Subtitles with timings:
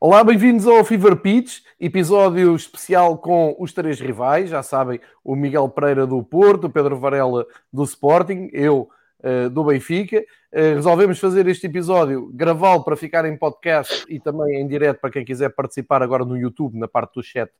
[0.00, 4.48] Olá, bem-vindos ao Fever Pitch, episódio especial com os três rivais.
[4.48, 8.88] Já sabem, o Miguel Pereira do Porto, o Pedro Varela do Sporting, eu
[9.24, 10.20] uh, do Benfica.
[10.52, 15.10] Uh, resolvemos fazer este episódio, gravá-lo para ficar em podcast e também em direto para
[15.10, 17.50] quem quiser participar agora no YouTube, na parte do chat,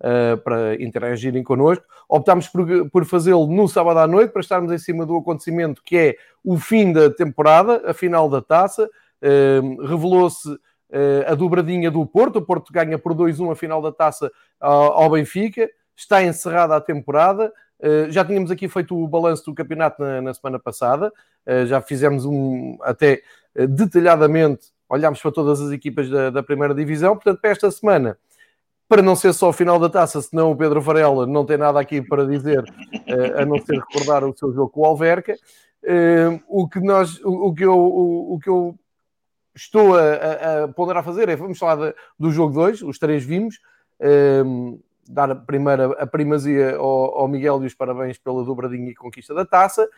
[0.00, 1.84] uh, para interagirem connosco.
[2.08, 5.96] Optámos por, por fazê-lo no sábado à noite, para estarmos em cima do acontecimento que
[5.96, 8.88] é o fim da temporada, a final da taça.
[9.20, 10.48] Revelou-se
[11.26, 12.36] a dobradinha do Porto.
[12.36, 15.68] O Porto ganha por 2-1 a final da taça ao Benfica.
[15.96, 17.52] Está encerrada a temporada.
[18.08, 21.12] já tínhamos aqui feito o balanço do campeonato na, na semana passada.
[21.66, 23.22] já fizemos um até
[23.54, 27.14] detalhadamente, olhámos para todas as equipas da, da primeira divisão.
[27.14, 28.16] Portanto, para esta semana,
[28.88, 31.78] para não ser só o final da taça, senão o Pedro Varela não tem nada
[31.78, 32.64] aqui para dizer,
[33.36, 35.36] a não ser recordar o seu jogo com o Alverca.
[36.48, 38.78] o que nós, o que eu, o, o que eu
[39.58, 43.24] estou a, a, ponderar a fazer é, vamos falar de, do jogo 2, os três
[43.24, 43.58] vimos,
[44.00, 44.78] um, ehm,
[45.08, 49.34] dar a primeira a primazia ao, ao, Miguel e os parabéns pela dobradinha e conquista
[49.34, 49.88] da taça,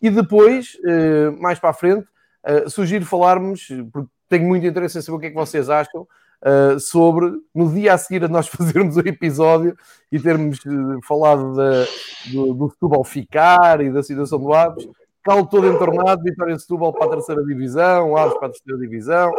[0.00, 2.06] e depois, uh, mais para a frente,
[2.44, 6.02] uh, sugiro falarmos, porque tenho muito interesse em saber o que é que vocês acham,
[6.02, 9.76] uh, sobre, no dia a seguir a nós fazermos o episódio
[10.10, 10.60] e termos
[11.06, 11.84] falado da,
[12.32, 14.88] do, do futebol ficar e da situação do Aves,
[15.22, 19.30] Calo todo entornado, Vitória de Setúbal para a terceira divisão, Aves para a terceira divisão,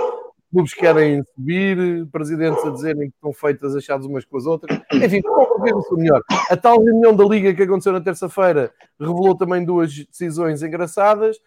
[0.52, 4.80] clubes querem subir, presidentes a dizerem que estão feitas achados umas com as outras.
[4.94, 6.22] Enfim, o melhor?
[6.50, 11.38] A tal reunião da Liga que aconteceu na terça-feira revelou também duas decisões engraçadas,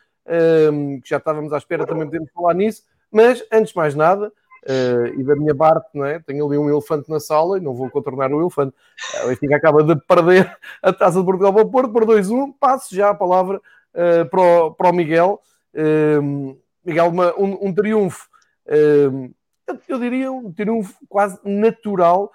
[0.73, 4.33] um, que já estávamos à espera, também podemos falar nisso, mas antes de mais nada,
[4.65, 6.19] uh, e da minha parte, não é?
[6.19, 8.75] tenho ali um elefante na sala e não vou contornar o elefante.
[9.23, 12.53] O Benfica acaba de perder a taça de Portugal para o Porto por 2-1.
[12.59, 13.61] Passo já a palavra
[13.95, 15.41] uh, para, o, para o Miguel.
[15.75, 18.29] Uh, Miguel, uma, um, um, triunfo,
[18.67, 19.33] uh,
[19.67, 22.31] eu, eu, diria um triunfo quase natural,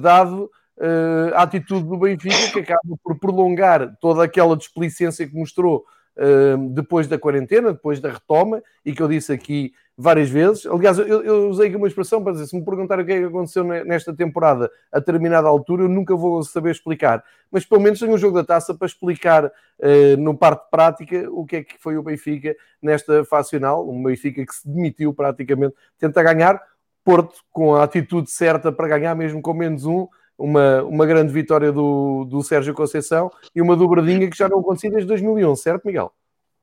[0.00, 0.50] dado
[1.34, 5.84] a atitude do Benfica, que acaba por prolongar toda aquela displicência que mostrou
[6.70, 10.64] depois da quarentena, depois da retoma, e que eu disse aqui várias vezes.
[10.64, 13.18] Aliás, eu, eu, usei aqui uma expressão para dizer: se me perguntar o que é
[13.18, 17.24] que aconteceu nesta temporada a determinada altura, eu nunca vou saber explicar.
[17.50, 21.44] Mas pelo menos tenho um jogo da taça para explicar uh, no parte prática o
[21.44, 23.88] que é que foi o Benfica nesta fase final.
[23.88, 26.62] Um Benfica que se demitiu praticamente, tenta ganhar.
[27.04, 30.06] Porto com a atitude certa para ganhar, mesmo com menos um.
[30.36, 34.88] Uma, uma grande vitória do, do Sérgio Conceição e uma dobradinha que já não acontecia
[34.88, 36.12] desde 2011, certo, Miguel?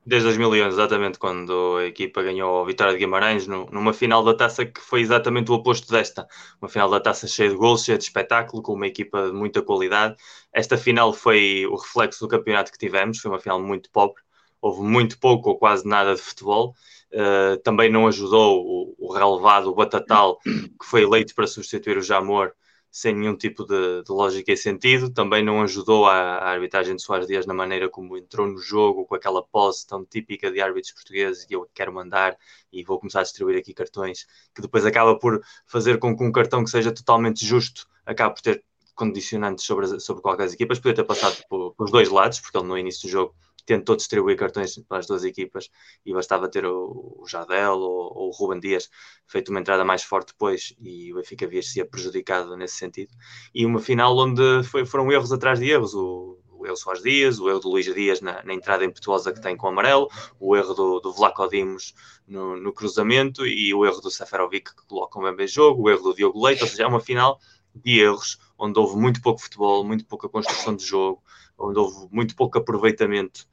[0.08, 4.64] Desde 2011, exatamente, quando a equipa ganhou a Vitória de Guimarães, numa final da taça
[4.64, 6.28] que foi exatamente o oposto desta.
[6.62, 9.62] Uma final da taça cheia de gols, cheia de espetáculo, com uma equipa de muita
[9.62, 10.14] qualidade.
[10.52, 14.22] Esta final foi o reflexo do campeonato que tivemos, foi uma final muito pobre,
[14.60, 16.72] houve muito pouco ou quase nada de futebol.
[17.12, 22.02] Uh, também não ajudou o, o relevado, o Batatal, que foi eleito para substituir o
[22.02, 22.52] Jamor,
[22.96, 25.10] sem nenhum tipo de, de, lógica e sentido.
[25.10, 29.04] Também não ajudou a, a, arbitragem de Soares Dias na maneira como entrou no jogo,
[29.04, 32.38] com aquela pose tão típica de árbitros portugueses que eu quero mandar
[32.72, 36.32] e vou começar a distribuir aqui cartões, que depois acaba por fazer com que um
[36.32, 38.64] cartão que seja totalmente justo acabe por ter
[38.94, 40.78] condicionantes sobre, sobre qualquer equipas.
[40.78, 43.34] Podia ter passado por, pelos dois lados, porque ele no início do jogo
[43.66, 45.68] tentou distribuir cartões para as duas equipas
[46.04, 48.88] e bastava ter o, o Jadel ou, ou, o Ruben Dias
[49.26, 53.12] feito uma entrada mais forte depois e o Benfica via-se prejudicado nesse sentido.
[53.52, 55.94] E uma final onde foi, foram erros atrás de erros.
[55.94, 59.42] O, o erro Soares Dias, o erro do Luís Dias na, na, entrada impetuosa que
[59.42, 60.08] tem com o amarelo,
[60.40, 61.92] o erro do, do Vlaco Dimos
[62.26, 66.02] no, no, cruzamento e o erro do Seferovic que coloca um bem jogo, o erro
[66.02, 67.38] do Diogo Leite, ou seja, é uma final
[67.74, 71.22] de erros onde houve muito pouco futebol, muito pouca construção de jogo,
[71.58, 73.46] onde houve muito pouco aproveitamento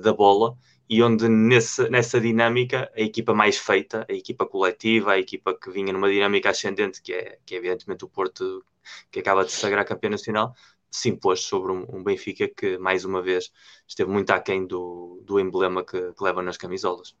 [0.00, 0.56] da bola
[0.88, 5.70] e onde nesse, nessa dinâmica a equipa mais feita, a equipa coletiva, a equipa que
[5.70, 8.64] vinha numa dinâmica ascendente, que é, que é evidentemente o Porto,
[9.10, 10.54] que acaba de se sagrar campeão nacional,
[10.90, 13.50] se impôs sobre um, um, Benfica que, mais uma vez,
[13.88, 17.16] esteve muito aquém do, do emblema que, que leva nas camisolas.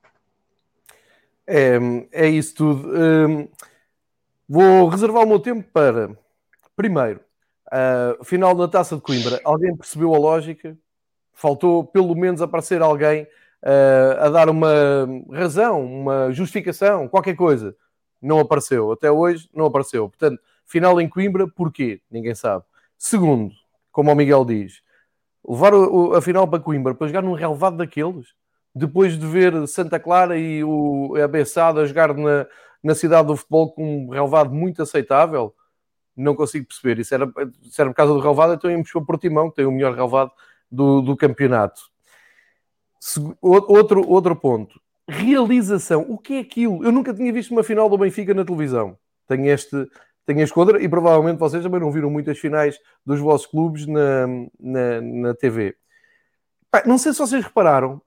[1.46, 1.78] É,
[2.12, 2.88] é isso tudo.
[4.48, 6.16] Vou reservar o meu tempo para,
[6.76, 7.20] primeiro,
[7.68, 9.40] uh, final da Taça de Coimbra.
[9.42, 10.78] Alguém percebeu a lógica?
[11.34, 17.76] Faltou pelo menos aparecer alguém uh, a dar uma razão, uma justificação, qualquer coisa.
[18.22, 18.92] Não apareceu.
[18.92, 20.08] Até hoje não apareceu.
[20.08, 22.00] Portanto, final em Coimbra, porquê?
[22.10, 22.64] Ninguém sabe.
[22.96, 23.52] Segundo,
[23.92, 24.80] como o Miguel diz,
[25.46, 28.28] levar o, a final para Coimbra para jogar num relevado daqueles,
[28.74, 32.46] depois de ver Santa Clara e o Abessado a jogar na,
[32.82, 35.54] na cidade do futebol com um relevado muito aceitável,
[36.16, 36.98] não consigo perceber.
[36.98, 37.30] Isso era,
[37.62, 39.94] se era por causa do relevado, então íamos para o Portimão, que tem o melhor
[39.94, 40.32] relevado
[40.70, 41.80] do, do campeonato.
[43.40, 44.80] Outro, outro ponto.
[45.08, 46.06] Realização.
[46.08, 46.84] O que é aquilo?
[46.84, 48.98] Eu nunca tinha visto uma final do Benfica na televisão.
[49.26, 49.86] Tenho este,
[50.26, 54.26] tenho este contra e provavelmente vocês também não viram muitas finais dos vossos clubes na,
[54.58, 55.76] na, na TV.
[56.86, 58.00] Não sei se vocês repararam,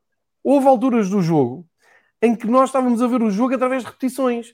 [0.44, 1.66] houve alturas do jogo
[2.22, 4.54] em que nós estávamos a ver o jogo através de repetições,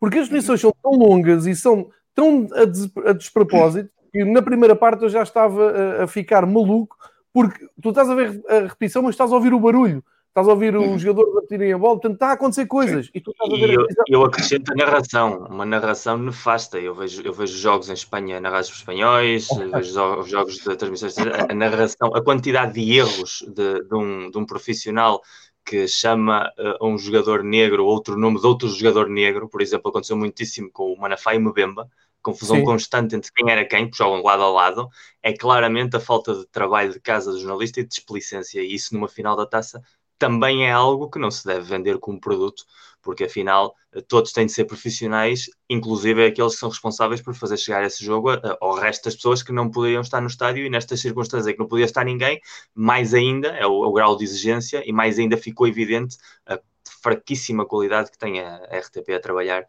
[0.00, 4.42] porque as repetições são tão longas e são tão a, des a despropósito que na
[4.42, 6.96] primeira parte eu já estava a ficar maluco,
[7.32, 10.04] porque tu estás a ver a repetição, mas estás a ouvir o barulho.
[10.32, 10.98] Estás a ouvir os uhum.
[10.98, 13.10] jogadores baterem a bola, portanto está a acontecer coisas.
[13.12, 16.80] E, tu estás a ver eu, eu acrescento a narração, uma narração nefasta.
[16.80, 21.54] Eu vejo, eu vejo jogos em Espanha narrados por espanhóis, vejo jogos de transmissões, a
[21.54, 25.20] narração, a quantidade de erros de, de, um, de um profissional
[25.66, 30.16] que chama uh, um jogador negro outro nome de outro jogador negro, por exemplo, aconteceu
[30.16, 31.88] muitíssimo com o Manafá e o Mbemba,
[32.22, 32.64] confusão Sim.
[32.64, 34.88] constante entre quem era quem, porque jogam lado a lado,
[35.22, 38.94] é claramente a falta de trabalho de casa do jornalista e de displicência, e isso
[38.94, 39.82] numa final da taça
[40.18, 42.64] também é algo que não se deve vender como produto,
[43.02, 43.74] porque afinal
[44.06, 48.28] todos têm de ser profissionais, inclusive aqueles que são responsáveis por fazer chegar esse jogo
[48.60, 51.58] ao resto das pessoas que não poderiam estar no estádio e nestas circunstâncias em que
[51.58, 52.40] não podia estar ninguém,
[52.72, 56.16] mais ainda é o, é o grau de exigência e mais ainda ficou evidente
[56.46, 56.58] a
[57.02, 59.66] fraquíssima qualidade que tem a, RTP a trabalhar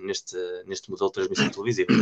[0.00, 0.36] neste,
[0.66, 1.92] neste modelo de transmissão televisiva.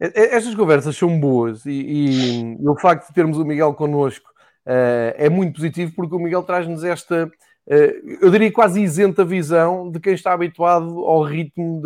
[0.00, 4.28] Estas conversas são boas e, e, e o facto de termos o Miguel connosco
[4.66, 7.72] uh, é muito positivo porque o Miguel traz-nos esta, uh,
[8.20, 11.80] eu diria quase isenta visão de quem está habituado ao ritmo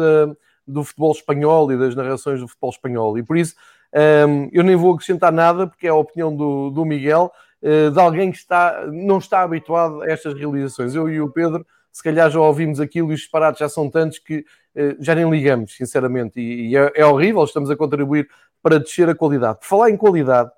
[0.67, 3.19] do futebol espanhol e das narrações do futebol espanhol.
[3.19, 3.55] E por isso
[3.95, 7.33] um, ehm, eu nem vou acrescentar nada, porque é a opinião do, do Miguel,
[7.63, 10.95] uh, de alguém que está, não está habituado a estas realizações.
[10.95, 11.67] Eu e o Pedro,
[11.99, 15.29] se calhar já ouvimos aquilo e os disparates já são tantos que uh, já nem
[15.29, 16.41] ligamos, sinceramente.
[16.41, 18.29] E, e é, é, horrível, estamos a contribuir
[18.63, 19.59] para descer a qualidade.
[19.59, 20.51] Por falar em qualidade,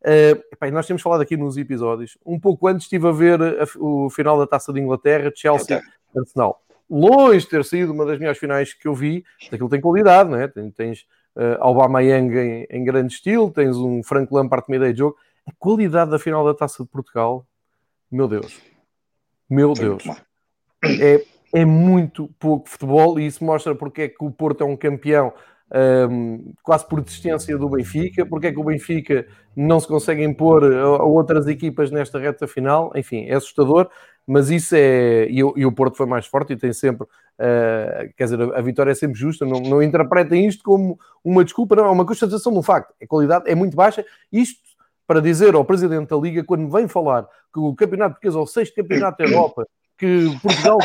[0.00, 2.16] Uh, epá, nós temos falado aqui nos episódios.
[2.24, 5.82] Um pouco antes estive a ver a, o final da Taça de Inglaterra, Chelsea
[6.16, 6.62] Arsenal.
[6.88, 10.46] Longe de ter sido uma das melhores finais que eu vi, aquilo tem qualidade, né?
[10.46, 11.00] tens, tens
[11.34, 15.16] uh, Aubameyang em, em grande estilo, tens um Frank Lampard ideia de jogo.
[15.44, 17.44] A qualidade da final da Taça de Portugal,
[18.08, 18.56] meu Deus,
[19.50, 20.04] meu Deus,
[20.84, 24.76] é, é muito pouco futebol e isso mostra porque é que o Porto é um
[24.76, 25.32] campeão
[26.10, 30.64] um, quase por desistência do Benfica, porque é que o Benfica não se consegue impor
[30.64, 33.88] a, outras equipas nesta reta final, enfim, é assustador,
[34.26, 35.26] mas isso é.
[35.26, 37.06] E, e o Porto foi mais forte e tem sempre.
[37.38, 41.44] Uh, quer dizer, a, a, vitória é sempre justa, não, não interpretem isto como uma
[41.44, 42.94] desculpa, não, é uma constatação de um facto.
[43.02, 44.04] A qualidade é muito baixa.
[44.32, 44.60] Isto
[45.06, 48.46] para dizer ao presidente da Liga, quando vem falar que o campeonato português é o
[48.46, 49.66] sexto campeonato da Europa
[49.98, 50.78] que Portugal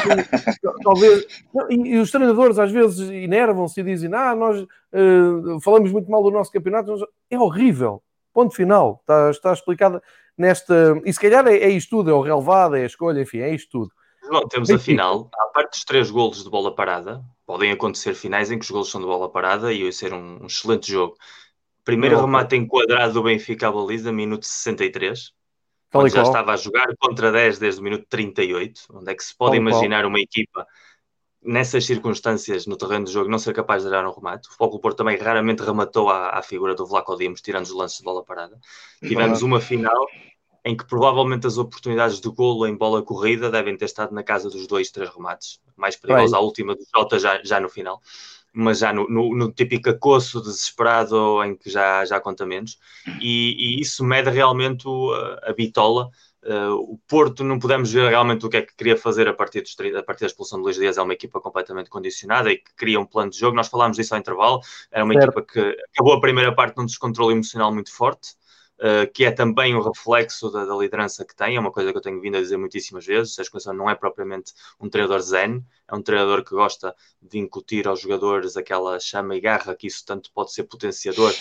[0.84, 1.44] talvez.
[1.70, 6.24] E, e, os treinadores às vezes enervam-se e dizem: Ah, nós uh, falamos muito mal
[6.24, 7.08] do nosso campeonato.
[7.30, 8.02] É horrível.
[8.34, 8.98] Ponto final.
[9.02, 10.02] Está, está explicada
[10.36, 11.00] nesta.
[11.06, 13.54] E se calhar é, é isto tudo: é o relevado, é a escolha, enfim, é
[13.54, 13.92] isto tudo.
[14.30, 18.50] Bom, temos a final, à parte dos três golos de bola parada, podem acontecer finais
[18.50, 21.16] em que os golos são de bola parada e vai ser um, um excelente jogo.
[21.84, 25.34] Primeiro remate enquadrado do Benfica à baliza, minuto 63
[25.94, 29.36] quando já estava a jogar contra 10 desde o minuto 38, onde é que se
[29.36, 30.66] pode imaginar uma equipa
[31.42, 34.50] nessas circunstâncias no terreno de jogo não ser capaz de dar um remate.
[34.50, 37.98] O Foco Porto também raramente rematou à, à figura do Vlaco Dimos, tirando os lances
[37.98, 38.58] de bola parada.
[39.00, 40.08] Tivemos uma final
[40.66, 44.50] em que provavelmente as oportunidades de golo em bola corrida devem ter estado na casa
[44.50, 45.60] dos dois, três remates.
[45.76, 48.02] Mais perigosa a última do Jota já, já no final
[48.54, 52.78] mas já no, no, no típico acosso desesperado em que já, já conta menos,
[53.20, 55.12] e, e isso mede realmente o,
[55.44, 56.10] a bitola.
[56.46, 59.62] Uh, o Porto não podemos ver realmente o que é que queria fazer a partir,
[59.62, 60.98] dos, a partir da expulsão de Luís Dias.
[60.98, 63.56] É uma equipa completamente condicionada e que cria um plano de jogo.
[63.56, 64.60] Nós falámos disso ao intervalo.
[64.92, 65.40] Era uma certo.
[65.40, 68.36] equipa que acabou a primeira parte num descontrole emocional muito forte.
[68.84, 71.98] Uh, que é também um reflexo da, da, liderança que tem, é uma coisa que
[71.98, 73.40] eu tenho vindo a dizer muitíssimas vezes.
[73.40, 77.88] A Conceição não é propriamente um treinador zen, é um treinador que gosta de incutir
[77.88, 81.34] aos jogadores aquela chama e garra que isso tanto pode ser potenciador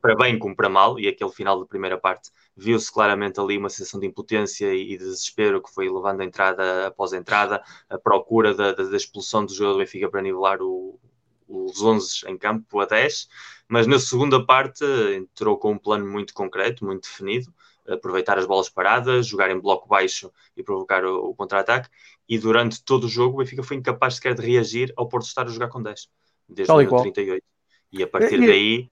[0.00, 0.98] para bem como para mal.
[0.98, 4.98] E aquele final da primeira parte viu-se claramente ali uma sensação de impotência e de
[4.98, 9.46] desespero que foi levando a entrada após a entrada, a procura da, da, da expulsão
[9.46, 10.98] do jogador do Benfica para nivelar o,
[11.46, 13.28] os 11 em campo a 10
[13.68, 14.84] mas na segunda parte
[15.14, 17.52] entrou com um plano muito concreto, muito definido,
[17.86, 21.88] aproveitar as bolas paradas, jogar em bloco baixo e provocar o, o contra-ataque,
[22.28, 25.46] e durante todo o jogo o Benfica foi incapaz sequer de reagir ao Porto estar
[25.46, 26.08] a jogar com 10,
[26.48, 27.44] desde o 38.
[27.92, 28.90] E a partir e, daí...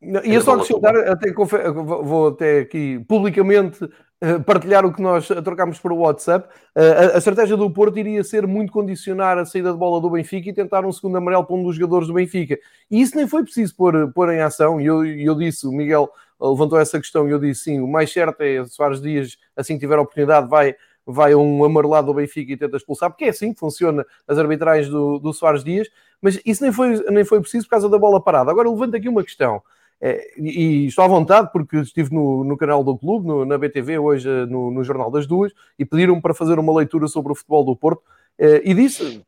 [0.00, 3.88] E é só acrescentar, até, vou até aqui publicamente eh,
[4.44, 6.48] partilhar o que nós trocámos por WhatsApp.
[6.74, 10.48] Eh, a, estratégia do Porto iria ser muito condicionar a saída de bola do Benfica
[10.48, 12.58] e tentar um segundo amarelo para um dos jogadores do Benfica.
[12.90, 14.80] E isso nem foi preciso pôr, pôr em ação.
[14.80, 16.10] E eu, eu disse, o Miguel
[16.40, 19.80] levantou essa questão e eu disse sim, o mais certo é Soares Dias, assim que
[19.80, 20.74] tiver oportunidade, vai,
[21.06, 24.88] vai um amarelado do Benfica e tenta expulsar, porque é assim que funciona as arbitragens
[24.88, 25.88] do, do Soares Dias,
[26.20, 28.50] mas isso nem foi, nem foi preciso por causa da bola parada.
[28.50, 29.62] Agora levanto aqui uma questão.
[30.00, 33.98] É, e, estou à vontade porque estive no, no canal do clube, no, na BTV,
[33.98, 37.64] hoje no, no Jornal das Duas, e pediram para fazer uma leitura sobre o futebol
[37.64, 38.02] do Porto.
[38.38, 39.24] É, e disse: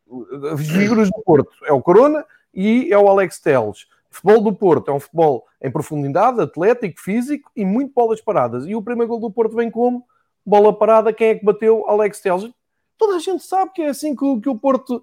[0.53, 2.25] as figuras do Porto é o Corona
[2.55, 3.87] e é o Alex Teles.
[4.11, 8.67] O futebol do Porto é um futebol em profundidade, atlético, físico e muito bolas paradas.
[8.67, 10.05] E o primeiro gol do Porto vem como?
[10.47, 11.85] Bola parada, quem é que bateu?
[11.89, 12.49] Alex Teles.
[12.97, 15.03] Toda a gente sabe que é assim que, que o Porto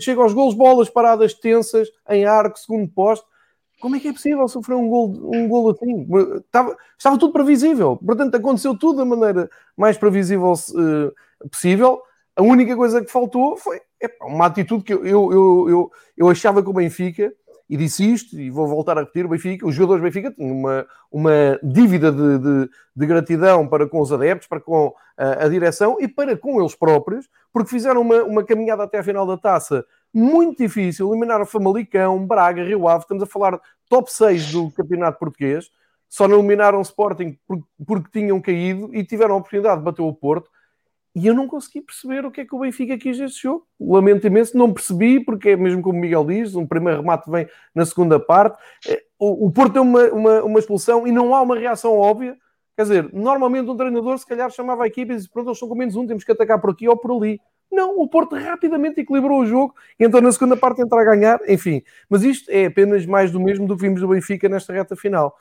[0.00, 3.26] chega aos gols, bolas paradas tensas, em arco, segundo posto.
[3.84, 6.08] Como é que é possível sofrer um gol, um gol assim?
[6.38, 7.98] Estava, estava tudo previsível.
[7.98, 12.00] Portanto, aconteceu tudo da maneira mais previsível uh, possível.
[12.34, 16.30] A única coisa que faltou foi epa, uma atitude que eu, eu, eu, eu, eu
[16.30, 17.30] achava que o Benfica
[17.68, 20.54] e disse isto, e vou voltar a repetir, o Benfica, os jogadores do Benfica tinham
[20.54, 25.48] uma, uma dívida de, de, de gratidão para com os adeptos, para com a, a,
[25.48, 29.38] direção e para com eles próprios, porque fizeram uma, uma caminhada até à final da
[29.38, 35.18] taça muito difícil, eliminaram Famalicão, Braga, Rio Ave, estamos a falar top 6 do campeonato
[35.18, 35.70] português,
[36.08, 37.36] só não eliminaram Sporting
[37.84, 40.48] porque, tinham caído e tiveram a oportunidade de bater o Porto,
[41.16, 43.64] e eu não consegui perceber o que é que o Benfica quis neste jogo.
[43.80, 47.46] Lamento imenso, não percebi, porque é mesmo como o Miguel diz, um primeiro remate vem
[47.72, 48.60] na segunda parte.
[48.88, 52.36] Eh, o, Porto tem uma, uma, uma, expulsão e não há uma reação óbvia.
[52.76, 55.68] Quer dizer, normalmente um treinador se calhar chamava a equipe e disse, pronto, eles estão
[55.68, 57.40] com menos um, temos que atacar por aqui ou por ali.
[57.74, 61.82] Não, o Porto rapidamente equilibrou o jogo então na segunda parte entrar a ganhar, enfim.
[62.08, 65.36] Mas isto é apenas mais do mesmo do que vimos do Benfica nesta reta final.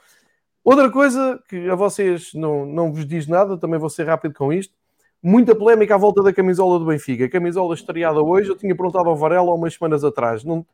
[0.64, 4.52] Outra coisa que a vocês não, não vos diz nada, também vou ser rápido com
[4.52, 4.74] isto,
[5.26, 7.24] Muita polémica à volta da camisola do Benfica.
[7.24, 10.44] A camisola estreada hoje, eu tinha perguntado ao Varela há umas semanas atrás.
[10.44, 10.66] Não, uh,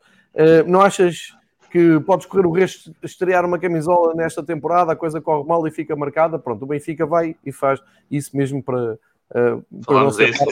[0.66, 1.38] não achas
[1.70, 5.68] que podes correr o risco de estrear uma camisola nesta temporada, a coisa corre mal
[5.68, 6.39] e fica marcada?
[6.39, 8.98] Pronto, o Benfica vai e faz isso mesmo para,
[9.32, 10.44] Uh, vamos isso,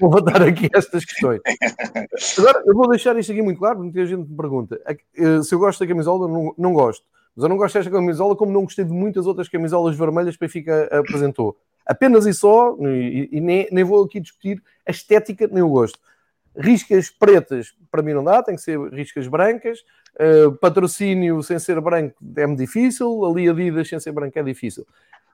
[0.00, 1.40] vou botar aqui estas questões.
[2.38, 4.80] Agora, eu vou deixar isto aqui muito claro, muita gente me pergunta
[5.18, 7.04] uh, se eu gosto da camisola, não, não gosto.
[7.36, 10.44] Mas eu não gosto desta camisola como não gostei de muitas outras camisolas vermelhas que
[10.44, 11.56] o Benfica apresentou.
[11.86, 15.98] Apenas e só, e, e nem, nem, vou aqui discutir a estética nem o gosto.
[16.56, 19.80] Riscas pretas, para mim não dá, tem que ser riscas brancas.
[20.14, 23.24] Uh, patrocínio sem ser branco é-me difícil.
[23.24, 24.86] Ali Adidas sem ser branco é difícil.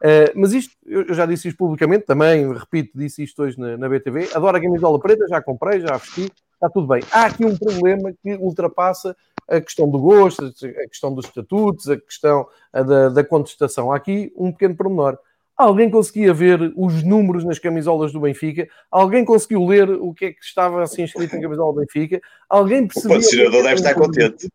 [0.03, 3.89] Uh, mas isto, eu já disse isto publicamente, também, repito, disse isto hoje na, na
[3.89, 4.29] BTV.
[4.35, 7.03] Adoro a camisola preta, já comprei, já vesti, está tudo bem.
[7.11, 9.17] Há aqui um problema que ultrapassa
[9.49, 13.93] a questão do gosto, a questão dos estatutos, a questão da, da contestação.
[13.93, 15.19] Há aqui um pequeno pormenor.
[15.57, 18.69] Alguém conseguia ver os números nas camisolas do Benfica?
[18.91, 22.21] Alguém conseguiu ler o que é que estava assim escrito na camisola do Benfica?
[22.49, 23.17] Alguém percebeu?
[23.17, 24.49] O patrocinador deve estar contente.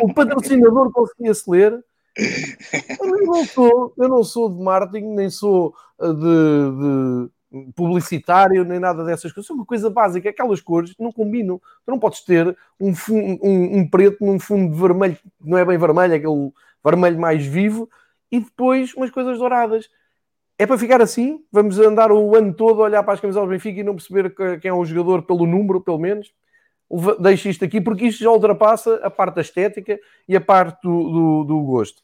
[0.00, 1.84] O patrocinador conseguia-se ler?
[2.16, 7.30] Eu não, sou, eu não sou de marketing, nem sou eh, de,
[7.62, 9.50] de publicitário, nem nada dessas coisas.
[9.50, 10.28] É uma coisa básica.
[10.28, 11.58] Aquelas cores não combinam.
[11.84, 15.78] Tu não podes ter um, um, um preto num fundo de vermelho, não é bem
[15.78, 16.52] vermelho, é aquele
[16.84, 17.88] vermelho mais vivo,
[18.30, 19.88] e depois umas coisas douradas
[20.58, 21.44] é para ficar assim?
[21.50, 24.34] Vamos andar o ano todo a olhar para as camisolas do Benfica e não perceber
[24.60, 26.32] quem é o jogador pelo número, pelo menos?
[27.20, 31.10] Deixo isto aqui porque isto já ultrapassa a parte da estética e a parte do,
[31.10, 32.02] do, do gosto.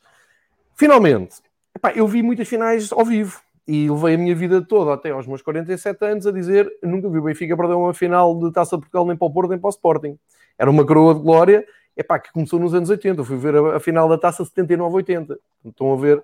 [0.75, 1.37] Finalmente,
[1.77, 5.27] epá, eu vi muitas finais ao vivo e levei a minha vida toda, até aos
[5.27, 8.83] meus 47 anos, a dizer nunca vi o Benfica perder uma final de Taça de
[8.83, 10.19] Portugal nem para o Porto nem para o Sporting.
[10.59, 11.67] Era uma coroa de glória
[11.97, 13.21] epá, que começou nos anos 80.
[13.21, 15.37] Eu fui ver a, a final da Taça 79-80.
[15.67, 16.23] Estão a ver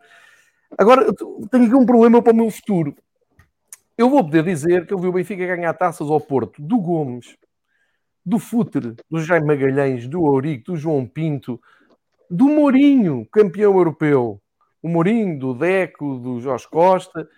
[0.76, 1.06] Agora,
[1.50, 2.96] tenho aqui um problema para o meu futuro.
[3.96, 7.36] Eu vou poder dizer que eu vi o Benfica ganhar taças ao Porto do Gomes,
[8.24, 11.60] do Futre, do Jaime Magalhães, do Ourique, do João Pinto,
[12.30, 14.40] do Mourinho, campeão europeu,
[14.82, 17.28] o Mourinho, do Deco, do Jorge Costa,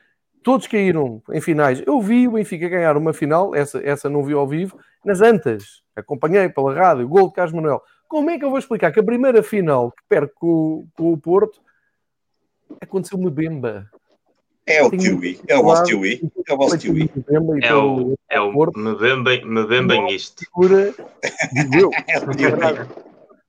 [0.42, 1.82] todos caíram em finais.
[1.86, 5.82] Eu vi o Benfica ganhar uma final, essa, essa não vi ao vivo, nas Antas,
[5.94, 7.82] acompanhei pela rádio, gol de Carlos Manuel.
[8.08, 11.18] Como é que eu vou explicar que a primeira final que perco com, com o
[11.18, 11.60] Porto
[12.80, 13.90] aconteceu uma bemba.
[14.66, 17.08] É o Tiwi, é o vosso Tiwi, é o vosso Tiwi.
[17.62, 20.44] É o, é o Mbemba isto.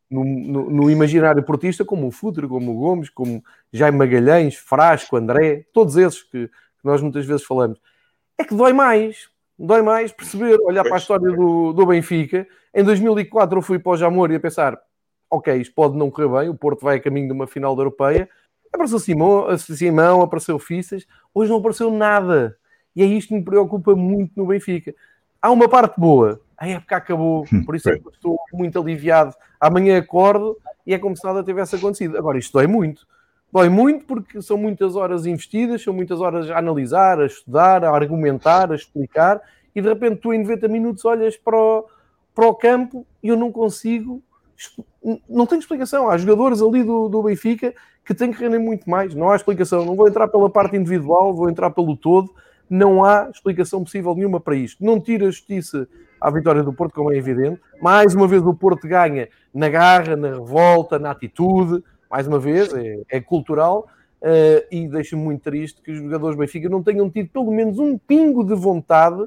[0.09, 3.43] No, no, no, imaginário portista, como o Futre, como o Gomes, como
[3.73, 7.77] Jaime Magalhães, Frasco, André, todos esses que, que, nós muitas vezes falamos,
[8.37, 9.27] é que dói mais,
[9.59, 12.47] dói mais perceber, olhar para a história do, do Benfica.
[12.73, 14.79] Em 2004 eu fui para o Jamor e a pensar,
[15.29, 17.81] ok, isto pode não correr bem, o Porto vai a caminho de uma final da
[17.81, 18.29] Europeia,
[18.71, 22.57] Apareceu Simão, Simão apareceu Fissas, hoje não apareceu nada.
[22.95, 24.93] E é isto que me preocupa muito no Benfica.
[25.41, 29.35] Há uma parte boa, a época acabou, hum, por isso é que estou muito aliviado.
[29.59, 32.17] Amanhã acordo e é como se nada tivesse acontecido.
[32.17, 33.05] Agora, isto dói muito.
[33.51, 37.91] Dói muito porque são muitas horas investidas, são muitas horas a analisar, a estudar, a
[37.91, 39.41] argumentar, a explicar,
[39.73, 41.85] e de repente tu em 90 minutos olhas para o,
[42.35, 44.21] para o campo e eu não consigo,
[45.29, 46.09] não tenho explicação.
[46.09, 47.73] Há jogadores ali do, do Benfica
[48.05, 49.85] que têm que render muito mais, não há explicação.
[49.85, 52.33] Não vou entrar pela parte individual, vou entrar pelo todo.
[52.69, 54.83] Não há explicação possível nenhuma para isto.
[54.83, 55.87] Não tira a justiça
[56.19, 57.61] à vitória do Porto, como é evidente.
[57.81, 61.83] Mais uma vez o Porto ganha na garra, na revolta, na atitude.
[62.09, 63.87] Mais uma vez, é, é cultural.
[64.19, 67.77] Uh, e deixa-me muito triste que os jogadores do Benfica não tenham tido pelo menos
[67.77, 69.23] um pingo de vontade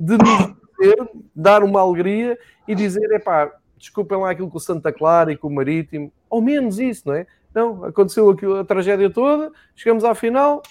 [0.00, 4.60] de nos dizer, dar uma alegria e dizer, é pá, desculpem lá aquilo com o
[4.60, 7.26] Santa Clara e com o Marítimo, ao menos isso, não é?
[7.54, 10.62] Não, aconteceu aquilo, a tragédia toda, chegamos à final,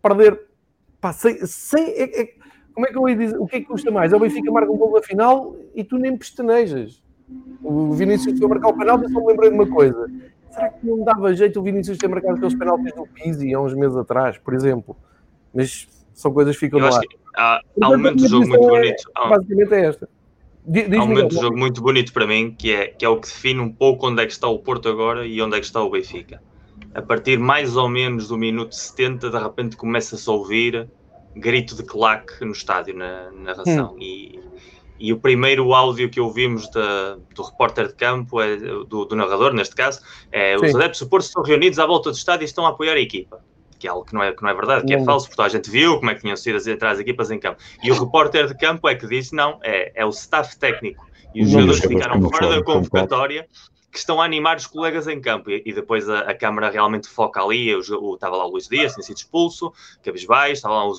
[0.00, 0.40] perder,
[1.00, 2.34] pá, sem, sem é, é,
[2.72, 4.12] como é que eu ia dizer, o que é que custa mais?
[4.12, 7.02] É o Benfica marca um gol na final e tu nem pestanejas.
[7.62, 10.10] O Vinícius foi marcar o penalti só me lembrei de uma coisa.
[10.50, 13.74] Será que não dava jeito o Vinícius ter marcado aqueles penaltis do Pizzi há uns
[13.74, 14.96] meses atrás, por exemplo?
[15.52, 17.02] Mas são coisas que ficam eu no ar.
[17.34, 19.10] Há, há um momento do jogo muito é, bonito.
[19.14, 20.08] Basicamente é esta.
[20.64, 23.26] Há um momento do jogo muito bonito para mim, que é, que é o que
[23.26, 25.82] define um pouco onde é que está o Porto agora e onde é que está
[25.82, 26.40] o Benfica.
[26.94, 30.88] A partir mais ou menos do minuto 70, de repente começa-se a ouvir
[31.34, 33.94] grito de claque no estádio, na narração.
[33.94, 33.98] Hum.
[34.00, 34.40] E,
[35.00, 39.52] e o primeiro áudio que ouvimos da, do repórter de campo, é, do, do narrador
[39.52, 40.00] neste caso,
[40.30, 40.66] é Sim.
[40.66, 43.00] os adeptos do Porto estão reunidos à volta do estádio e estão a apoiar a
[43.00, 43.40] equipa
[43.82, 45.48] que é algo que não é, que não é verdade, que é falso, porque a
[45.48, 47.60] gente viu como é que tinham sido as, as equipas em campo.
[47.82, 51.42] E o repórter de campo é que disse: não, é, é o staff técnico e
[51.42, 53.48] os jogadores que ficaram fora da convocatória
[53.90, 55.50] que estão a animar os colegas em campo.
[55.50, 57.74] E, e depois a, a, câmara realmente foca ali.
[57.74, 60.94] O, o, estava lá o Luís Dias, tinha sido expulso, Cabisbaixo, estava lá o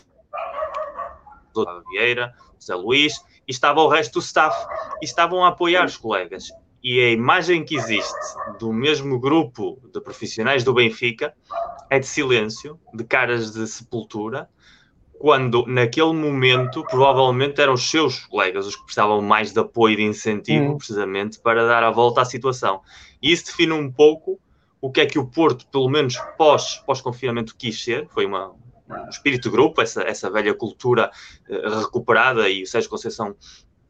[1.89, 3.15] Vieira, o Zé Luís,
[3.47, 4.67] e estava o resto do staff,
[5.01, 6.51] e estavam a apoiar os colegas
[6.83, 11.33] e a imagem que existe do mesmo grupo de profissionais do Benfica
[11.89, 14.49] é de silêncio, de caras de sepultura,
[15.17, 19.97] quando naquele momento provavelmente eram os seus colegas os que precisavam mais de apoio e
[19.97, 20.77] de incentivo, hum.
[20.77, 22.81] precisamente para dar a volta à situação.
[23.21, 24.37] E isso define um pouco
[24.81, 28.05] o que é que o Porto, pelo menos pós, pós-confinamento, quis ser.
[28.09, 28.51] Foi uma,
[28.89, 31.09] um espírito de grupo, essa, essa velha cultura
[31.49, 33.33] uh, recuperada, e o Sérgio Conceição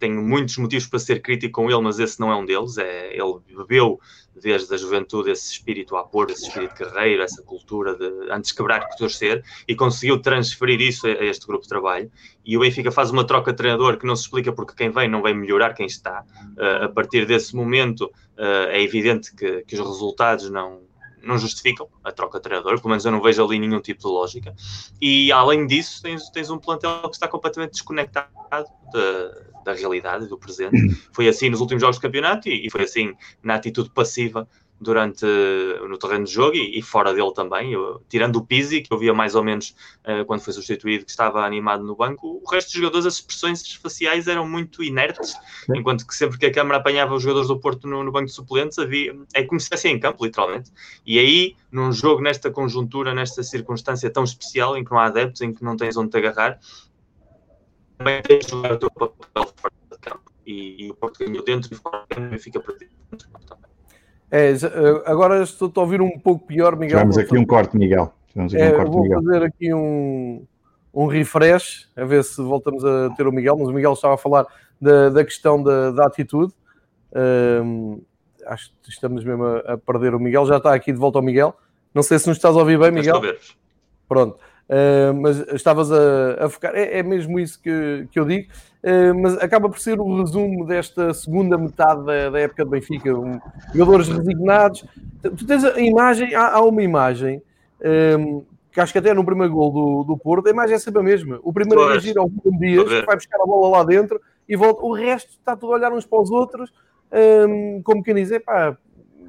[0.03, 2.77] tenho muitos motivos para ser crítico com ele, mas esse não é um deles.
[2.77, 4.01] É, ele bebeu
[4.35, 8.89] desde a juventude esse espírito a pôr, esse espírito guerreiro, essa cultura de antes quebrar
[8.89, 12.11] que torcer, e conseguiu transferir isso a, a, este grupo de trabalho.
[12.43, 15.07] E o Benfica faz uma troca de treinador que não se explica porque quem vem
[15.07, 16.25] não vai melhorar quem está.
[16.57, 20.81] Uh, a partir desse momento, uh, é evidente que, que os resultados não,
[21.23, 24.07] não justificam a troca de treinador, pelo menos eu não vejo ali nenhum tipo de
[24.07, 24.53] lógica.
[25.01, 28.29] E além disso, tens, tens um plantel que está completamente desconectado
[28.91, 30.77] de, da realidade, do presente.
[31.13, 34.47] Foi assim nos últimos jogos do campeonato e, e foi assim na atitude passiva
[34.83, 35.25] durante
[35.87, 37.73] no terreno de jogo e, e fora dele também.
[37.73, 41.11] Eu, tirando o Pizzi, que eu via mais ou menos uh, quando foi substituído, que
[41.11, 45.33] estava animado no banco, o resto dos jogadores, as expressões faciais eram muito inertes,
[45.75, 48.33] enquanto que sempre que a Câmara apanhava os jogadores do Porto no, no banco de
[48.33, 50.71] suplentes, havia, é como se estivesse em campo, literalmente.
[51.05, 55.41] E aí, num jogo nesta conjuntura, nesta circunstância tão especial, em que não há adeptos,
[55.41, 56.59] em que não tens onde te agarrar,
[57.97, 60.31] também tens de jogar o teu papel fora de campo.
[60.45, 62.91] E, e o Porto ganhou dentro e fora de campo e fica perdido
[64.33, 64.57] É, eh,
[65.05, 66.97] agora estou a ouvir um pouco pior, Miguel.
[66.97, 68.11] Vamos aqui um corte, Miguel.
[68.35, 69.21] Vamos aqui é, um corte, vou Miguel.
[69.21, 70.43] fazer aqui um,
[70.91, 74.17] um refresh, a ver se voltamos a ter o Miguel, mas o Miguel estava a
[74.17, 74.47] falar
[74.81, 76.51] da, da questão da, da atitude.
[77.63, 78.01] Um,
[78.47, 80.47] acho que estamos mesmo a, a, perder o Miguel.
[80.47, 81.55] Já está aqui de volta ao Miguel.
[81.93, 83.21] Não sei se nos estás a ouvir bem, Miguel.
[84.09, 84.39] Pronto.
[84.69, 88.47] Uh, mas estavas a, a focar, é, é, mesmo isso que, que eu digo,
[88.81, 93.13] uh, mas acaba por ser o resumo desta segunda metade da, da época de Benfica,
[93.13, 93.39] um,
[93.75, 94.85] jogadores resignados.
[95.21, 97.41] Tu tens a imagem, há, há uma imagem
[98.17, 100.79] um, ah, que acho que até no primeiro gol do, do Porto, a imagem é
[100.79, 101.39] sempre a mesma.
[101.43, 104.55] O primeiro é agir ao Ruben Dias, que vai buscar a bola lá dentro e
[104.55, 104.81] volta.
[104.81, 106.73] O resto está tudo a olhar uns para os outros,
[107.47, 108.75] um, como quem diz, pá,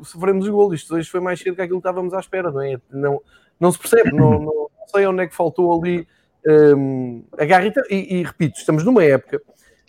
[0.02, 0.72] sofremos o gol.
[0.72, 2.80] Isto hoje foi mais cedo que aquilo que estávamos à espera, não é?
[2.90, 3.20] Não,
[3.60, 6.06] não se percebe, não, não não sei onde é que faltou ali
[6.46, 7.82] um, a garrita.
[7.90, 9.40] E, e, repito, estamos numa época.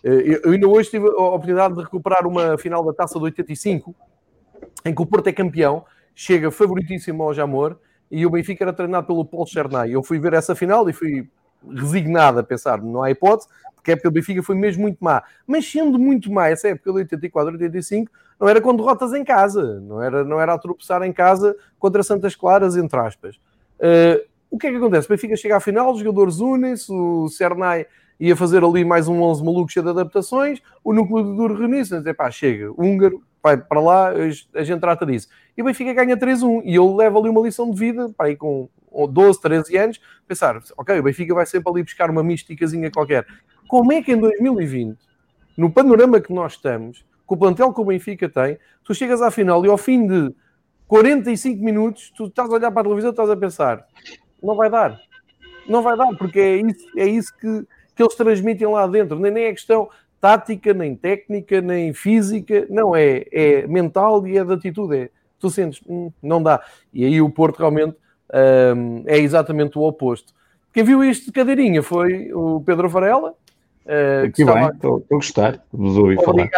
[0.04, 3.94] Eh, eu ainda hoje tive a oportunidade de recuperar uma final da taça de 85,
[4.86, 7.78] em que o Porto é campeão, chega favoritíssimo ao Jamor,
[8.10, 9.92] e o Benfica era treinado pelo Paulo Chernay.
[9.92, 11.28] Eu fui ver essa final e fui
[11.68, 15.24] resignado a pensar, não há hipótese, porque a época do Benfica foi mesmo muito má.
[15.46, 19.80] Mas sendo muito má, essa época de 84, 85, não era com derrotas em casa,
[19.80, 23.38] não era, não era a tropeçar em casa contra Santas Claras, entre aspas.
[23.80, 24.24] Uh,
[24.56, 25.06] o que é que acontece?
[25.06, 27.86] O Benfica chega à final, os jogadores unem-se, o Cernay
[28.18, 32.14] ia fazer ali mais um 11 maluco cheio de adaptações, o núcleo de duro reuniu-se,
[32.14, 34.12] pá, chega, húngaro vai para lá,
[34.54, 35.28] a gente trata disso.
[35.58, 38.38] E o Benfica ganha 3-1 e eu levo ali uma lição de vida, para aí
[38.38, 38.70] com
[39.10, 43.28] 12, 13 anos, pensar, ok, o Benfica vai sempre ali buscar uma místicazinha qualquer.
[43.68, 44.98] Como é que em 2020,
[45.58, 49.30] no panorama que nós estamos, com o plantel que o Benfica tem, tu chegas à
[49.30, 50.34] final e ao fim de
[50.88, 53.86] 45 minutos, tu estás a olhar para a televisão e estás a pensar,
[54.42, 55.00] não vai dar.
[55.68, 59.20] Não vai dar, porque é isso, é isso que, que eles transmitem lá dentro.
[59.20, 59.90] Nem, nem é questão
[60.22, 62.66] tática, nem técnica, nem física.
[62.70, 64.98] Não, é, é mental e é de atitude.
[64.98, 66.62] É, tu sentes, hum, não dá.
[66.94, 67.96] E aí o Porto realmente
[68.76, 70.34] hum, é exatamente o oposto.
[70.74, 73.34] Quem viu isto de cadeirinha foi o Pedro Varela.
[73.86, 76.50] Uh, que, que bem, estou a gostar, vos ouvi falar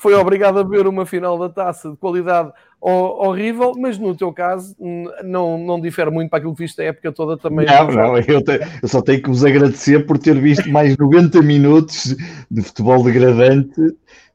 [0.00, 4.74] foi obrigado a ver uma final da taça de qualidade horrível, mas no teu caso
[5.22, 7.66] não, não difere muito para aquilo que viste a época toda também.
[7.66, 11.42] Não, não, eu, te, eu, só tenho que vos agradecer por ter visto mais 90
[11.42, 12.16] minutos
[12.50, 13.78] de futebol degradante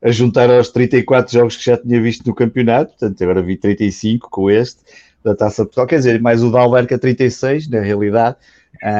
[0.03, 4.29] a juntar aos 34 jogos que já tinha visto no campeonato, portanto agora vi 35
[4.29, 4.83] com este
[5.23, 8.35] da Taça de Portugal, quer dizer, mais o da Alberca 36, na realidade,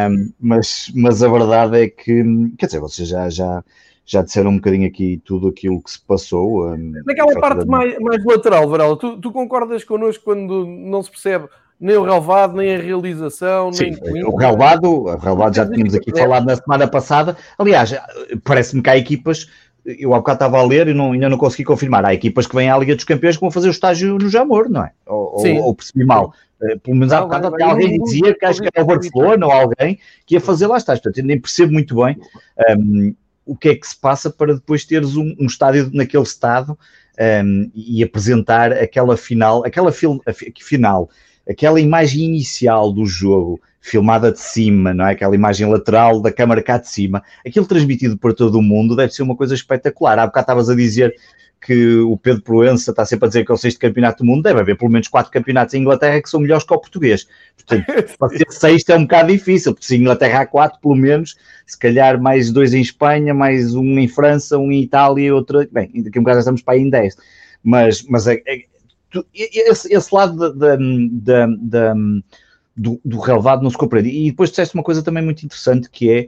[0.10, 2.24] um, mas, mas a verdade é que,
[2.58, 3.64] quer dizer, vocês já, já
[4.06, 6.68] já disseram um bocadinho aqui tudo aquilo que se passou.
[6.68, 11.48] Um, Naquela parte mais, mais lateral, Varela, tu, tu, concordas connosco quando não se percebe
[11.80, 16.12] nem o relevado, nem a realização, Sim, nem o relevado, o relevado já tínhamos aqui
[16.18, 17.36] falado na semana passada.
[17.58, 17.94] Aliás,
[18.44, 19.50] parece-me que há equipas,
[19.84, 22.56] eu há bocado estava a ler e não, ainda não consegui confirmar, há equipas que
[22.56, 24.92] vêm à Liga dos Campeões que vão fazer o estágio no Jamor, não é?
[25.06, 26.34] Ou, ou, ou percebi mal.
[26.62, 29.52] Eh, pelo menos há bocado até alguém dizia que acho que era o Barcelona ou
[29.52, 31.00] alguém que ia fazer lá estás.
[31.00, 32.18] Portanto, nem percebo muito bem.
[32.78, 33.14] Um,
[33.46, 36.78] o que é que se passa para depois teres um, um estádio naquele estado
[37.44, 40.22] um, e apresentar aquela final, aquela fil,
[40.62, 41.10] final,
[41.48, 45.12] aquela imagem inicial do jogo, filmada de cima, não é?
[45.12, 49.14] Aquela imagem lateral da câmara cá de cima, aquilo transmitido para todo o mundo deve
[49.14, 50.18] ser uma coisa espetacular.
[50.18, 51.14] Há bocado estavas a dizer
[51.66, 54.44] que o Pedro Proença está sempre a dizer que é o sexto campeonato do mundo,
[54.44, 57.28] deve haver pelo menos quatro campeonatos em Inglaterra que são melhores que o português.
[57.56, 57.86] Portanto,
[58.20, 61.78] para ser sexto é um bocado difícil, porque se Inglaterra há quatro, pelo menos, se
[61.78, 65.68] calhar mais dois em Espanha, mais um em França, um em Itália e outro.
[65.72, 67.18] Bem, daqui a um bocado já estamos para aí em dez.
[67.64, 68.62] Mas, mas é, é,
[69.34, 71.96] esse, esse, lado da, da, da,
[72.78, 74.10] do, do relevado não se compreende.
[74.10, 76.28] E depois disseste uma coisa também muito interessante que é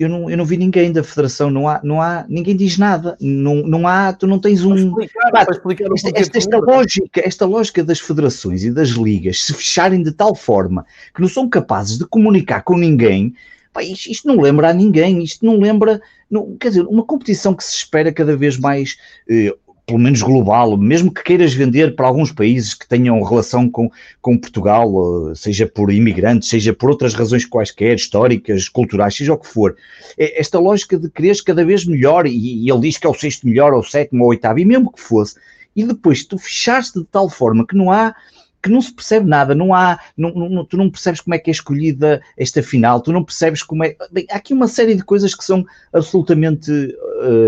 [0.00, 3.18] eu não, eu não vi ninguém da federação, não há, não há, ninguém diz nada,
[3.20, 4.74] não, não há, tu não tens um.
[4.74, 9.52] Explicar, pá, explicar esta, esta, esta lógica, esta lógica das federações e das ligas se
[9.52, 13.34] fecharem de tal forma que não são capazes de comunicar com ninguém,
[13.74, 17.54] pá, isto, isto, não lembra a ninguém, isto não lembra, não, quer dizer, uma competição
[17.54, 18.96] que se espera cada vez mais
[19.28, 19.54] eh,
[19.90, 23.90] pelo menos global, mesmo que queiras vender para alguns países que tenham relação com,
[24.22, 29.48] com Portugal, seja por imigrantes, seja por outras razões quaisquer, históricas, culturais, seja o que
[29.48, 29.76] for,
[30.16, 33.14] é esta lógica de quereres cada vez melhor, e, e ele diz que é o
[33.14, 35.34] sexto melhor, ou o sétimo, ou o oitavo, e mesmo que fosse,
[35.74, 38.14] e depois tu fechaste de tal forma que não há
[38.62, 41.50] que não se percebe nada, não há, não, não, tu não percebes como é que
[41.50, 43.96] é escolhida esta final, tu não percebes como é.
[44.12, 46.70] Bem, há aqui uma série de coisas que são absolutamente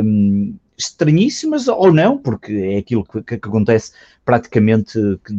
[0.03, 3.93] hum, estranhíssimas ou não, porque é aquilo que, que, que acontece
[4.25, 5.33] praticamente que,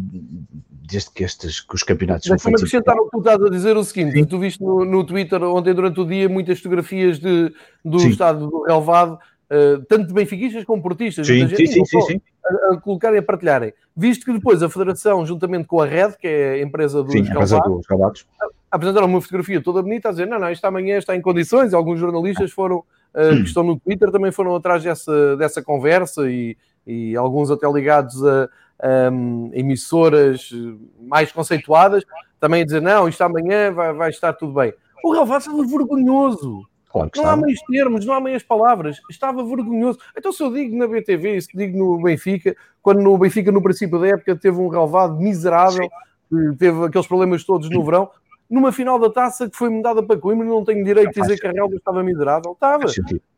[0.88, 2.63] desde que, estes, que os campeonatos Mas são feitos.
[2.63, 4.26] acrescentar o que tu estás a dizer o seguinte, Sim.
[4.26, 8.10] tu viste no, no, Twitter ontem durante o dia muitas fotografias de, do Sim.
[8.10, 12.22] estado do relevado, uh, tanto de benfiquistas como portistas, sim, sim, sim, sim, sim.
[12.46, 13.74] A, a, colocarem e a partilharem.
[13.96, 17.22] Visto que depois a Federação, juntamente com a Red, que é a empresa dos sim,
[17.22, 18.26] relevados,
[18.69, 21.76] apresentaram uma fotografia toda bonita a dizer, não, não, isto amanhã está em condições, e
[21.76, 26.58] alguns jornalistas foram uh, que estão no Twitter também foram atrás dessa, dessa conversa e,
[26.86, 28.49] e alguns até ligados a,
[29.12, 30.49] um, emissoras
[30.99, 32.04] mais conceituadas,
[32.39, 34.73] também a dizer, não, isto amanhã vai, vai estar tudo bem.
[35.04, 36.65] O relevado estava vergonhoso.
[36.89, 38.99] Claro não há meios termos, não há meias palavras.
[39.10, 39.97] Estava vergonhoso.
[40.15, 43.99] Então, se eu digo na BTV, se digo no Benfica, quando no Benfica, no princípio
[43.99, 45.89] da época, teve um relevado miserável,
[46.60, 48.10] teve aqueles problemas todos no verão,
[48.54, 51.48] numa final da taça que foi mudada para Coimbra, não tenho direito de dizer que
[51.48, 52.52] a Relva estava miserável.
[52.52, 52.86] Estava.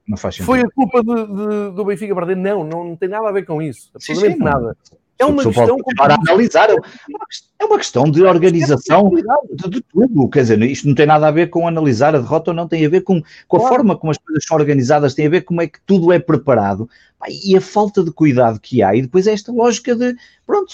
[0.08, 0.46] Não faz sentido.
[0.46, 2.36] Foi a culpa de, de, do Benfica perder?
[2.36, 3.90] Não, não, não tem nada a ver com isso.
[3.96, 4.78] Absolutamente sim, sim, nada.
[5.18, 5.78] É uma questão.
[5.96, 10.30] Para analisar, é uma questão de organização de, de, tudo.
[10.30, 12.86] Quer dizer, isto não tem nada a ver com analisar a derrota ou não, tem
[12.86, 13.76] a ver com, com a claro.
[13.76, 16.90] forma como as coisas são organizadas, tem a ver como é que tudo é preparado
[17.28, 18.96] e a falta de cuidado que há.
[18.96, 20.74] E depois é esta lógica de, pronto,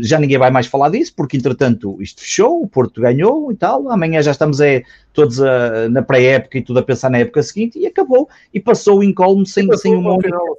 [0.00, 3.90] já ninguém vai mais falar disso, porque entretanto isto fechou, o Porto ganhou e tal.
[3.90, 4.82] Amanhã já estamos é,
[5.12, 8.28] todos a, na pré-época e tudo a pensar na época seguinte e acabou.
[8.52, 10.20] E passou o incólume sem, sem uma.
[10.20, 10.58] Final.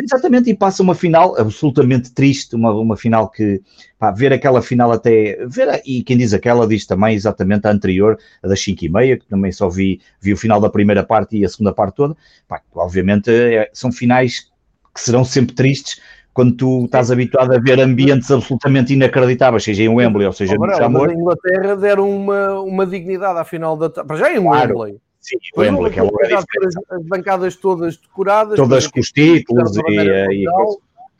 [0.00, 3.60] Exatamente, e passa uma final absolutamente triste, uma, uma final que,
[3.98, 8.18] pá, ver aquela final até, ver, e quem diz aquela diz também exatamente a anterior,
[8.42, 11.36] a das 5 e meia, que também só vi, vi o final da primeira parte
[11.36, 12.16] e a segunda parte toda,
[12.48, 14.50] pá, obviamente é, são finais
[14.94, 16.00] que serão sempre tristes
[16.32, 20.74] quando tu estás habituado a ver ambientes absolutamente inacreditáveis, seja em Wembley ou seja no
[20.74, 21.08] Jamor.
[21.08, 23.90] Mas a Inglaterra deram uma, uma dignidade à final da...
[23.90, 24.78] Para já em claro.
[24.78, 25.00] Wembley.
[25.22, 28.56] Sim, que é as bancadas todas decoradas.
[28.56, 30.48] Todas com os títulos e, e, e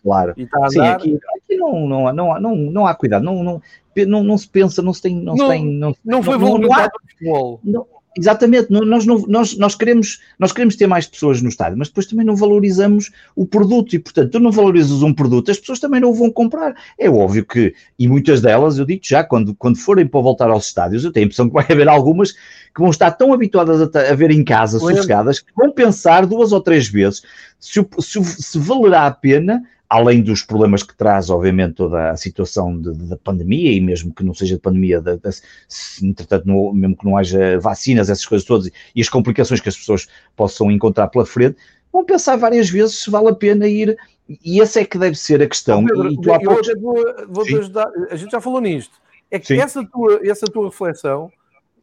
[0.03, 0.35] Claro.
[0.37, 3.63] E a Sim, aqui, aqui não, não, não, não, não há cuidado, não, não,
[4.09, 5.15] não, não se pensa, não se tem.
[5.15, 7.61] Não, não, se tem, não, não foi não, não.
[7.63, 7.87] Não,
[8.17, 12.27] Exatamente, nós, nós, nós, queremos, nós queremos ter mais pessoas no estádio, mas depois também
[12.27, 16.11] não valorizamos o produto e, portanto, tu não valorizas um produto, as pessoas também não
[16.11, 16.75] o vão comprar.
[16.99, 20.67] É óbvio que, e muitas delas, eu digo já, quando, quando forem para voltar aos
[20.67, 24.11] estádios, eu tenho a impressão que vai haver algumas que vão estar tão habituadas a,
[24.11, 27.23] a ver em casa, sossegadas, que vão pensar duas ou três vezes
[27.63, 32.81] se, se, se valerá a pena além dos problemas que traz, obviamente, toda a situação
[32.81, 35.31] da pandemia, e mesmo que não seja de pandemia, de, de,
[35.69, 39.69] se, entretanto, não, mesmo que não haja vacinas, essas coisas todas, e as complicações que
[39.69, 41.59] as pessoas possam encontrar pela frente,
[41.93, 43.99] vão pensar várias vezes se vale a pena ir,
[44.43, 45.85] e essa é que deve ser a questão.
[45.85, 46.69] Pedro, e tu eu poucos...
[46.81, 48.95] vou, vou te ajudar, a gente já falou nisto,
[49.31, 51.31] é que essa tua, essa tua reflexão,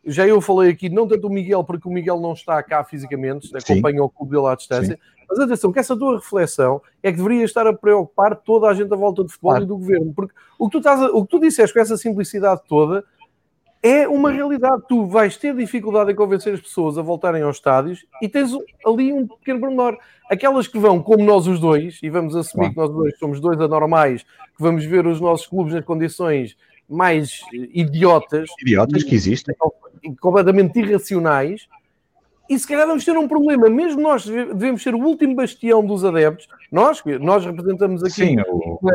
[0.06, 3.50] já eu falei aqui, não tanto o Miguel, porque o Miguel não está cá fisicamente,
[3.56, 7.18] acompanha o clube dele à distância, Sim mas atenção, que essa tua reflexão é que
[7.18, 9.64] deveria estar a preocupar toda a gente à volta do futebol claro.
[9.64, 11.96] e do governo, porque o que, tu estás a, o que tu disseste com essa
[11.96, 13.04] simplicidade toda
[13.82, 14.82] é uma realidade.
[14.90, 18.52] Tu vais ter dificuldade em convencer as pessoas a voltarem aos estádios e tens
[18.84, 19.98] ali um pequeno pormenor.
[20.30, 22.90] Aquelas que vão, como nós os dois, e vamos assumir claro.
[22.90, 26.58] que nós dois somos dois anormais, que vamos ver os nossos clubes nas condições
[26.90, 28.50] mais idiotas.
[28.62, 29.56] Idiotas que existem.
[30.20, 31.68] Completamente irracionais
[32.50, 36.04] e se calhar vamos ter um problema, mesmo nós devemos ser o último bastião dos
[36.04, 38.36] adeptos, nós, nós representamos aqui Sim,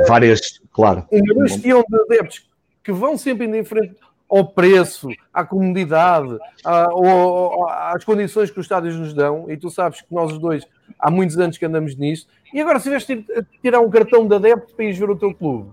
[0.09, 1.07] várias, claro.
[1.13, 2.49] Um bastião de adeptos
[2.83, 3.95] que vão sempre indo em frente
[4.29, 9.71] ao preço, à comunidade, à, ao, às condições que os estádios nos dão, e tu
[9.71, 10.67] sabes que nós os dois
[10.99, 13.25] há muitos anos que andamos nisso, e agora se de
[13.63, 15.71] tirar um cartão de adepto para ir ver o teu clube,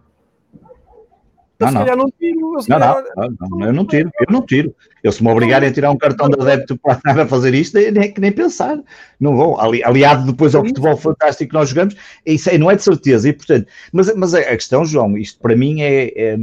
[1.61, 1.95] não, não.
[1.95, 2.39] não tiro.
[2.39, 4.75] Eu, não, não, não, eu não tiro, eu não tiro.
[5.03, 7.77] Eu se me obrigarem a tirar um cartão de adepto para estar a fazer isto,
[7.77, 8.79] nem, nem pensar.
[9.19, 9.59] Não vou.
[9.59, 11.95] Ali, aliado depois ao futebol fantástico que nós jogamos,
[12.25, 13.29] isso aí não é de certeza.
[13.29, 16.37] E, portanto, mas, mas a questão, João, isto para mim é, é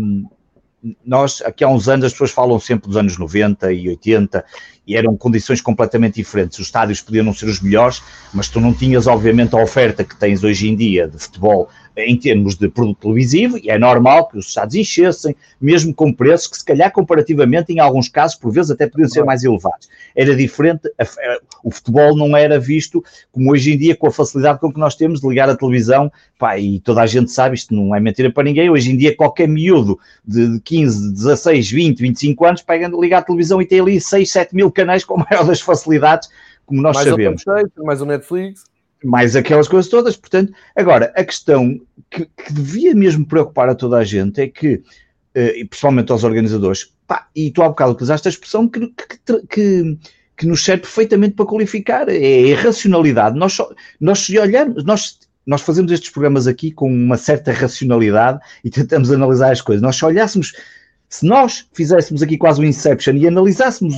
[1.05, 4.45] nós, aqui há uns anos, as pessoas falam sempre dos anos 90 e 80
[4.87, 6.59] e eram condições completamente diferentes.
[6.59, 8.03] Os estádios podiam não ser os melhores,
[8.33, 11.69] mas tu não tinhas, obviamente, a oferta que tens hoje em dia de futebol
[12.07, 16.47] em termos de produto televisivo, e é normal que os estados enchessem, mesmo com preços
[16.47, 19.89] que, se calhar, comparativamente, em alguns casos, por vezes, até podiam ser mais elevados.
[20.15, 20.91] Era diferente,
[21.63, 24.95] o futebol não era visto como hoje em dia, com a facilidade com que nós
[24.95, 28.31] temos de ligar a televisão, pá, e toda a gente sabe, isto não é mentira
[28.31, 33.19] para ninguém, hoje em dia qualquer miúdo de 15, 16, 20, 25 anos pega ligar
[33.19, 36.29] a televisão e tem ali 6, 7 mil canais com a maior das facilidades,
[36.65, 37.43] como nós mais sabemos.
[37.77, 38.65] O mais o Netflix
[39.05, 40.17] mais aquelas coisas todas.
[40.17, 41.81] Portanto, agora, a questão
[42.11, 44.75] que, que devia mesmo preocupar a toda a gente é que,
[45.37, 49.47] uh, e principalmente aos organizadores, pá, e tu há bocado utilizaste a expressão que, que,
[49.49, 49.99] que,
[50.37, 53.39] que nos serve perfeitamente para qualificar, é a racionalidade.
[53.39, 58.41] Nós, só, nós se olharmos, nós, nós fazemos estes programas aqui com uma certa racionalidade
[58.65, 59.83] e tentamos analisar as coisas.
[59.83, 60.53] Nós se olhássemos,
[61.09, 63.95] se nós fizéssemos aqui quase um Inception e analisássemos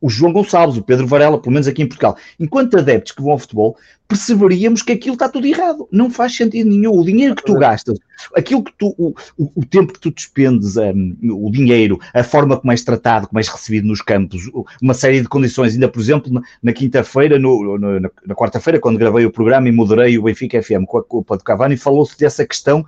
[0.00, 3.32] o João Gonçalves, o Pedro Varela, pelo menos aqui em Portugal, enquanto adeptos que vão
[3.32, 3.76] ao futebol,
[4.08, 5.86] perceberíamos que aquilo está tudo errado.
[5.92, 6.98] Não faz sentido nenhum.
[6.98, 7.98] O dinheiro que tu gastas,
[8.34, 12.72] aquilo que tu, o, o, tempo que tu despendes, um, o dinheiro, a forma como
[12.72, 14.50] és tratado, como és recebido nos campos,
[14.82, 15.74] uma série de condições.
[15.74, 20.18] Ainda, por exemplo, na, na quinta-feira, na, na quarta-feira, quando gravei o programa e moderei
[20.18, 22.84] o Benfica FM com a culpa do Cavani, falou-se dessa questão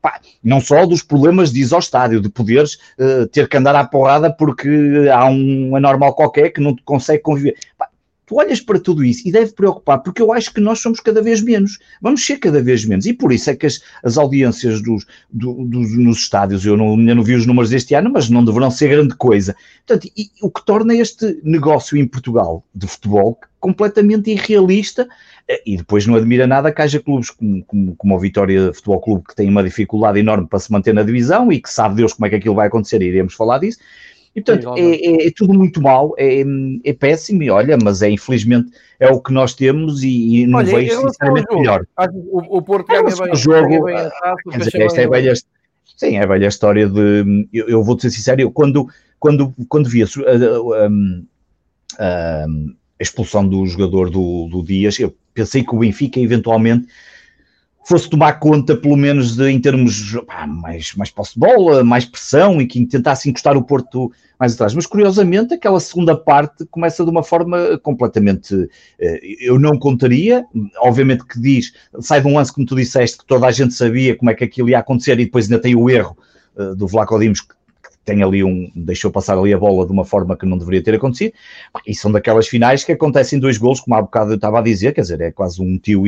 [0.00, 4.32] Pá, não só dos problemas de estádio, de poderes uh, ter que andar à porrada
[4.32, 4.68] porque
[5.12, 7.56] há um anormal qualquer que não consegue conviver.
[7.76, 7.88] Pá,
[8.26, 11.22] tu olhas para tudo isso e deve preocupar, porque eu acho que nós somos cada
[11.22, 14.82] vez menos, vamos ser cada vez menos, e por isso é que as, as audiências
[14.82, 18.28] dos, do, dos, nos estádios, eu não, ainda não vi os números deste ano, mas
[18.28, 19.54] não deverão ser grande coisa.
[19.86, 25.08] Portanto, e, o que torna este negócio em Portugal de futebol completamente irrealista
[25.66, 29.24] e depois não admira nada que haja clubes como, como, como o Vitória Futebol Clube
[29.26, 32.26] que tem uma dificuldade enorme para se manter na divisão e que sabe Deus como
[32.26, 33.78] é que aquilo vai acontecer e iremos falar disso.
[34.36, 36.44] E portanto, é, é, é, tudo muito mal, é,
[36.84, 40.60] é, péssimo, e olha, mas é infelizmente é o que nós temos e, e não
[40.60, 41.84] olha, vejo sinceramente melhor.
[42.30, 45.32] O, o Porto ganha bem, o jogo, ganha bem a taça, dizer, esta é velha,
[45.96, 48.86] sim, é a velha história de, eu, eu vou-te ser sincero, eu, quando,
[49.18, 50.86] quando, quando vi a, a,
[51.98, 52.46] a, a
[52.98, 56.88] expulsão do jogador do, do Dias, eu pensei que o Benfica eventualmente
[57.86, 62.04] fosse tomar conta, pelo menos de, em termos pá, mais, mais posse de bola, mais
[62.04, 64.74] pressão e que tentasse encostar o Porto mais atrás.
[64.74, 68.68] Mas curiosamente, aquela segunda parte começa de uma forma completamente.
[68.98, 70.44] Eh, eu não contaria,
[70.78, 74.16] obviamente que diz, sai de um lance, como tu disseste, que toda a gente sabia
[74.16, 76.18] como é que aquilo ia acontecer e depois ainda tem o erro
[76.58, 77.54] eh, do Vlaco Dimos, que
[78.06, 80.94] tem ali um, deixou passar ali a bola de uma forma que não deveria ter
[80.94, 81.34] acontecido,
[81.84, 84.94] e são daquelas finais que acontecem dois golos, como há bocado eu estava a dizer,
[84.94, 86.04] quer dizer, é quase um tio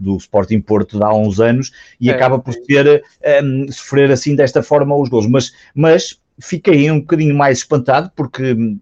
[0.00, 3.04] do Sporting Porto de há uns anos, e é, acaba por ter,
[3.44, 8.54] um, sofrer assim desta forma os golos, mas, mas fiquei um bocadinho mais espantado, porque
[8.54, 8.80] hum,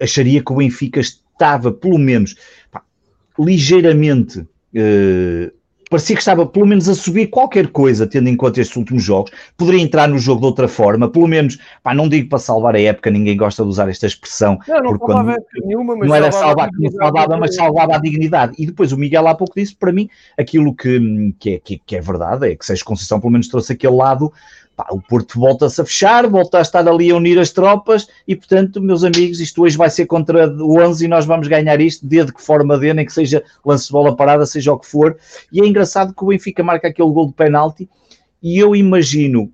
[0.00, 2.36] acharia que o Benfica estava, pelo menos,
[2.70, 2.82] pá,
[3.36, 4.46] ligeiramente...
[4.74, 5.52] Uh,
[5.92, 9.30] parecia que estava pelo menos a subir qualquer coisa, tendo em conta estes últimos jogos,
[9.58, 12.80] poderia entrar no jogo de outra forma, pelo menos, pá, não digo para salvar a
[12.80, 16.32] época, ninguém gosta de usar esta expressão, não, não porque quando, nenhuma, mas não era
[16.32, 18.54] salvar salvava, mas salvava a dignidade.
[18.58, 21.96] E depois o Miguel há pouco disse, para mim, aquilo que, que, é, que, que
[21.96, 24.32] é verdade, é que Sérgio Conceição pelo menos trouxe aquele lado
[24.82, 28.34] pá, o Porto volta-se a fechar, volta a estar ali a unir as tropas e,
[28.34, 32.06] portanto, meus amigos, isto hoje vai ser contra o 11 e nós vamos ganhar isto,
[32.06, 35.16] de que forma dê, nem que seja lance de bola parada, seja o que for.
[35.52, 37.88] E é engraçado que o Benfica marca aquele gol de penalti
[38.42, 39.52] e eu imagino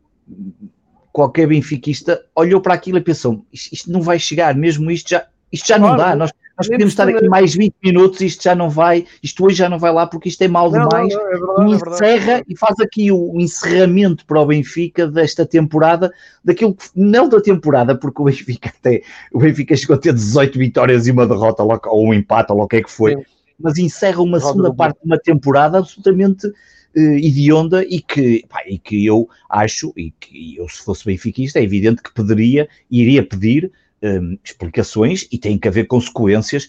[1.13, 5.27] qualquer benfiquista olhou para aquilo e pensou, isto, isto não vai chegar, mesmo isto já,
[5.51, 8.69] isto já não dá, nós nós podemos estar aqui mais 20 minutos, isto já não
[8.69, 11.15] vai, isto hoje já não vai lá porque isto é mal demais.
[11.15, 14.47] Não, não, é verdade, e é encerra é e faz aqui o encerramento para o
[14.47, 16.13] Benfica desta temporada,
[16.45, 20.59] daquilo que não da temporada, porque o Benfica até o Benfica chegou a ter 18
[20.59, 23.23] vitórias e uma derrota ou um empate, ou o que é que foi, Sim.
[23.61, 26.53] mas encerra uma segunda parte de uma temporada absolutamente uh,
[26.97, 31.63] hedionda e que, pá, e que eu acho, e que eu se fosse benfiquista, é
[31.63, 33.71] evidente que pediria, iria pedir
[34.03, 36.69] um, explicações e tem que haver consequências,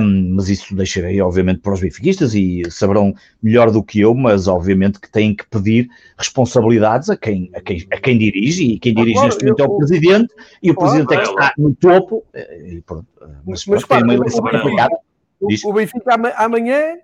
[0.00, 4.48] um, mas isso deixarei, obviamente, para os benfiquistas e saberão melhor do que eu, mas
[4.48, 8.94] obviamente que têm que pedir responsabilidades a quem, a quem, a quem dirige, e quem
[8.94, 12.74] dirige neste momento é o Presidente, e o Presidente é que está no topo, eh,
[12.74, 13.06] e pronto,
[13.46, 14.96] mas, mas, mas uma eleição complicada.
[15.40, 16.96] O Benfica amanhã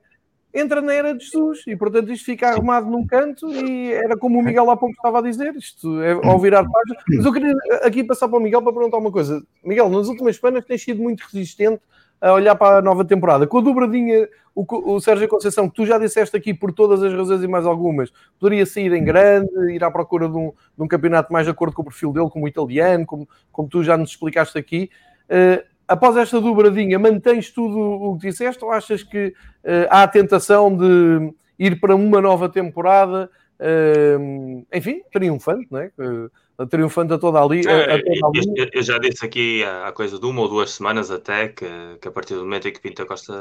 [0.55, 4.39] entra na era de Jesus e, portanto, isto fica arrumado num canto e era como
[4.39, 7.03] o Miguel há pouco estava a dizer, isto é ao virar página.
[7.09, 9.43] Mas eu queria aqui passar para o Miguel para perguntar uma coisa.
[9.65, 11.81] Miguel, nas últimas semanas tens sido muito resistente
[12.21, 13.47] a olhar para a nova temporada.
[13.47, 17.13] Com a dobradinha, o, o Sérgio Conceição, que tu já disseste aqui por todas as
[17.13, 20.87] razões e mais algumas, poderia sair em grande, ir à procura de um, de um
[20.87, 23.97] campeonato mais de acordo com o perfil dele, como o italiano, como, como tu já
[23.97, 24.89] nos explicaste aqui.
[25.29, 30.09] Uh, após esta dobradinha, mantens tudo o que disseste ou achas que uh, há a
[30.09, 35.93] tentação de ir para uma nova temporada, uh, enfim, triunfante, não é?
[35.99, 37.71] Uh, triunfante a toda a liga.
[37.71, 41.67] É, eu, eu, já disse aqui há coisa de uma ou duas semanas até que,
[42.01, 43.35] que a partir do momento em que Pinto Costa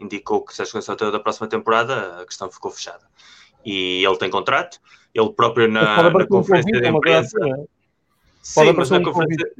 [0.00, 3.04] indicou que se a chegou da próxima temporada, a questão ficou fechada.
[3.64, 4.78] E ele tem contrato,
[5.12, 7.38] ele próprio na, na conferência de imprensa.
[7.42, 7.64] É?
[8.42, 9.52] Sim, mas na conferência,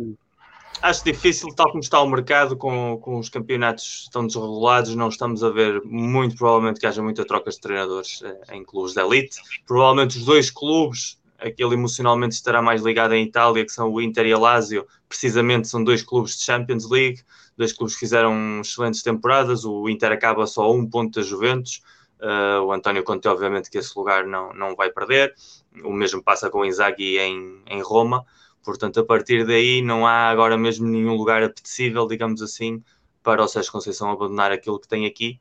[0.83, 5.43] acho difícil, tal como está o mercado, com, com os campeonatos tão desregulados, não estamos
[5.43, 9.37] a ver muito provavelmente que haja muita troca de treinadores eh, em clubes de elite.
[9.67, 14.27] Provavelmente os dois clubes, aquele emocionalmente estará mais ligado em Itália, que são o Inter
[14.27, 17.21] e a Lazio, precisamente são dois clubes de Champions League,
[17.57, 21.83] dois clubes que fizeram excelentes temporadas, o Inter acaba só a um ponto da Juventus,
[22.21, 25.35] uh, o António Conte obviamente que esse lugar não, não vai perder,
[25.85, 28.25] o mesmo passa com o Inzaghi em, em Roma,
[28.67, 32.83] Portanto, a partir daí não há agora mesmo nenhum lugar apetecível, digamos assim,
[33.23, 35.41] para o Sérgio Conceição abandonar aquilo que tem aqui,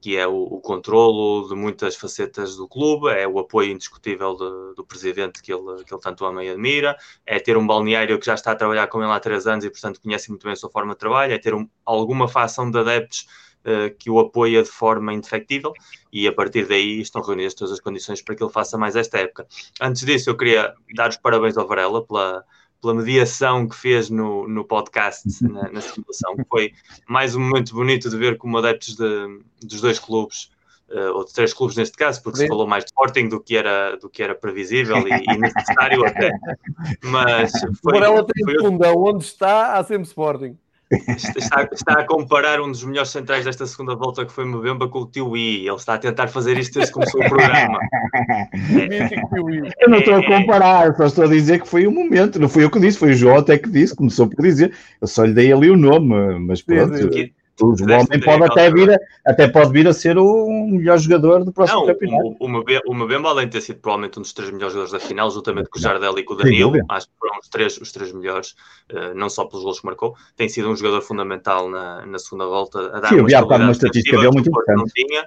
[0.00, 4.76] que é o, o controlo de muitas facetas do clube, é o apoio indiscutível de,
[4.76, 8.26] do presidente que ele, que ele tanto ama e admira, é ter um balneário que
[8.26, 10.56] já está a trabalhar com ele há três anos e, portanto, conhece muito bem a
[10.56, 13.26] sua forma de trabalho, é ter um, alguma facção de adeptos
[13.64, 15.72] uh, que o apoia de forma indefectível
[16.12, 19.18] e, a partir daí, estão reunidas todas as condições para que ele faça mais esta
[19.18, 19.46] época.
[19.80, 22.44] Antes disso, eu queria dar os parabéns ao Varela pela
[22.80, 26.34] pela mediação que fez no, no podcast, na, na simulação.
[26.48, 26.72] Foi
[27.06, 30.50] mais um momento bonito de ver como adeptos de, dos dois clubes,
[30.90, 32.44] uh, ou de três clubes neste caso, porque Sim.
[32.44, 36.04] se falou mais de Sporting do que era, do que era previsível e, e necessário
[36.06, 36.30] até.
[37.04, 37.94] Mas foi.
[37.94, 40.56] Por ela tem foi, fundão, onde está, há sempre Sporting.
[40.90, 45.00] Está, está, a comparar um dos melhores centrais desta segunda volta que foi Mbemba com
[45.00, 45.66] o Tio I.
[45.66, 47.78] Ele está a tentar fazer isto desde que começou o programa.
[48.12, 52.40] É, eu não estou a comparar, só estou a dizer que foi um momento.
[52.40, 54.74] Não fui eu que disse, foi o João até que disse, começou por dizer.
[55.00, 56.96] Eu só lhe dei ali o nome, mas pronto.
[56.96, 57.30] Sim, sim.
[57.60, 61.52] O homem pode até vir, a, até pode vir a ser o melhor jogador do
[61.52, 62.36] próximo não, campeonato.
[62.40, 65.30] O, o, Mbemba, além de ter sido provavelmente um dos três melhores jogadores da final,
[65.30, 68.12] juntamente com o Jardel e com o Danilo, acho que foram os três, os três
[68.12, 68.54] melhores,
[68.92, 72.46] uh, não só pelos gols que marcou, tem sido um jogador fundamental na, na segunda
[72.46, 72.96] volta.
[72.96, 74.92] A dar Sim, eu vi uma estatística dele muito importante.
[74.92, 75.26] Tinha,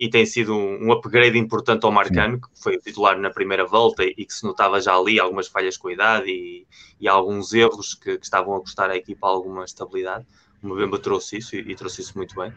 [0.00, 4.02] e tem sido um, um upgrade importante ao Marcano, que foi titular na primeira volta
[4.02, 6.66] e que se notava já ali algumas falhas com a idade e,
[6.98, 10.24] e alguns erros que, que, estavam a custar à equipa alguma estabilidade.
[10.62, 12.52] O trouxe isso e, e, trouxe isso muito bem.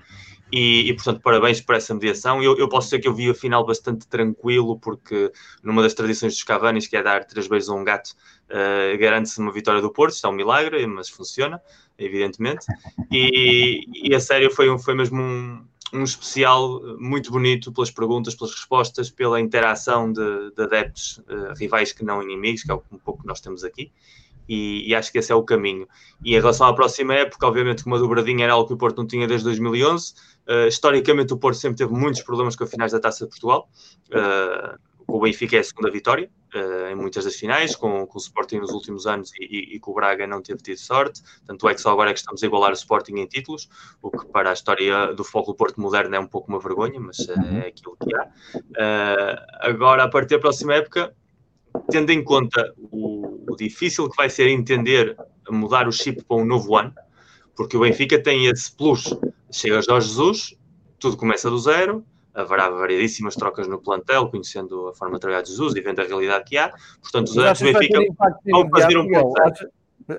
[0.52, 2.44] E, e, portanto, parabéns por essa mediação.
[2.44, 5.32] Eu, eu posso dizer que eu vi a final bastante tranquilo, porque
[5.64, 8.10] numa das tradições dos Cavanis, que é dar três beijos a um gato,
[8.50, 10.14] uh, garante-se uma vitória do Porto.
[10.14, 11.62] Isto é um milagre, mas funciona,
[11.98, 12.66] evidentemente.
[13.10, 18.54] E, e a sério foi, foi mesmo um, um especial muito bonito pelas perguntas, pelas
[18.54, 23.22] respostas, pela interação de, de adeptos uh, rivais que não inimigos, que é um pouco
[23.22, 23.92] que nós temos aqui.
[24.48, 25.88] E, e, acho que esse é o caminho.
[26.24, 28.98] E em relação à próxima época, obviamente que uma dobradinha era algo que o Porto
[28.98, 30.14] não tinha desde 2011.
[30.48, 33.70] Uh, historicamente, o Porto sempre teve muitos problemas com as finais da Taça de Portugal.
[34.10, 34.78] Uh,
[35.08, 38.58] o Benfica é a segunda vitória uh, em muitas das finais, com, com, o Sporting
[38.58, 41.22] nos últimos anos e, e, e com o Braga não teve tido sorte.
[41.46, 43.70] Tanto é que só agora é que estamos a igualar o Sporting em títulos,
[44.02, 47.20] o que para a história do Foco Porto moderno é um pouco uma vergonha, mas
[47.30, 48.28] é aquilo que há.
[49.62, 51.14] Agora, a partir da próxima época,
[51.90, 55.16] tendo em conta o, o difícil que vai ser entender
[55.50, 56.94] mudar o chip para um novo ano,
[57.56, 59.16] porque o Benfica tem esse plus.
[59.52, 60.56] Chega Jorge Jesus,
[61.00, 62.04] tudo começa do zero,
[62.34, 66.06] haverá variedíssimas trocas no plantel, conhecendo a forma de trabalhar de Jesus e vendo a
[66.06, 66.74] realidade que há.
[67.02, 68.00] Portanto, os adeptos do Benfica
[68.52, 69.34] vão fazer um pouco.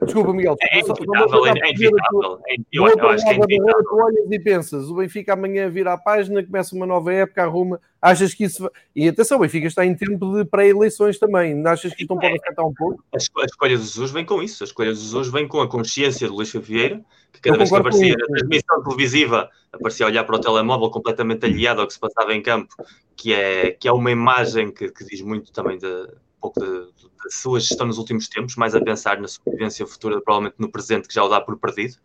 [0.03, 0.57] Desculpa, Miguel.
[0.63, 2.41] É inevitável, é inevitável.
[2.73, 3.85] Eu, eu acho que é inevitável.
[3.85, 7.81] Tu olhas e pensas, o Benfica amanhã vira a página, começa uma nova época, arruma.
[8.01, 8.71] Achas que isso...
[8.97, 11.67] E atenção, o Benfica está em tempo de pré-eleições também.
[11.67, 13.05] Achas que isto não pode afetar um pouco?
[13.13, 14.65] A escolha de Jesus vem com isso.
[14.65, 17.03] A escolha de Jesus vem com a consciência de Luís Vieira,
[17.33, 21.45] que cada vez que aparecia na transmissão televisiva, aparecia a olhar para o telemóvel completamente
[21.45, 22.75] aliado ao que se passava em campo,
[23.17, 26.09] que é, que é uma imagem que, que diz muito também de
[26.45, 26.87] pouco da
[27.31, 31.15] sua gestão nos últimos tempos, mais a pensar na sobrevivência futura, provavelmente no presente, que
[31.15, 31.97] já o dá por perdido.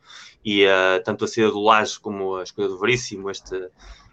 [0.45, 3.69] E uh, tanto a saída do Laje como a escolha do Veríssimo, este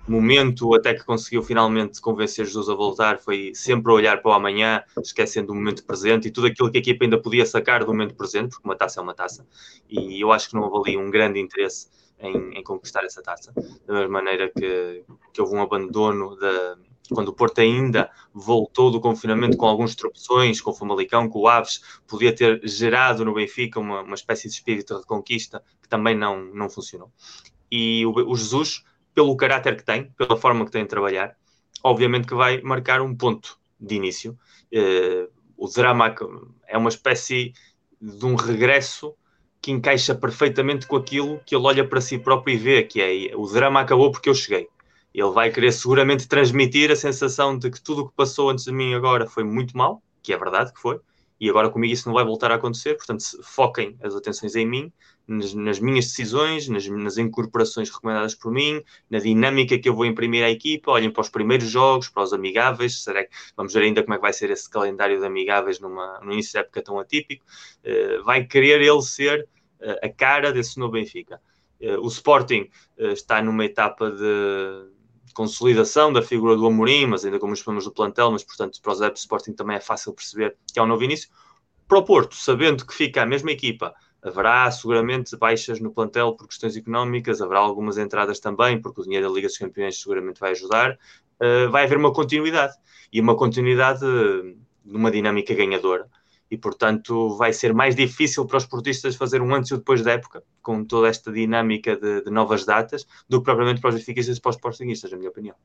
[0.08, 4.82] momento até que conseguiu finalmente convencer Jesus a voltar, foi sempre olhar para o amanhã,
[5.00, 8.14] esquecendo o momento presente e tudo aquilo que a equipa ainda podia sacar do momento
[8.14, 9.46] presente, porque uma taça é uma taça.
[9.88, 13.52] E eu acho que não houve um grande interesse em, em conquistar essa taça.
[13.86, 16.76] Da mesma maneira que, que houve um abandono da
[17.12, 21.48] quando o Porto ainda voltou do confinamento com alguns tropeções, com o Famalicão, com o
[21.48, 26.16] Aves, podia ter gerado no Benfica uma, uma espécie de espírito de reconquista que também
[26.16, 27.10] não, não funcionou.
[27.70, 28.84] E o, o Jesus,
[29.14, 31.36] pelo caráter que tem, pela forma que tem de trabalhar,
[31.82, 34.36] obviamente que vai marcar um ponto de início.
[34.72, 36.14] Uh, o drama
[36.66, 37.52] é uma espécie
[38.00, 39.14] de um regresso
[39.62, 43.34] que encaixa perfeitamente com aquilo que ele olha para si próprio e vê, que é
[43.34, 44.68] o drama acabou porque eu cheguei
[45.16, 48.72] ele vai querer seguramente transmitir a sensação de que tudo o que passou antes de
[48.72, 51.00] mim agora foi muito mal, que é verdade que foi,
[51.40, 54.92] e agora comigo isso não vai voltar a acontecer, portanto foquem as atenções em mim,
[55.26, 60.04] nas, nas minhas decisões, nas, nas, incorporações recomendadas por mim, na dinâmica que eu vou
[60.04, 63.84] imprimir à equipa, olhem para os primeiros jogos, para os amigáveis, será que, vamos ver
[63.84, 66.82] ainda como é que vai ser esse calendário de amigáveis numa, no início da época
[66.82, 69.48] tão atípico, uh, vai querer ele ser
[69.80, 71.40] uh, a cara desse novo Benfica.
[71.80, 74.95] Uh, o Sporting está numa etapa de
[75.36, 78.92] consolidação da figura do Amorim, mas ainda com muitos problemas do plantel, mas portanto para
[78.92, 81.28] os adeptos Sporting também é fácil perceber que é um novo início.
[81.86, 86.48] Para o Porto, sabendo que fica a mesma equipa, haverá seguramente baixas no plantel por
[86.48, 90.52] questões económicas, haverá algumas entradas também, porque o dinheiro da Liga dos Campeões seguramente vai
[90.52, 92.74] ajudar, uh, vai haver uma continuidade,
[93.12, 94.04] e uma continuidade
[94.84, 96.08] numa dinâmica ganhadora
[96.50, 100.12] e, portanto, vai ser mais difícil para os portistas fazer um antes e depois da
[100.12, 104.36] época, com toda esta dinâmica de, de novas datas, do que propriamente para os benfiquistas
[104.36, 105.56] e para os sportingistas, na minha opinião.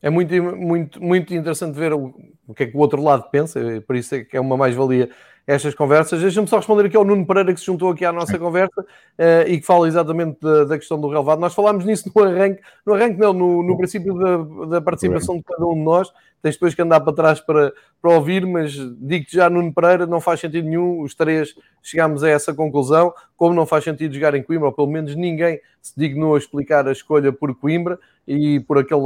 [0.00, 2.14] É muito, muito, muito interessante ver o,
[2.46, 5.10] o que é que o outro lado pensa, por isso é que é uma mais-valia
[5.48, 6.20] estas conversas.
[6.20, 8.38] Deixa-me só responder aqui ao Nuno Pereira que se juntou aqui à nossa Sim.
[8.38, 11.40] conversa uh, e que fala exatamente da, da, questão do relevado.
[11.40, 15.42] Nós falámos nisso no arranque, no arranque não, no, no princípio da, da participação de
[15.44, 16.12] cada um de nós.
[16.42, 20.20] Tens depois que andar para trás para, para ouvir, mas digo-te já, Nuno Pereira, não
[20.20, 21.00] faz sentido nenhum.
[21.00, 23.14] Os três chegámos a essa conclusão.
[23.34, 26.86] Como não faz sentido jogar em Coimbra, ou pelo menos ninguém se dignou a explicar
[26.86, 29.00] a escolha por Coimbra e por aquele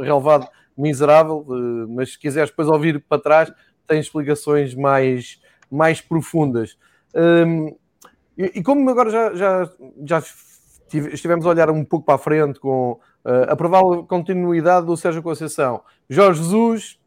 [0.00, 1.46] relevado miserável.
[1.46, 3.52] Uh, mas se quiseres depois ouvir para trás,
[3.86, 5.38] tem explicações mais
[5.70, 6.76] mais profundas.
[7.14, 7.74] Um,
[8.36, 9.70] e, e, como agora já, já,
[10.04, 10.22] já
[10.92, 12.92] estivemos a olhar um pouco para a frente com
[13.24, 16.98] uh, a provável continuidade do Sérgio Conceição, Jorge Jesus,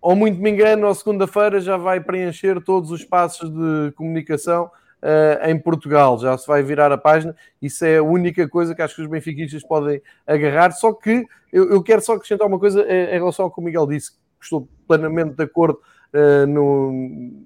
[0.00, 4.70] ou muito me engano, ou segunda-feira já vai preencher todos os passos de comunicação
[5.02, 7.34] uh, em Portugal, já se vai virar a página.
[7.60, 10.70] Isso é a única coisa que acho que os benfiquistas podem agarrar.
[10.72, 13.86] Só que eu, eu quero só acrescentar uma coisa em relação ao que o Miguel
[13.86, 15.80] disse, estou plenamente de acordo
[16.14, 16.92] uh, no,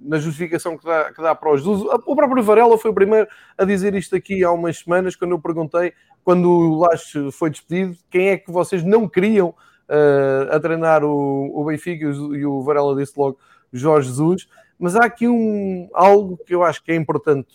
[0.02, 1.82] na justificação que dá, que dá para os Jesus.
[2.06, 5.38] O próprio Varela foi o primeiro a dizer isto aqui há umas semanas, quando eu
[5.38, 5.92] perguntei,
[6.24, 11.50] quando o Lache foi despedido, quem é que vocês não queriam uh, a treinar o,
[11.54, 13.38] o Benfica e o Varela disse logo
[13.72, 14.48] Jorge Jesus.
[14.78, 17.54] Mas há aqui um, algo que eu acho que é importante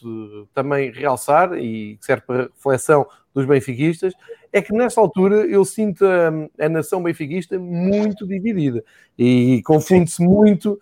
[0.54, 4.14] também realçar e que serve para reflexão dos benfiquistas,
[4.52, 8.84] é que nessa altura eu sinto a, a nação benfiquista muito dividida
[9.18, 10.80] e confunde-se muito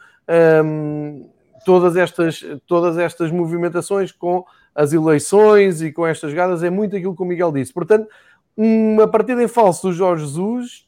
[0.64, 1.30] um,
[1.66, 7.16] todas, estas, todas estas movimentações com as eleições e com estas jogadas, é muito aquilo
[7.16, 7.74] que o Miguel disse.
[7.74, 8.08] Portanto,
[8.56, 10.86] uma partida em falso do Jorge Jesus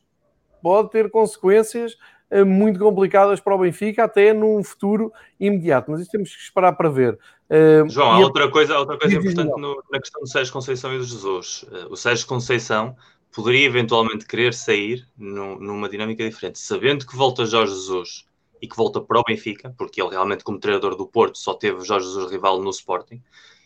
[0.61, 1.95] pode ter consequências
[2.29, 5.89] eh, muito complicadas para o Benfica, até num futuro imediato.
[5.89, 7.17] Mas isso temos que esperar para ver.
[7.87, 11.03] João, há outra coisa, outra coisa importante no, na questão do Sérgio Conceição e do
[11.05, 11.65] Jesus.
[11.71, 12.95] Eh, o Sérgio Conceição
[13.33, 18.26] poderia eventualmente querer sair numa dinâmica diferente, sabendo que volta Jorge Jesus
[18.61, 21.83] e que volta para o Benfica, porque ele realmente, como treinador do Porto, só teve
[21.83, 23.21] Jorge Jesus rival no Sporting,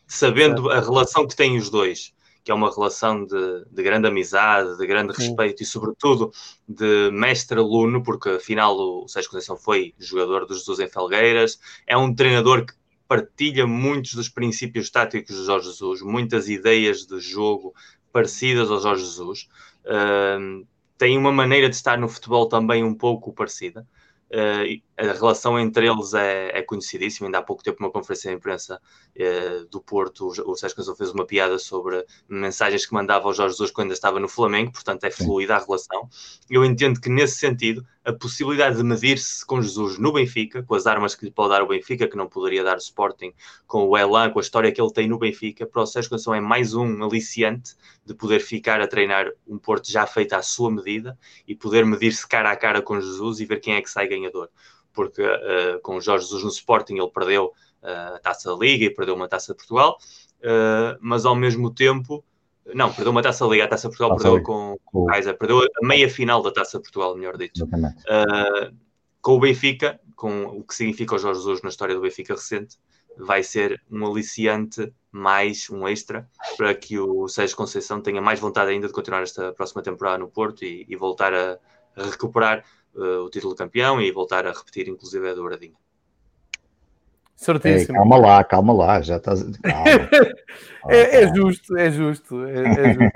[0.08, 2.14] sabendo a relação que têm os dois
[2.44, 5.28] que é uma relação de, de grande amizade, de grande Sim.
[5.28, 6.32] respeito e, sobretudo,
[6.68, 12.14] de mestre-aluno, porque afinal o Sérgio Conceição foi jogador do Jesus em Felgueiras, é um
[12.14, 12.74] treinador que
[13.08, 17.76] partilha muitos dos princípios táticos de Jorge Jesus, muitas ideias de jogo
[18.12, 19.48] parecidas ao Jorge Jesus.
[19.86, 20.66] Uh,
[20.98, 23.86] tem uma maneira de estar no futebol também um pouco parecida.
[24.32, 27.28] Uh, a relação entre eles é, é, conhecidíssima.
[27.28, 28.80] Ainda há pouco tempo, uma conferência de imprensa
[29.18, 33.54] uh, do Porto, o, Sérgio Conceição fez uma piada sobre mensagens que mandava ao Jorge
[33.54, 36.08] Jesus quando ainda estava no Flamengo, portanto, é fluida a relação.
[36.50, 40.88] Eu entendo que, nesse sentido, a possibilidade de medir-se com Jesus no Benfica, com as
[40.88, 43.34] armas que lhe pode dar o Benfica, que não poderia dar o Sporting,
[43.68, 46.34] com o Elan, com a história que ele tem no Benfica, para o Sérgio Conceição
[46.34, 50.72] é mais um aliciante de poder ficar a treinar um Porto já feito à sua
[50.72, 54.08] medida e poder medir-se cara a cara com Jesus e ver quem é que sai
[54.08, 54.50] ganhador.
[54.92, 58.86] Porque uh, com o Jorge Jesus no Sporting ele perdeu uh, a taça da Liga
[58.86, 59.98] e perdeu uma taça de Portugal,
[60.40, 62.26] uh, mas ao mesmo tempo
[62.74, 65.60] não, perdeu uma taça Liga, a taça Portugal taça perdeu com, com o Kaiser, perdeu
[65.60, 67.64] a meia final da taça Portugal, melhor dito.
[67.66, 68.76] Uh,
[69.22, 72.78] com o Benfica, com o que significa o Jorge Jesus na história do Benfica recente,
[73.18, 78.72] vai ser um aliciante mais, um extra, para que o Sérgio Conceição tenha mais vontade
[78.72, 81.60] ainda de continuar esta próxima temporada no Porto e, e voltar a,
[81.96, 82.64] a recuperar
[82.96, 85.76] uh, o título de campeão e voltar a repetir, inclusive, a douradinha.
[87.42, 87.98] Certíssimo.
[87.98, 89.42] Ei, calma lá, calma lá, já estás.
[90.88, 92.46] é, é, justo, é justo.
[92.46, 93.12] É, é justo.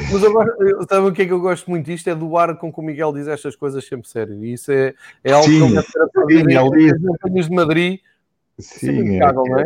[0.12, 0.56] Mas agora,
[0.88, 2.08] sabe o que é que eu gosto muito disto?
[2.08, 4.42] É do ar com que o Miguel diz estas coisas sempre sério.
[4.42, 8.00] E isso é, é algo sim, que eu quero de Madrid.
[8.58, 9.64] Sim, é, não é?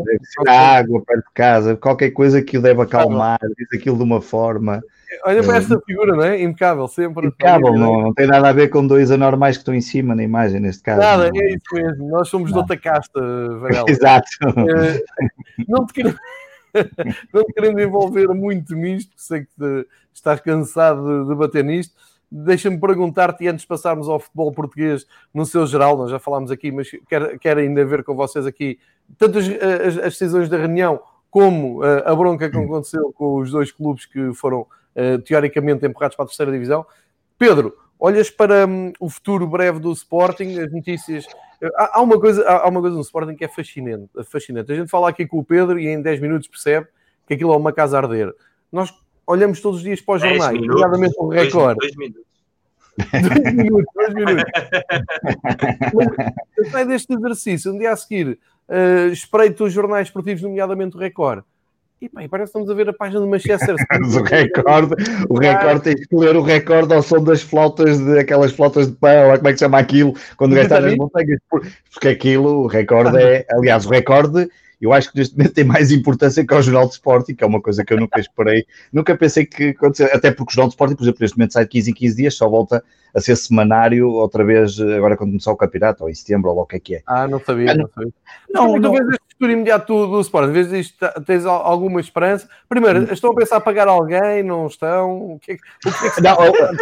[0.49, 4.21] é água perto de casa, qualquer coisa que o deve acalmar, diz aquilo de uma
[4.21, 4.83] forma.
[5.25, 6.41] Olha para esta figura, não é?
[6.41, 7.27] Impecável, sempre.
[7.27, 10.23] Impecável, não, não tem nada a ver com dois anormais que estão em cima na
[10.23, 11.01] imagem, neste caso.
[11.01, 11.41] Nada, não.
[11.41, 12.09] é isso mesmo.
[12.09, 12.59] Nós somos não.
[12.59, 13.21] de outra casta,
[13.59, 13.87] Varela.
[13.91, 14.29] Exato.
[14.43, 15.03] É,
[15.69, 16.19] não, te querendo,
[17.33, 21.95] não te querendo envolver muito nisto, sei que estás cansado de, de bater nisto.
[22.33, 25.05] Deixa-me perguntar-te, antes de passarmos ao futebol português
[25.35, 28.79] no seu geral, nós já falámos aqui, mas quero, quero ainda ver com vocês aqui
[29.19, 31.01] tanto as, as, as decisões da reunião
[31.31, 34.67] como uh, a bronca que aconteceu com os dois clubes que foram
[35.25, 36.85] teoricamente empurrados para a terceira divisão.
[37.39, 41.27] Pedro, olhas para um, o futuro breve do Sporting, as notícias.
[41.63, 44.73] Uh, há, há, uma coisa, há, há, uma coisa no Sporting que é fascinante, fascinante.
[44.73, 46.87] A gente fala aqui com o Pedro e em 10 minutos percebe
[47.27, 48.35] que aquilo é uma casa a arder.
[48.73, 48.93] Nós
[49.27, 51.79] olhamos todos os dias para os jornais, nomeadamente o recorde.
[51.79, 52.31] Dois, dois minutos.
[52.99, 54.45] dois minutos, dois minutos.
[55.95, 58.39] Mas, sai deste exercício, um dia a seguir,
[58.69, 61.45] uh, espreito os jornais esportivos, nomeadamente o Record,
[62.01, 64.19] e pá, parece que estamos a ver a página do Manchester City.
[64.19, 64.95] o recorde,
[65.29, 68.97] o recorde tem que ler o recorde ao som das flautas, de, aquelas flautas de
[68.97, 73.19] pão, como é que se chama aquilo, quando está nas montanhas, porque aquilo, o recorde
[73.19, 74.49] é, aliás, o recorde
[74.81, 77.47] eu acho que neste momento tem mais importância que o Jornal de Sporting, que é
[77.47, 80.73] uma coisa que eu nunca esperei, nunca pensei que acontecesse, até porque o Jornal de
[80.73, 82.83] Sporting, por exemplo, neste momento sai de 15 em 15 dias, só volta
[83.15, 86.65] a ser semanário outra vez, agora quando começar o campeonato, ou em setembro, ou o
[86.65, 87.03] que é que é.
[87.07, 88.13] Ah, não sabia, ah, não, não sabia.
[88.49, 90.53] Não, não, não, futuro imediato do, Sporting?
[90.53, 92.47] Vês isto, tens alguma esperança?
[92.69, 93.07] Primeiro, hum.
[93.11, 94.43] estão a pensar a pagar alguém?
[94.43, 95.33] Não estão?
[95.33, 95.59] O que é, o
[95.91, 96.37] que, é que não,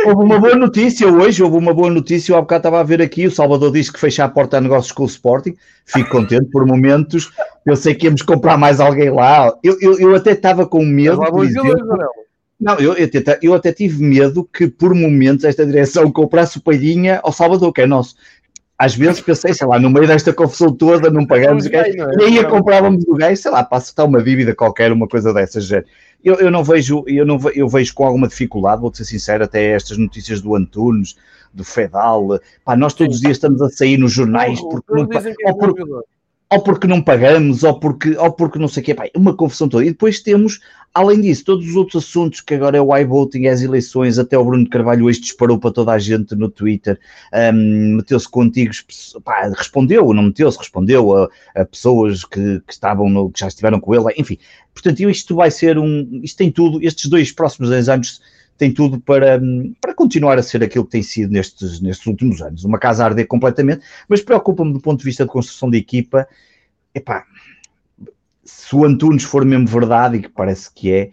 [0.06, 3.00] houve uma boa notícia hoje, houve uma boa notícia, eu há bocado estava a ver
[3.00, 5.54] aqui, o Salvador disse que fecha a porta a negócios com o Sporting,
[5.86, 7.30] fico contente por momentos,
[7.64, 11.22] eu sei que íamos comprar mais alguém lá, eu, eu, eu até estava com medo,
[11.44, 12.10] exemplo,
[12.60, 16.60] não, eu, eu, até, eu até tive medo que por momentos esta direção comprasse o
[16.60, 18.16] Palhinha ao Salvador, que é nosso
[18.78, 22.16] às vezes pensei, sei lá, no meio desta confusão toda, não pagamos o gajo, é?
[22.16, 25.68] nem a comprávamos do gajo, sei lá, para acertar uma dívida qualquer, uma coisa dessas.
[26.22, 29.72] Eu, eu não vejo, eu não eu vejo com alguma dificuldade, vou ser sincero, até
[29.72, 31.16] estas notícias do Antunes,
[31.52, 35.16] do Fedal, pá, nós todos os dias estamos a sair nos jornais porque não, que
[35.16, 35.74] é por,
[36.50, 39.68] ou porque não pagamos, ou porque, ou porque não sei o quê, pá, uma confusão
[39.68, 39.84] toda.
[39.84, 40.60] E depois temos,
[40.94, 44.38] além disso, todos os outros assuntos que agora é o iVoting, é as eleições, até
[44.38, 46.98] o Bruno Carvalho hoje disparou para toda a gente no Twitter,
[47.52, 48.82] um, meteu-se com antigos,
[49.22, 53.78] pá, respondeu, não meteu-se, respondeu a, a pessoas que, que, estavam no, que já estiveram
[53.78, 54.38] com ele, enfim.
[54.72, 58.20] Portanto, isto vai ser um, isto tem tudo, estes dois próximos 10 anos
[58.58, 59.40] tem tudo para,
[59.80, 62.64] para continuar a ser aquilo que tem sido nestes, nestes últimos anos.
[62.64, 66.28] Uma casa a arder completamente, mas preocupa-me do ponto de vista de construção de equipa.
[66.92, 67.24] Epá,
[68.44, 71.10] se o Antunes for mesmo verdade, e que parece que é,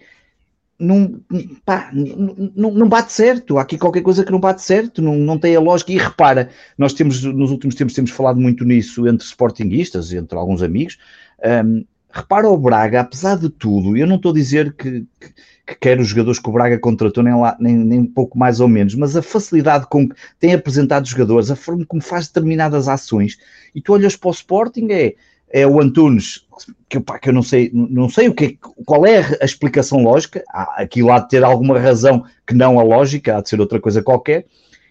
[0.77, 1.21] não,
[1.63, 3.57] pá, não, não, bate certo.
[3.57, 5.91] Há aqui qualquer coisa que não bate certo, não, não tem a lógica.
[5.91, 10.61] E repara, nós temos nos últimos tempos temos falado muito nisso entre sportinguistas, entre alguns
[10.63, 10.97] amigos.
[11.63, 11.85] Um,
[12.15, 15.33] repara o Braga, apesar de tudo, eu não estou a dizer que, que
[15.65, 18.67] que quer os jogadores que o Braga contratou, nem, lá, nem, nem pouco mais ou
[18.67, 22.87] menos, mas a facilidade com que tem apresentado os jogadores, a forma como faz determinadas
[22.87, 23.37] ações,
[23.73, 25.15] e tu olhas para o Sporting, é,
[25.49, 26.45] é o Antunes,
[26.87, 30.43] que, pá, que eu não sei, não sei o que, qual é a explicação lógica,
[30.49, 33.79] há, aquilo há de ter alguma razão que não a lógica, há de ser outra
[33.79, 34.45] coisa qualquer,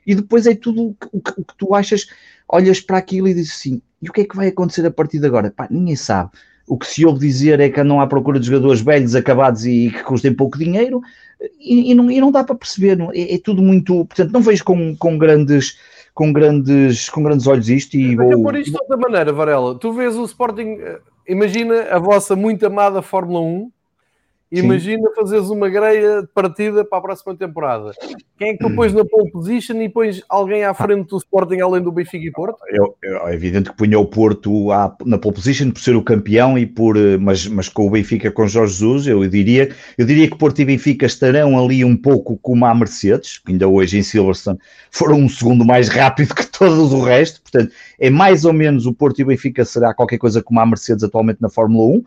[0.04, 2.06] e depois é tudo o que, o que, o que tu achas,
[2.48, 5.20] olhas para aquilo e dizes assim, e o que é que vai acontecer a partir
[5.20, 5.52] de agora?
[5.52, 6.30] Pá, ninguém sabe
[6.66, 9.90] o que se ouve dizer é que andam à procura de jogadores velhos, acabados e
[9.90, 11.00] que custem pouco dinheiro,
[11.60, 14.04] e, e, não, e não, dá para perceber, é, é, tudo muito.
[14.06, 15.78] Portanto, não vejo com, com, grandes.
[16.14, 18.40] Com grandes, com grandes olhos isto e vou...
[18.40, 19.74] por isto de outra maneira, Varela.
[19.74, 23.72] Tu vês o Sporting, eh, imagina a vossa muito amada Fórmula 1
[24.58, 25.14] Imagina Sim.
[25.14, 27.92] fazeres uma greia de partida para a próxima temporada.
[28.38, 31.60] Quem é que tu pões na pole position e pões alguém à frente do Sporting
[31.60, 32.58] além do Benfica e Porto?
[32.68, 36.66] é evidente que punha o Porto à, na pole position por ser o campeão e
[36.66, 40.36] por, eh, mas, mas com o Benfica com Jorge Jesus, eu diria, eu diria que
[40.36, 44.58] Porto e Benfica estarão ali um pouco como a Mercedes, que ainda hoje em Silverstone
[44.90, 48.92] foram um segundo mais rápido que todos o resto, portanto é mais ou menos o
[48.92, 52.02] Porto e o Benfica será qualquer coisa como a Mercedes atualmente na Fórmula 1, eh,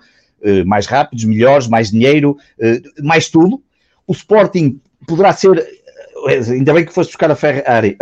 [0.66, 3.62] mais rápidos, melhores, mais dinheiro, eh, mais tudo.
[4.06, 5.77] O Sporting poderá ser eh,
[6.26, 7.98] ainda bem que foste buscar a Ferrari,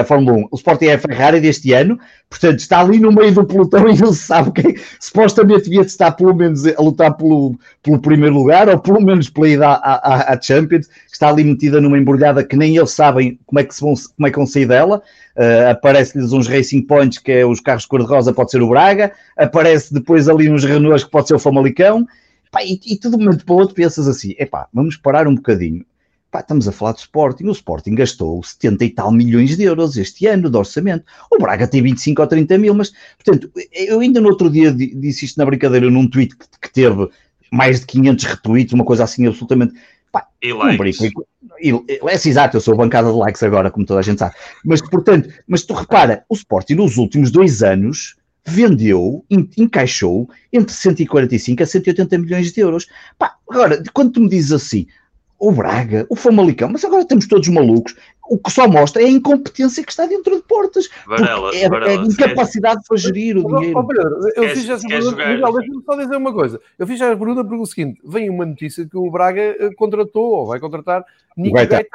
[0.00, 0.48] a, Fórmula 1.
[0.50, 1.98] O Sporting é a Ferrari deste ano,
[2.28, 4.76] portanto está ali no meio do pelotão e não se sabe quem.
[5.00, 9.48] Supostamente devia estar pelo menos a lutar pelo, pelo primeiro lugar ou pelo menos pela
[9.48, 10.88] ida à, à, Champions.
[11.10, 14.26] Está ali metida numa embrulhada que nem eles sabem como é que, se vão, como
[14.26, 15.02] é que vão sair dela.
[15.36, 19.12] Uh, Aparece-lhes uns Racing Points, que é os carros cor-de-rosa, pode ser o Braga.
[19.36, 22.06] Aparece depois ali uns Renaults, que pode ser o Famalicão.
[22.62, 25.84] e, e tudo de momento para o outro pensas assim: epá, vamos parar um bocadinho
[26.34, 27.44] Pá, estamos a falar de Sporting.
[27.44, 31.04] O Sporting gastou 70 e tal milhões de euros este ano de orçamento.
[31.30, 35.26] O Braga tem 25 ou 30 mil, mas, portanto, eu ainda no outro dia disse
[35.26, 37.08] isto na brincadeira num tweet que, que teve
[37.52, 39.74] mais de 500 retweets, uma coisa assim absolutamente.
[40.10, 40.98] Pá, e likes.
[41.62, 44.34] é exato, eu sou bancada de likes agora, como toda a gente sabe.
[44.64, 49.24] Mas, portanto, mas tu repara, o Sporting nos últimos dois anos vendeu,
[49.56, 52.88] encaixou entre 145 a 180 milhões de euros.
[53.16, 54.88] Pá, agora, quando tu me dizes assim,
[55.44, 57.94] o Braga, o Famalicão, mas agora estamos todos malucos.
[58.30, 60.88] O que só mostra é a incompetência que está dentro de portas.
[61.06, 62.88] Varela, é, Varela, é a incapacidade queres...
[62.88, 63.78] para gerir o dinheiro.
[63.78, 65.28] Oh, Pedro, eu queres, fiz essa pergunta.
[65.28, 66.58] Miguel, deixa-me só dizer uma coisa.
[66.78, 70.24] Eu fiz essa pergunta porque o seguinte: vem uma notícia que o Braga eh, contratou
[70.24, 71.04] ou vai contratar
[71.36, 71.86] Nico Gaeta.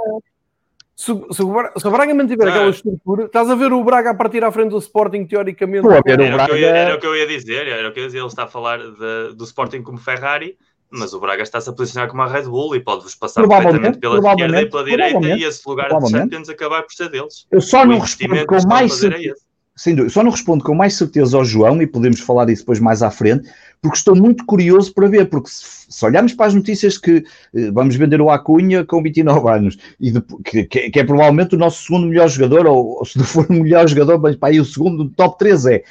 [0.96, 2.52] Se, se, se, o Braga mantiver ah.
[2.52, 5.82] aquela estrutura, estás a ver o Braga a partir à frente do Sporting, teoricamente.
[5.82, 6.58] Pô, era, o Braga...
[6.60, 8.20] ia, era, o que eu ia dizer, era o que eu ia dizer.
[8.20, 10.56] Ele está a falar de, do Sporting como Ferrari
[10.92, 14.18] mas o Braga está-se a posicionar como a Red Bull e pode-vos passar perfeitamente pela
[14.18, 17.46] esquerda e pela direita e esse lugar de Champions acabar por ser deles.
[17.52, 19.50] Eu só não respondo com mais certeza.
[19.76, 22.82] Sem dúvida, só não respondo com mais certeza ao João e podemos falar disso depois
[22.82, 23.50] mais à frente,
[23.82, 27.24] porque estou muito curioso para ver, porque se, se olharmos para as notícias que
[27.56, 31.58] eh, vamos vender o Acunha com 29 anos, e de, que, que, é provavelmente o
[31.58, 34.60] nosso segundo melhor jogador, ou, ou se não for o melhor jogador, mas para aí
[34.60, 35.84] o segundo top 3 é.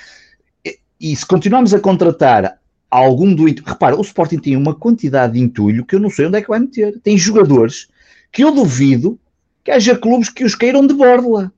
[0.66, 2.58] E, e se continuarmos a contratar
[2.90, 3.44] algum do.
[3.44, 6.48] Repara, o Sporting tem uma quantidade de entulho que eu não sei onde é que
[6.48, 6.98] vai meter.
[7.00, 7.88] Tem jogadores
[8.32, 9.18] que eu duvido
[9.64, 11.52] que haja clubes que os queiram de borla.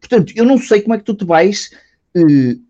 [0.00, 1.70] Portanto, eu não sei como é que tu te vais
[2.16, 2.60] uh,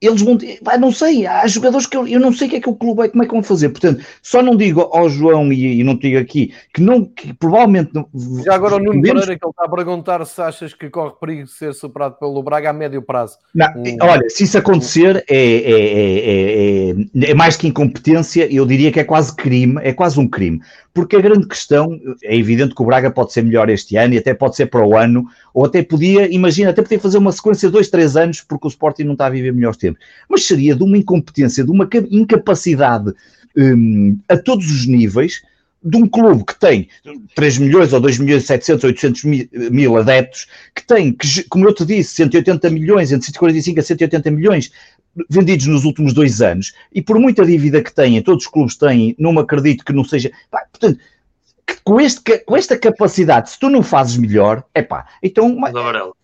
[0.00, 0.38] eles vão.
[0.62, 2.74] Pá, não sei, há jogadores que eu, eu não sei o que é que o
[2.74, 3.68] clube é, como é que vão fazer.
[3.70, 7.90] Portanto, só não digo ao João e, e não digo aqui que, não, que provavelmente.
[7.92, 8.08] Não,
[8.44, 11.44] Já agora o Nuno Pereira que ele está a perguntar se achas que corre perigo
[11.44, 13.36] de ser superado pelo Braga a médio prazo.
[13.54, 13.96] Não, um...
[14.02, 19.04] Olha, se isso acontecer é, é, é, é, mais que incompetência, eu diria que é
[19.04, 20.60] quase crime, é quase um crime.
[20.94, 24.18] Porque a grande questão, é evidente que o Braga pode ser melhor este ano e
[24.18, 27.68] até pode ser para o ano, ou até podia, imagina, até podia fazer uma sequência
[27.68, 29.87] de dois, três anos, porque o Sporting não está a viver melhores tempos.
[30.28, 33.12] Mas seria de uma incompetência, de uma incapacidade
[33.56, 35.42] um, a todos os níveis
[35.82, 36.88] de um clube que tem
[37.34, 39.24] 3 milhões ou 2 milhões e 700 ou 800
[39.70, 44.30] mil adeptos, que tem, que, como eu te disse, 180 milhões, entre 145 a 180
[44.30, 44.72] milhões
[45.30, 49.14] vendidos nos últimos dois anos, e por muita dívida que têm, todos os clubes têm,
[49.18, 50.30] não me acredito que não seja.
[50.50, 51.00] Pá, portanto,
[51.84, 55.54] com, este, com esta capacidade, se tu não fazes melhor, é pá, então.
[55.56, 56.16] Mas, Amarelo,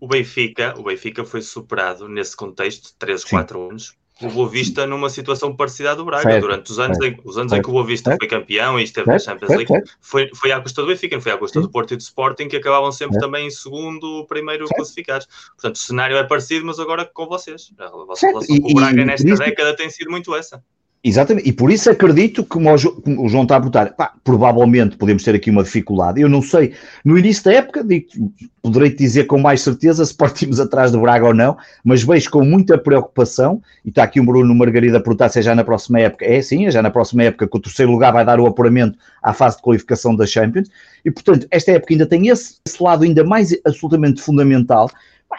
[0.00, 5.08] o Benfica, o Benfica foi superado nesse contexto, 3, 4 anos, o Boa Vista numa
[5.08, 6.24] situação parecida à do Braga.
[6.24, 8.28] Certo, Durante os anos, certo, em, os anos certo, em que o Boa Vista foi
[8.28, 11.38] campeão e esteve na Champions League, foi, foi à custa do Benfica, não foi à
[11.38, 15.28] custa do Porto e do Sporting, que acabavam sempre também em segundo, primeiro classificados.
[15.54, 17.70] Portanto, o cenário é parecido, mas agora com vocês.
[17.78, 20.62] A vossa relação com o Braga nesta década tem sido muito essa.
[21.02, 25.32] Exatamente, e por isso acredito, como o, João está a botar, pá, provavelmente podemos ter
[25.32, 26.20] aqui uma dificuldade.
[26.20, 26.74] Eu não sei,
[27.04, 27.86] no início da época,
[28.60, 32.44] poderei dizer com mais certeza se partimos atrás do Braga ou não, mas vejo com
[32.44, 36.00] muita preocupação, e está aqui o Bruno Margarida a perguntar se é já na próxima
[36.00, 36.24] época.
[36.24, 38.98] É sim, é já na próxima época que o terceiro lugar vai dar o apuramento
[39.22, 40.68] à fase de qualificação da Champions,
[41.04, 44.90] e portanto, esta época ainda tem esse, esse lado ainda mais absolutamente fundamental,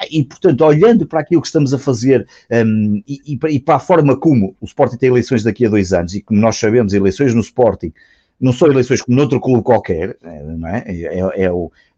[0.10, 4.16] e, portanto, olhando para aquilo que estamos a fazer um, e, e, para a forma
[4.16, 7.42] como o Sporting tem eleições daqui a dois anos, e como nós sabemos, eleições no
[7.42, 7.92] Sporting
[8.40, 10.84] não são eleições como noutro clube qualquer, eh, não é?
[10.86, 11.46] É, é,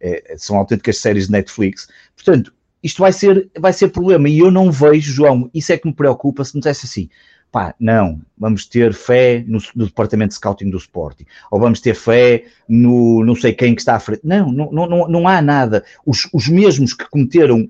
[0.02, 1.88] é, é são autênticas séries de Netflix.
[2.16, 4.28] Portanto, isto vai ser, vai ser problema.
[4.28, 7.10] E eu não vejo, João, isso é que me preocupa se não dissesse assim.
[7.52, 11.94] Pá, não, vamos ter fé no, no, departamento de scouting do Sporting, ou vamos ter
[11.94, 14.22] fé no não sei quem que está à frente.
[14.24, 15.84] Não, não, não, não há nada.
[16.06, 17.70] Os, os mesmos que cometeram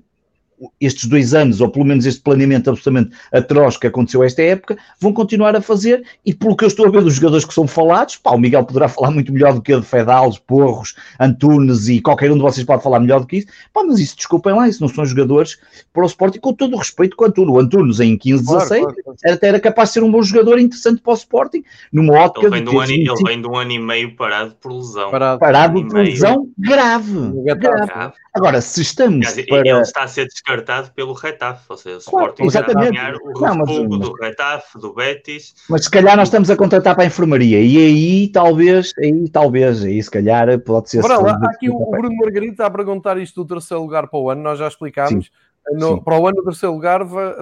[0.80, 5.12] estes dois anos, ou pelo menos este planeamento absolutamente atroz que aconteceu esta época, vão
[5.12, 8.16] continuar a fazer, e pelo que eu estou a ver dos jogadores que são falados,
[8.16, 12.00] pá, o Miguel poderá falar muito melhor do que o de Fedales, Porros, Antunes e
[12.00, 14.68] qualquer um de vocês pode falar melhor do que isso, pá, mas isso, desculpem lá,
[14.68, 15.58] isso não são jogadores
[15.92, 17.54] para o Sporting, com todo o respeito com o Antunes.
[17.54, 19.18] O Antunes em 15, claro, 16, claro, claro.
[19.34, 22.56] até era capaz de ser um bom jogador interessante para o Sporting, numa ótica ele
[22.56, 25.10] vem de, um ano, ele vem de um ano e meio parado por lesão.
[25.10, 27.12] Parado, parado por lesão grave.
[27.56, 28.12] grave.
[28.34, 29.68] Agora, se estamos para...
[29.68, 30.51] Ele está a ser descartado
[30.94, 32.98] pelo Retaf, ou seja, o claro, Sporting exatamente.
[32.98, 35.54] a o não, mas, do Retaf, do Betis.
[35.68, 39.84] Mas se calhar nós estamos a contratar para a enfermaria e aí talvez, aí talvez,
[39.84, 41.04] aí se calhar pode ser...
[41.04, 44.30] Ora, lá, aqui o, Bruno Margarida está a perguntar isto do terceiro lugar para o
[44.30, 45.30] ano, nós já explicámos.
[45.72, 47.00] No, para o ano, o terceiro lugar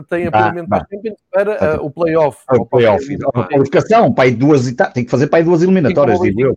[0.08, 0.84] tem apuramento ah,
[1.30, 2.38] para, para uh, o playoff.
[2.50, 3.04] O playoff.
[3.34, 6.56] A qualificação, para duas, tem que fazer para aí duas eliminatórias, digo eu.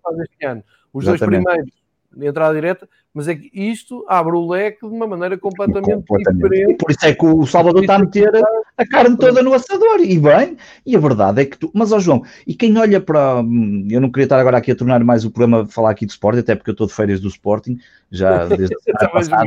[0.94, 1.44] Os Exatamente.
[1.44, 1.83] dois primeiros
[2.22, 6.44] entrada direta, mas é que isto abre o leque de uma maneira completamente, completamente.
[6.44, 6.72] diferente.
[6.74, 8.32] E por isso é que o Salvador está a meter
[8.78, 12.00] a carne toda no assador, e bem, e a verdade é que tu, mas ó
[12.00, 15.24] João, e quem olha para, hum, eu não queria estar agora aqui a tornar mais
[15.26, 17.78] o programa falar aqui do Sporting, até porque eu estou de férias do Sporting,
[18.12, 19.46] já desde a passada,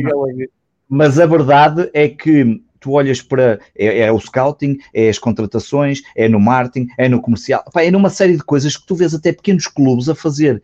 [0.89, 6.03] mas a verdade é que tu olhas para é, é, o scouting, é as contratações,
[6.15, 9.13] é no marketing, é no comercial, Pá, é numa série de coisas que tu vês
[9.13, 10.63] até pequenos clubes a fazer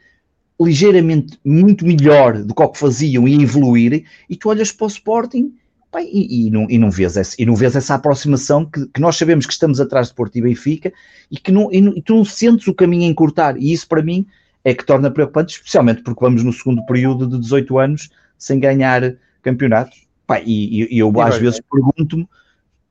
[0.64, 4.88] ligeiramente muito melhor do que o que faziam e evoluírem, e tu olhas para o
[4.88, 5.52] Sporting
[6.00, 9.16] e, e, não, e, não vês essa, e não vês essa aproximação que, que, nós
[9.16, 10.92] sabemos que estamos atrás de Porto e Benfica
[11.30, 14.26] e que não, e, tu não sentes o caminho a encurtar, e isso para mim
[14.64, 19.16] é que torna preocupante, especialmente porque vamos no segundo período de 18 anos sem ganhar
[19.42, 20.02] campeonatos.
[20.46, 22.26] E, e, eu às vezes pergunto-me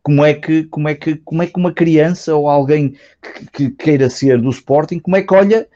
[0.04, 3.70] como é que como é que como é que uma criança ou alguém que, que,
[3.72, 5.68] queira ser do Sporting como é que olha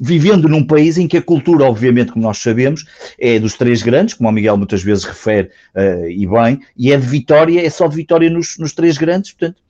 [0.00, 2.84] vivendo num país em que a cultura, obviamente, como nós sabemos,
[3.18, 6.96] é dos três grandes, como o Miguel muitas vezes refere, uh, e bem, e é
[6.96, 9.60] de vitória, é só de vitória nos, nos três grandes, portanto,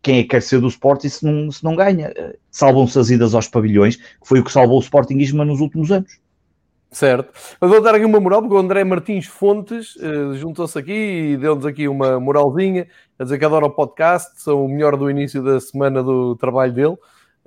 [0.00, 2.10] quem é que quer ser do Sporting se não, se não ganha?
[2.10, 5.90] Uh, Salvam-se as idas aos pavilhões, que foi o que salvou o Sportingismo nos últimos
[5.92, 6.18] anos.
[6.90, 7.30] Certo.
[7.60, 10.92] Mas vou dar aqui uma moral, porque o André Martins Fontes uh, juntou-se aqui
[11.32, 12.86] e deu-nos aqui uma moralzinha,
[13.18, 16.72] a dizer que adora o podcast, são o melhor do início da semana do trabalho
[16.72, 16.96] dele.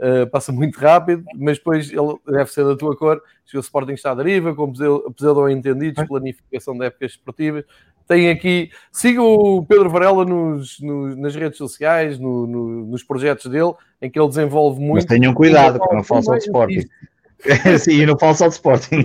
[0.02, 3.22] Uh, passa muito rápido, mas depois ele deve ser da tua cor.
[3.46, 7.64] Se o Sporting está à deriva, com pseudo entendidos, planificação de épocas esportivas.
[8.08, 13.46] Tem aqui, siga o Pedro Varela nos, nos, nas redes sociais, no, no, nos projetos
[13.46, 14.96] dele, em que ele desenvolve muito.
[14.96, 16.84] Mas tenham cuidado, que não só de Sporting.
[17.80, 19.04] Sim, não fala só de Sporting.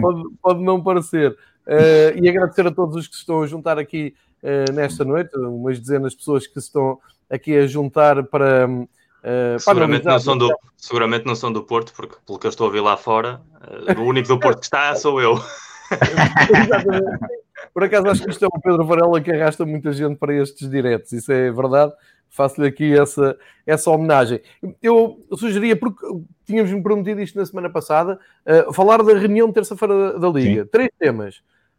[0.00, 1.32] pode, pode não parecer.
[1.66, 5.36] Uh, e agradecer a todos os que se estão a juntar aqui uh, nesta noite,
[5.36, 6.98] umas dezenas de pessoas que se estão
[7.34, 8.68] aqui a juntar para.
[8.68, 12.68] Uh, seguramente, não são do, seguramente não são do Porto, porque pelo que eu estou
[12.68, 13.40] a ver lá fora,
[13.88, 15.34] uh, o único do Porto que está sou eu.
[15.90, 17.44] Exatamente.
[17.72, 20.68] Por acaso acho que isto é o Pedro Varela que arrasta muita gente para estes
[20.70, 21.92] diretos, isso é verdade.
[22.28, 24.40] Faço-lhe aqui essa, essa homenagem.
[24.82, 26.04] Eu sugeria, porque
[26.44, 30.28] tínhamos me prometido isto na semana passada, uh, falar da reunião de terça-feira da, da
[30.28, 30.64] Liga.
[30.64, 30.68] Sim.
[30.70, 31.36] Três temas.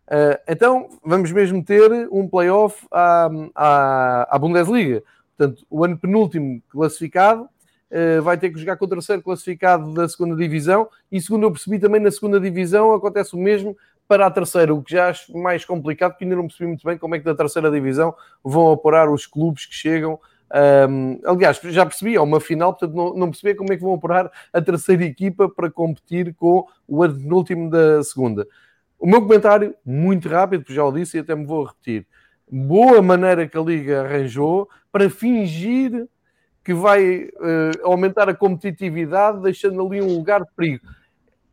[0.08, 5.04] Uh, então, vamos mesmo ter um playoff à, à, à Bundesliga.
[5.38, 10.08] Portanto, o ano penúltimo classificado uh, vai ter que jogar com o terceiro classificado da
[10.08, 13.76] segunda divisão e segundo eu percebi também na segunda divisão acontece o mesmo
[14.08, 16.98] para a terceira, o que já acho mais complicado, porque ainda não percebi muito bem
[16.98, 18.14] como é que da terceira divisão
[18.44, 20.20] vão apurar os clubes que chegam.
[20.88, 23.96] Um, aliás, já percebi, é uma final, portanto não, não percebi como é que vão
[23.96, 28.48] apurar a terceira equipa para competir com o último da segunda.
[29.00, 32.08] O meu comentário, muito rápido, porque já o disse e até me vou repetir.
[32.50, 36.08] Boa maneira que a Liga arranjou para fingir
[36.64, 40.88] que vai uh, aumentar a competitividade, deixando ali um lugar de perigo.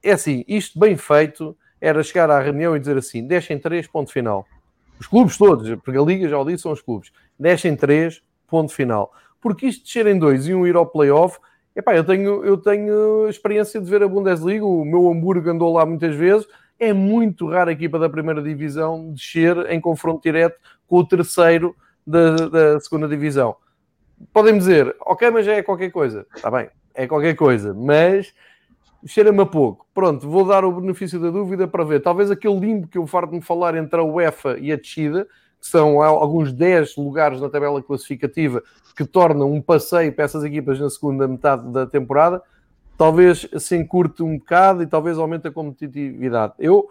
[0.01, 4.12] É assim, isto bem feito, era chegar à reunião e dizer assim: deixem três, ponto
[4.12, 4.47] final.
[5.01, 7.11] Os clubes todos, porque a Liga já o disse, são os clubes.
[7.36, 9.12] Deixem três, ponto final.
[9.40, 11.36] Porque isto de ser em dois e um ir ao playoff,
[11.74, 15.84] epá, eu tenho, eu tenho experiência de ver a Bundesliga, o meu Hamburgo andou lá
[15.84, 16.47] muitas vezes.
[16.78, 21.74] É muito raro a equipa da primeira divisão descer em confronto direto com o terceiro
[22.07, 23.57] da, da segunda divisão.
[24.32, 26.26] Podem dizer, ok, mas é qualquer coisa.
[26.34, 28.32] Está bem, é qualquer coisa, mas
[29.07, 29.86] cheira-me a pouco.
[29.92, 32.00] Pronto, vou dar o benefício da dúvida para ver.
[32.00, 35.26] Talvez aquele limbo que eu farto de me falar entre a UEFA e a descida,
[35.61, 38.62] que são alguns 10 lugares na tabela classificativa
[38.96, 42.42] que tornam um passeio para essas equipas na segunda metade da temporada,
[42.96, 46.55] talvez se encurte um bocado e talvez aumente a competitividade.
[46.59, 46.88] Eu,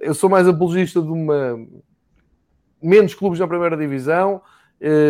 [0.00, 1.58] eu sou mais apologista de uma
[2.82, 4.42] menos clubes na primeira divisão,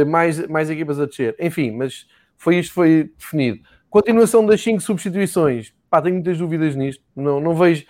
[0.07, 1.35] mais, mais equipas a descer.
[1.39, 2.07] Enfim, mas
[2.37, 3.61] foi isto foi definido.
[3.91, 7.05] Continuação das 5 substituições pá, tenho muitas dúvidas nisto.
[7.15, 7.87] Não, não vejo,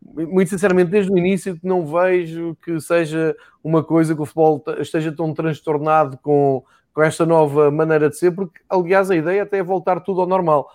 [0.00, 5.10] muito sinceramente, desde o início, não vejo que seja uma coisa que o futebol esteja
[5.10, 6.62] tão transtornado com,
[6.94, 10.26] com esta nova maneira de ser, porque, aliás, a ideia até é voltar tudo ao
[10.26, 10.70] normal.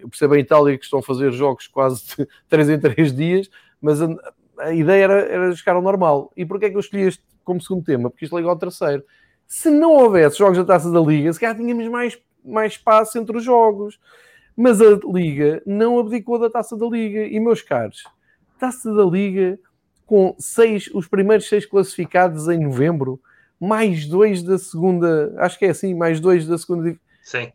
[0.00, 3.50] Eu percebo a Itália que estão a fazer jogos quase de 3 em 3 dias,
[3.80, 4.08] mas a,
[4.58, 6.32] a ideia era, era chegar ao normal.
[6.36, 8.10] E porquê é que eu escolhi este como segundo tema?
[8.10, 9.02] Porque isto liga ao terceiro.
[9.46, 13.36] Se não houvesse jogos da Taça da Liga, se calhar tínhamos mais, mais espaço entre
[13.36, 13.98] os jogos.
[14.56, 17.24] Mas a Liga não abdicou da taça da Liga.
[17.26, 18.04] E, meus caros,
[18.58, 19.58] taça da Liga
[20.06, 23.20] com seis, os primeiros seis classificados em novembro,
[23.58, 26.94] mais dois da segunda, acho que é assim, mais dois da segunda.
[27.22, 27.50] Sim.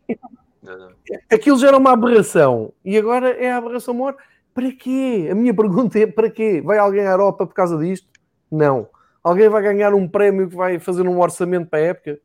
[1.31, 4.15] Aquilo já era uma aberração e agora é a aberração maior.
[4.53, 5.29] Para quê?
[5.31, 6.61] A minha pergunta é: para quê?
[6.63, 8.07] Vai alguém à Europa por causa disto?
[8.51, 8.87] Não.
[9.23, 12.19] Alguém vai ganhar um prémio que vai fazer um orçamento para a época?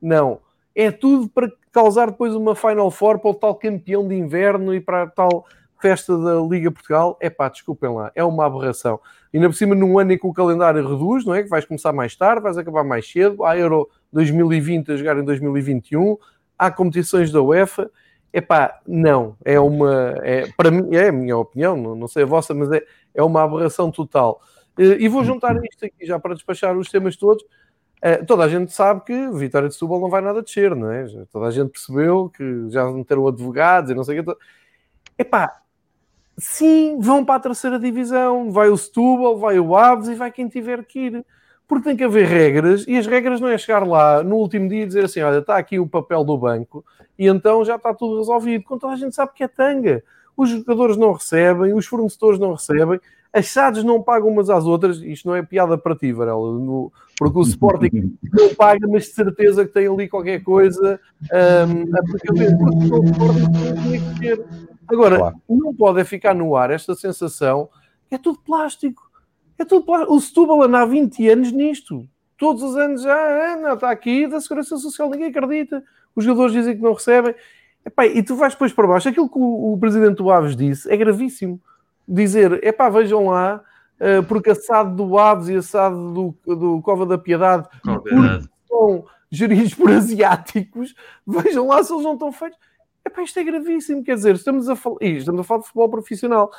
[0.00, 0.40] Não.
[0.74, 4.80] É tudo para causar depois uma Final Four para o tal campeão de inverno e
[4.80, 5.44] para a tal
[5.80, 9.00] festa da Liga Portugal, é pá, desculpem lá, é uma aberração.
[9.32, 11.42] Ainda por cima, num ano em que o calendário reduz, não é?
[11.42, 15.24] Que vais começar mais tarde, vais acabar mais cedo, há Euro 2020 a jogar em
[15.24, 16.16] 2021,
[16.58, 17.90] há competições da UEFA,
[18.32, 22.24] é pá, não, é uma, é, para mim, é a minha opinião, não, não sei
[22.24, 22.82] a vossa, mas é,
[23.14, 24.40] é uma aberração total.
[24.78, 27.42] Eh, e vou juntar isto aqui já para despachar os temas todos.
[27.98, 31.04] Uh, toda a gente sabe que Vitória de Setúbal não vai nada descer, não é?
[31.32, 34.36] Toda a gente percebeu que já meteram advogados e não sei o que.
[35.18, 35.60] Epá,
[36.36, 40.48] sim, vão para a terceira divisão, vai o Setúbal, vai o Aves e vai quem
[40.48, 41.26] tiver que ir.
[41.66, 44.84] Porque tem que haver regras e as regras não é chegar lá no último dia
[44.84, 46.84] e dizer assim: olha, está aqui o papel do banco
[47.18, 48.64] e então já está tudo resolvido.
[48.64, 50.04] Quando toda a gente sabe que é tanga.
[50.38, 53.00] Os jogadores não recebem, os fornecedores não recebem,
[53.32, 55.02] as SADs não pagam umas às outras.
[55.02, 56.52] Isto não é piada para ti, Varela.
[56.52, 61.96] No, porque o Sporting não paga, mas de certeza que tem ali qualquer coisa um,
[61.96, 64.46] a porque o Sporting que ter.
[64.86, 65.36] Agora, claro.
[65.48, 67.68] não pode ficar no ar esta sensação
[68.08, 69.10] que é tudo plástico.
[69.58, 70.14] É tudo plástico.
[70.14, 72.08] O Setúbal anda há 20 anos nisto.
[72.38, 75.82] Todos os anos já ah, não, está aqui da Segurança Social, ninguém acredita.
[76.14, 77.34] Os jogadores dizem que não recebem.
[77.88, 79.08] Epá, e tu vais depois para baixo.
[79.08, 81.58] Aquilo que o, o presidente do Aves disse é gravíssimo.
[82.06, 83.62] Dizer, epá, vejam lá,
[83.98, 86.12] uh, porque assado do Aves e assado
[86.44, 87.66] do, do Cova da Piedade,
[88.66, 90.94] são geridos por asiáticos,
[91.26, 92.58] vejam lá se eles não estão feitos.
[93.06, 96.50] Epá, isto é gravíssimo, quer dizer, estamos a, falar, estamos a falar de futebol profissional.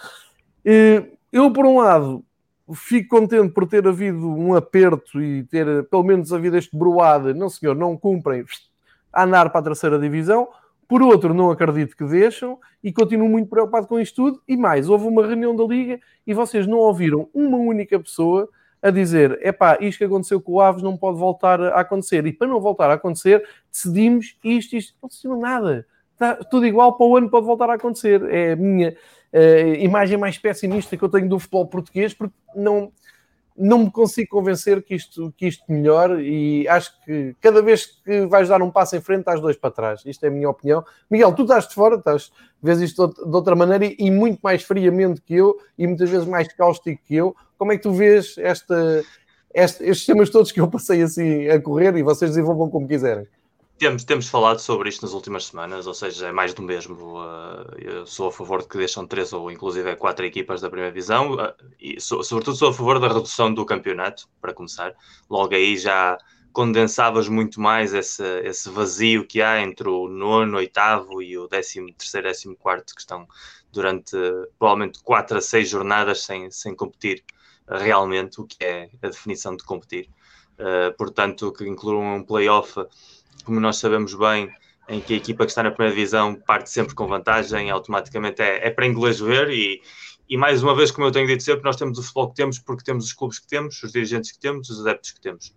[0.65, 2.25] Uh, eu, por um lado,
[2.73, 7.35] fico contente por ter havido um aperto e ter, pelo menos, havido este broada.
[7.35, 8.43] Não, senhor, não cumprem
[9.13, 10.47] a andar para a terceira divisão.
[10.89, 14.41] Por outro, não acredito que deixam e continuo muito preocupado com isto tudo.
[14.47, 18.49] E mais, houve uma reunião da Liga e vocês não ouviram uma única pessoa
[18.81, 22.25] a dizer: é pá, isto que aconteceu com o Aves não pode voltar a acontecer.
[22.25, 24.95] E para não voltar a acontecer, decidimos isto, isto.
[24.99, 25.85] Não decidiram nada.
[26.13, 28.23] Está tudo igual para o ano pode voltar a acontecer.
[28.23, 28.95] É a minha
[29.31, 32.91] uh, imagem mais pessimista que eu tenho do futebol português, porque não
[33.59, 38.25] não me consigo convencer que isto, que isto melhore e acho que cada vez que
[38.25, 40.01] vais dar um passo em frente, estás dois para trás.
[40.05, 40.83] Isto é a minha opinião.
[41.11, 42.31] Miguel, tu estás de fora, estás,
[42.63, 46.51] vês isto de outra maneira e, muito mais friamente que eu e muitas vezes mais
[46.53, 47.35] cáustico que eu.
[47.57, 49.03] Como é que tu vês esta,
[49.53, 53.27] estes temas todos que eu passei assim a correr e vocês desenvolvam como quiserem?
[53.79, 57.17] Temos, temos falado sobre isto nas últimas semanas, ou seja, é mais do mesmo.
[57.77, 61.37] eu sou a favor de que deixam três ou inclusive quatro equipas da primeira divisão
[61.79, 64.93] e sou, sobretudo sou a favor da redução do campeonato, para começar.
[65.29, 66.17] Logo aí já
[66.51, 71.93] condensavas muito mais esse, esse vazio que há entre o nono, oitavo e o décimo
[71.93, 73.25] terceiro, décimo quarto que estão
[73.71, 74.11] durante
[74.57, 77.23] provavelmente quatro a seis jornadas sem, sem competir
[77.65, 80.09] realmente, o que é a definição de competir.
[80.97, 82.73] Portanto, que incluam um playoff,
[83.43, 84.49] como nós sabemos bem,
[84.87, 88.67] em que a equipa que está na primeira divisão parte sempre com vantagem, automaticamente é,
[88.67, 89.81] é para inglês ver e,
[90.27, 92.59] e mais uma vez, como eu tenho dito sempre, nós temos o futebol que temos
[92.59, 95.53] porque temos os clubes que temos, os dirigentes que temos, os adeptos que temos.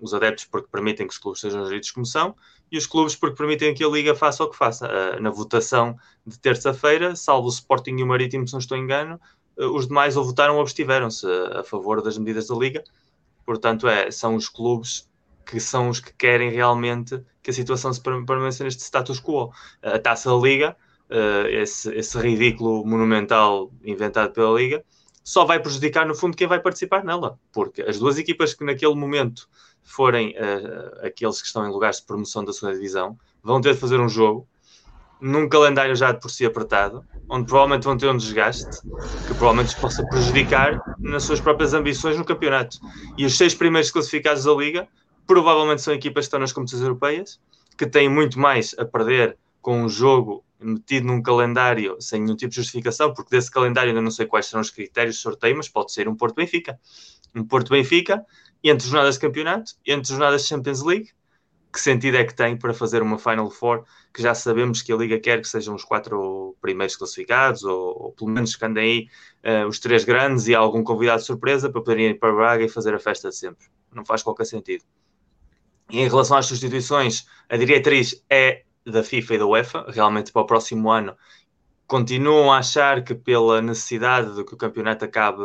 [0.00, 2.34] Os adeptos porque permitem que os clubes sejam geridos como são
[2.70, 4.86] e os clubes porque permitem que a Liga faça o que faça.
[4.86, 9.20] Uh, na votação de terça-feira, salvo o Sporting e o Marítimo, se não estou engano,
[9.56, 12.84] uh, os demais ou votaram ou abstiveram-se a favor das medidas da Liga
[13.44, 15.08] Portanto, é, são os clubes
[15.44, 19.52] que são os que querem realmente que a situação se permaneça neste status quo.
[19.82, 20.76] A taça da Liga,
[21.10, 24.84] uh, esse, esse, ridículo monumental inventado pela Liga,
[25.22, 28.94] só vai prejudicar, no fundo, quem vai participar nela, porque as duas equipas que naquele
[28.94, 29.48] momento
[29.82, 33.80] forem uh, aqueles que estão em lugares de promoção da segunda divisão vão ter de
[33.80, 34.48] fazer um jogo
[35.20, 38.82] num calendário já de por si apertado, onde provavelmente vão ter um desgaste
[39.26, 42.78] que provavelmente os possa prejudicar nas suas próprias ambições no campeonato.
[43.16, 44.88] E os seis primeiros classificados da Liga
[45.26, 47.40] provavelmente são equipas que estão nas competições europeias,
[47.76, 52.50] que têm muito mais a perder com um jogo metido num calendário sem nenhum tipo
[52.50, 55.68] de justificação, porque desse calendário ainda não sei quais serão os critérios de sorteio, mas
[55.68, 56.78] pode ser um Porto Benfica.
[57.34, 58.24] Um Porto Benfica,
[58.62, 61.10] entre jornadas de campeonato, entre jornadas de Champions League,
[61.72, 64.96] que sentido é que tem para fazer uma Final Four que já sabemos que a
[64.96, 69.10] Liga quer que sejam os quatro primeiros classificados, ou, ou pelo menos que andem
[69.42, 72.64] aí uh, os três grandes e algum convidado de surpresa para poderem ir para Braga
[72.64, 73.66] e fazer a festa de sempre.
[73.92, 74.84] Não faz qualquer sentido.
[75.90, 80.42] E em relação às substituições, a diretriz é da FIFA e da UEFA, realmente para
[80.42, 81.16] o próximo ano
[81.86, 85.42] continuam a achar que pela necessidade de que o campeonato acabe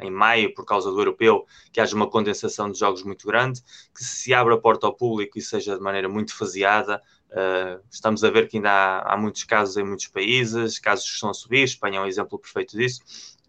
[0.00, 3.62] em maio por causa do europeu, que haja uma condensação de jogos muito grande,
[3.94, 7.00] que se abra a porta ao público e seja de maneira muito faseada.
[7.30, 11.14] Uh, estamos a ver que ainda há, há, muitos casos em muitos países, casos que
[11.14, 13.00] estão a subir, Espanha é um exemplo perfeito disso.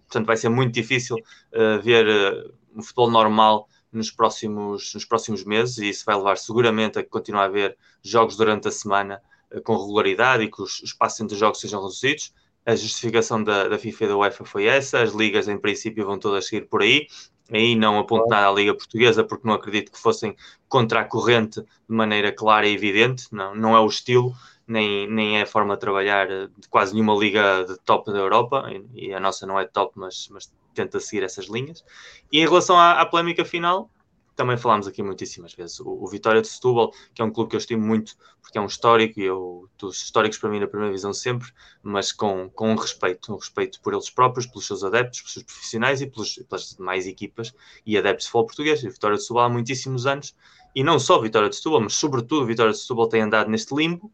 [0.08, 5.44] Portanto, vai ser muito difícil uh, ver uh, um futebol normal nos próximos, nos próximos
[5.44, 9.22] meses e isso vai levar seguramente a que continue a haver jogos durante a semana
[9.52, 12.34] eh, com regularidade e que os espaços entre os jogos sejam reduzidos.
[12.66, 15.02] A justificação da, da FIFA e da UEFA foi essa.
[15.02, 17.08] As ligas, em princípio, vão todas seguir por aí.
[17.52, 20.36] Aí não aponto nada à Liga Portuguesa, porque não acredito que fossem
[20.70, 23.28] contra a corrente de maneira clara e evidente.
[23.32, 24.34] Não, não é o estilo,
[24.68, 28.66] nem, nem é a forma de trabalhar de quase nenhuma liga de top da Europa.
[28.94, 31.84] E, a nossa não é top, mas, mas tenta seguir essas linhas.
[32.32, 33.90] E em relação à, à polémica final,
[34.36, 35.80] também falámos aqui muitíssimas vezes.
[35.80, 38.62] O, o, Vitória de Setúbal, que é um clube que eu estimo muito, porque é
[38.62, 41.52] um histórico, e eu, dos históricos para mim na primeira visão sempre,
[41.82, 45.46] mas com, com um respeito, um respeito por eles próprios, pelos seus adeptos, pelos seus
[45.46, 47.54] profissionais e pelos, pelas demais equipas
[47.86, 48.84] e adeptos de futebol português.
[48.84, 50.36] E Vitória de Setúbal há muitíssimos anos,
[50.76, 54.12] e não só Vitória de Setúbal, mas sobretudo Vitória de Setúbal tem andado neste limbo,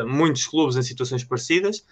[0.00, 1.84] muitos clubes em situações parecidas.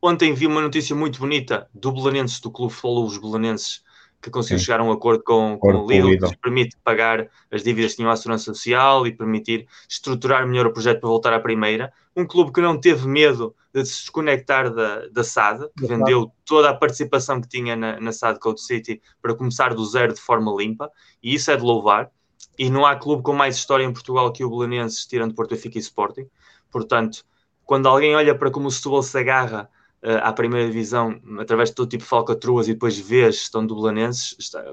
[0.00, 3.82] Ontem vi uma notícia muito bonita do Belenenses, do Clube Futebol dos Belenenses,
[4.22, 4.64] que conseguiu Sim.
[4.64, 7.96] chegar a um acordo com, com o Lidl, que lhes permite pagar as dívidas que
[7.98, 11.92] tinham à Segurança Social e permitir estruturar melhor o projeto para voltar à primeira.
[12.16, 16.70] Um clube que não teve medo de se desconectar da, da SAD, que vendeu toda
[16.70, 20.54] a participação que tinha na, na SAD Code City para começar do zero de forma
[20.56, 20.90] limpa,
[21.22, 22.10] e isso é de louvar.
[22.58, 25.78] E não há clube com mais história em Portugal que o Belenenses, tirando Porto Benfica
[25.78, 26.26] e Sporting.
[26.72, 27.24] Portanto,
[27.64, 29.70] quando alguém olha para como o Setúbal se agarra
[30.02, 33.64] uh, à primeira divisão através de todo tipo de falcatruas e depois vê a gestão
[33.64, 34.64] do Belenenses, está,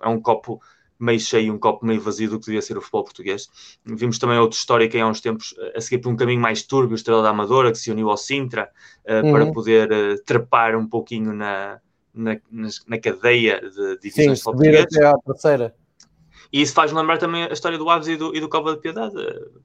[0.00, 0.60] é um copo
[0.98, 3.48] meio cheio, um copo meio vazio do que devia ser o futebol português.
[3.84, 6.92] Vimos também outra história que há uns tempos a seguir por um caminho mais turbio,
[6.92, 8.70] o Estrela da Amadora, que se uniu ao Sintra
[9.04, 9.32] uh, uhum.
[9.32, 11.80] para poder uh, trepar um pouquinho na,
[12.14, 12.38] na,
[12.86, 14.84] na cadeia de divisões Sim, português.
[14.84, 15.74] Até à terceira.
[16.56, 18.80] E isso faz lembrar também a história do Aves e do, e do Cova de
[18.80, 19.14] Piedade.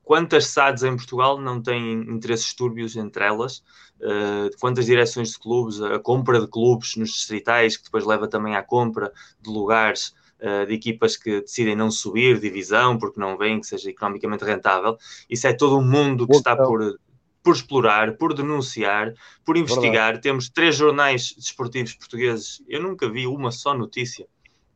[0.04, 3.64] Quantas SADs em Portugal não têm interesses túrbios entre elas?
[4.02, 8.58] Uh, quantas direções de clubes, a compra de clubes nos distritais, que depois leva também
[8.58, 13.62] à compra de lugares uh, de equipas que decidem não subir divisão porque não veem
[13.62, 14.98] que seja economicamente rentável.
[15.30, 17.00] Isso é todo um mundo que está por,
[17.42, 19.14] por explorar, por denunciar,
[19.46, 20.08] por investigar.
[20.08, 20.24] Verdade.
[20.24, 22.62] Temos três jornais desportivos portugueses.
[22.68, 24.28] Eu nunca vi uma só notícia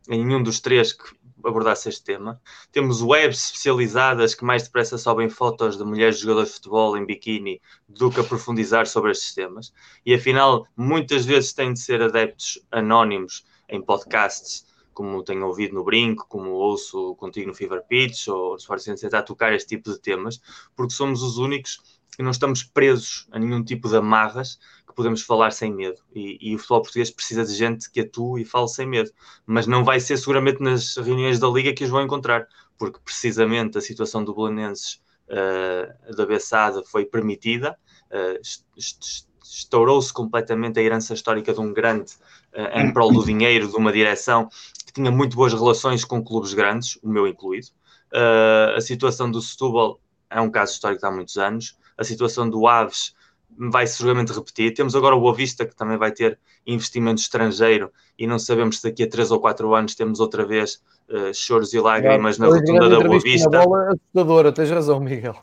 [0.10, 1.14] em nenhum dos três que
[1.48, 2.42] abordasse este tema.
[2.72, 7.62] Temos webs especializadas que mais depressa sobem fotos de mulheres jogadoras de futebol em biquíni
[7.88, 9.74] do que aprofundizar sobre estes temas.
[10.06, 14.66] E afinal, muitas vezes têm de ser adeptos anónimos em podcasts
[14.96, 19.14] como tenho ouvido no Brinco, como ouço contigo no Fever Pitch, ou no Sport Center
[19.14, 20.40] a tocar este tipo de temas,
[20.74, 25.22] porque somos os únicos que não estamos presos a nenhum tipo de amarras que podemos
[25.22, 26.02] falar sem medo.
[26.14, 29.12] E, e, o futebol português precisa de gente que atue e fale sem medo.
[29.46, 32.48] Mas não vai ser seguramente nas reuniões da Liga que os vão encontrar,
[32.78, 37.78] porque precisamente a situação do Belenenses uh, da Bessada foi permitida,
[38.12, 38.40] uh,
[39.44, 42.14] estourou-se completamente a herança histórica de um grande
[42.54, 44.50] uh, em prol do dinheiro, de uma direção
[44.86, 47.68] que tinha muito boas relações com clubes grandes, o meu incluído.
[48.14, 50.00] Uh, a situação do Setúbal
[50.30, 51.78] é um caso histórico há muitos anos.
[51.98, 53.16] A situação do Aves
[53.58, 54.74] vai seguramente repetir.
[54.74, 58.90] Temos agora o Boa Vista, que também vai ter investimento estrangeiro, e não sabemos se
[58.90, 62.48] daqui a 3 ou 4 anos temos outra vez uh, choros e lágrimas é, na
[62.48, 63.50] rotunda da Boa Vista.
[63.50, 65.36] Bola assustadora, tens razão, Miguel.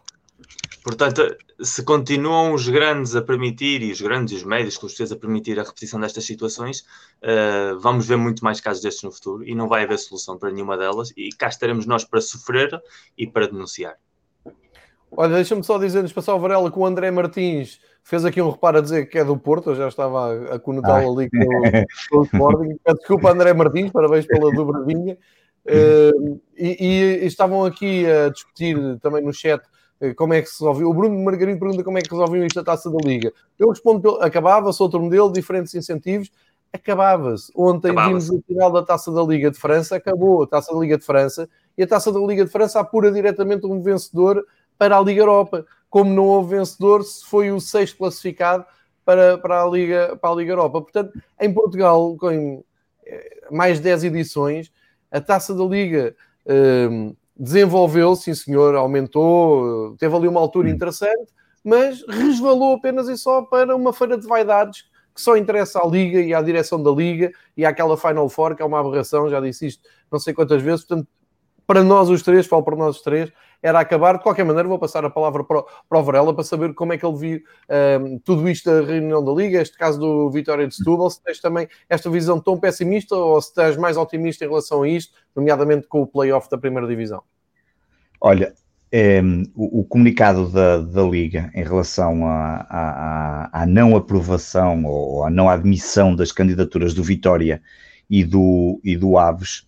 [0.82, 5.14] Portanto, se continuam os grandes a permitir, e os grandes e os médios com certeza
[5.14, 6.80] a permitir a repetição destas situações,
[7.22, 10.50] uh, vamos ver muito mais casos destes no futuro e não vai haver solução para
[10.50, 11.12] nenhuma delas.
[11.16, 12.82] E cá estaremos nós para sofrer
[13.16, 13.96] e para denunciar.
[15.14, 18.50] Olha, deixa-me só dizer, nos passar o Varela que o André Martins fez aqui um
[18.50, 21.38] reparo a dizer que é do Porto, eu já estava a, conotá-lo ali com,
[22.10, 22.76] com o Sporting.
[22.98, 25.16] Desculpa, André Martins, parabéns pela dobradinha.
[25.64, 26.76] Uh, e,
[27.22, 29.62] e, estavam aqui a discutir também no chat
[30.00, 30.90] eh, como é que se resolveu.
[30.90, 33.32] O Bruno Margarino pergunta como é que resolviam isto a taça da Liga.
[33.56, 36.30] Eu respondo: acabava-se outro modelo, diferentes incentivos.
[36.72, 37.52] Acabava-se.
[37.54, 40.80] Ontem acabava vimos o final da taça da Liga de França, acabou a taça da
[40.80, 41.48] Liga de França
[41.78, 44.44] e a taça da Liga de França apura diretamente um vencedor
[44.82, 45.64] para a Liga Europa.
[45.88, 48.64] Como não houve vencedor, se foi o sexto classificado
[49.04, 50.82] para, para, a, Liga, para a Liga Europa.
[50.82, 52.64] Portanto, em Portugal, com
[53.06, 54.72] eh, mais 10 edições,
[55.08, 56.16] a taça da Liga.
[56.44, 60.72] Um, desenvolveu, sim senhor, aumentou, teve ali uma altura hum.
[60.72, 64.82] interessante, mas resvalou apenas e só para uma feira de vaidades
[65.14, 68.62] que só interessa à Liga e à direção da Liga e àquela Final Four, que
[68.62, 71.08] é uma aberração, já disse isto não sei quantas vezes, portanto,
[71.66, 73.30] para nós os três, falo para nós os três,
[73.62, 74.16] era acabar.
[74.16, 76.98] De qualquer maneira, vou passar a palavra para para o Varela para saber como é
[76.98, 77.40] que ele viu
[78.00, 81.40] um, tudo isto da reunião da Liga, este caso do Vitória de Setúbal, se tens
[81.40, 85.86] também esta visão tão pessimista ou se estás mais otimista em relação a isto, nomeadamente
[85.86, 87.22] com o play-off da primeira divisão.
[88.20, 88.52] Olha,
[88.90, 89.22] é,
[89.54, 96.14] o, o, comunicado da, da, Liga em relação à não aprovação ou à não admissão
[96.14, 97.62] das candidaturas do Vitória
[98.08, 99.66] e do, e do Aves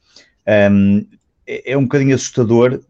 [0.71, 1.07] um,
[1.47, 2.81] é, é, um bocadinho assustador.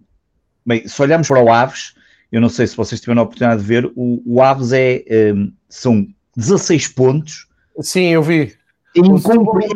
[0.64, 1.94] Bem, se olharmos para o Aves,
[2.32, 5.52] eu não sei se vocês tiveram a oportunidade de ver, o, o Aves é, um,
[5.68, 7.46] são 16 pontos.
[7.80, 8.52] Sim, eu vi.
[8.96, 9.66] Incumpri,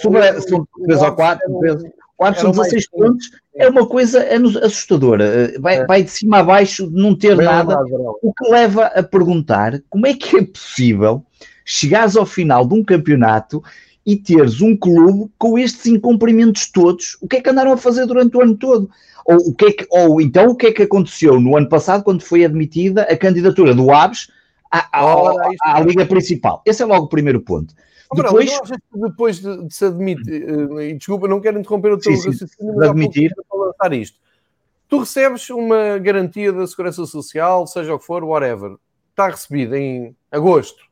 [0.00, 1.40] sobre, são 3 ou 4,
[2.16, 4.22] 4 são 16 pontos, é uma coisa
[4.62, 5.54] assustadora.
[5.60, 5.86] Vai, é.
[5.86, 7.78] vai de cima a baixo de não ter Bem nada,
[8.22, 11.24] o que leva a perguntar como é que é possível
[11.64, 13.62] chegares ao final de um campeonato
[14.06, 17.18] e teres um clube com estes incumprimentos todos.
[17.20, 18.88] O que é que andaram a fazer durante o ano todo?
[19.24, 22.04] Ou, o que é que, ou então o que é que aconteceu no ano passado
[22.04, 24.30] quando foi admitida a candidatura do Aves
[24.70, 25.30] à, à,
[25.64, 26.62] à, à Liga Principal?
[26.64, 27.74] Esse é logo o primeiro ponto.
[28.14, 28.50] Depois,
[28.94, 32.90] depois de, de, se admitir, eh, e desculpa, não quero interromper o teu raciocínio, mas
[32.90, 33.34] admitir.
[33.48, 34.16] para lançar isto.
[34.88, 38.76] Tu recebes uma garantia da Segurança Social, seja o que for, whatever.
[39.10, 40.84] Está recebida em agosto.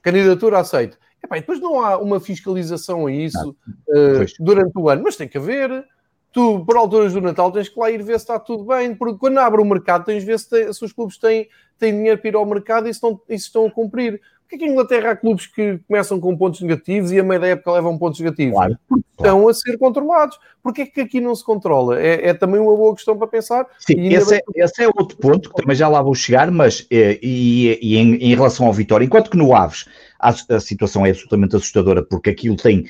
[0.00, 0.96] Candidatura aceita.
[1.24, 3.56] Epá, e depois não há uma fiscalização a isso
[3.88, 5.84] uh, durante o ano, mas tem que haver.
[6.30, 9.18] Tu, por alturas do Natal, tens que lá ir ver se está tudo bem, porque
[9.18, 11.48] quando abre o mercado, tens de ver se, tem, se os clubes têm,
[11.78, 14.20] têm dinheiro para ir ao mercado e se estão, e se estão a cumprir.
[14.56, 17.72] Que em Inglaterra há clubes que começam com pontos negativos e a meia da época
[17.72, 18.54] levam pontos negativos?
[18.54, 19.32] Claro, Porque claro.
[19.32, 20.38] estão a ser controlados.
[20.62, 22.00] Porquê que aqui não se controla?
[22.00, 23.66] É, é também uma boa questão para pensar.
[23.78, 27.18] Sim, esse é, esse é, outro ponto que também já lá vou chegar, mas é,
[27.22, 29.86] e, e em, em, relação ao Vitória, enquanto que no Aves
[30.18, 32.86] a, a, situação é absolutamente assustadora, porque aquilo tem.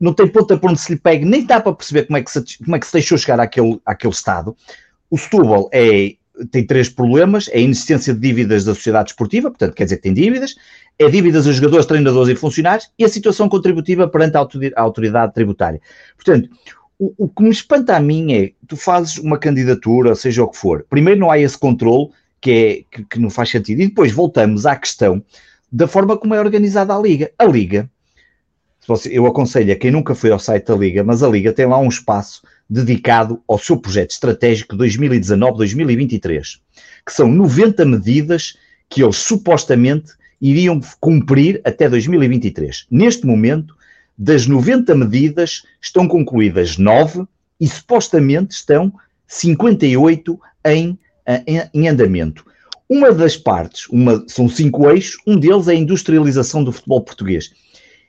[0.00, 2.30] Não tem ponta por onde se lhe pegue, nem dá para perceber como é que
[2.30, 4.56] se, como é que se deixou chegar àquele, àquele estado.
[5.08, 6.16] O Setúbal é
[6.50, 10.02] tem três problemas: é a inexistência de dívidas da sociedade esportiva, portanto, quer dizer que
[10.02, 10.54] tem dívidas,
[10.98, 15.80] é dívidas a jogadores, treinadores e funcionários, e a situação contributiva perante a autoridade tributária.
[16.16, 16.48] Portanto,
[16.98, 20.56] o, o, que me espanta a mim é tu fazes uma candidatura, seja o que
[20.56, 22.10] for, primeiro não há esse controle
[22.40, 25.24] que, é, que, que não faz sentido, e depois voltamos à questão
[25.70, 27.32] da forma como é organizada a Liga.
[27.36, 27.90] A Liga,
[29.10, 31.78] eu aconselho a quem nunca foi ao site da Liga, mas a Liga tem lá
[31.78, 36.60] um espaço dedicado ao seu projeto estratégico 2019-2023,
[37.04, 38.56] que são 90 medidas
[38.88, 42.86] que eles supostamente iriam cumprir até 2023.
[42.90, 43.76] Neste momento,
[44.16, 47.26] das 90 medidas, estão concluídas 9
[47.60, 48.92] e supostamente estão
[49.26, 50.98] 58 em,
[51.46, 52.44] em, em andamento.
[52.88, 57.50] Uma das partes, uma, são cinco eixos, um deles é a industrialização do futebol português.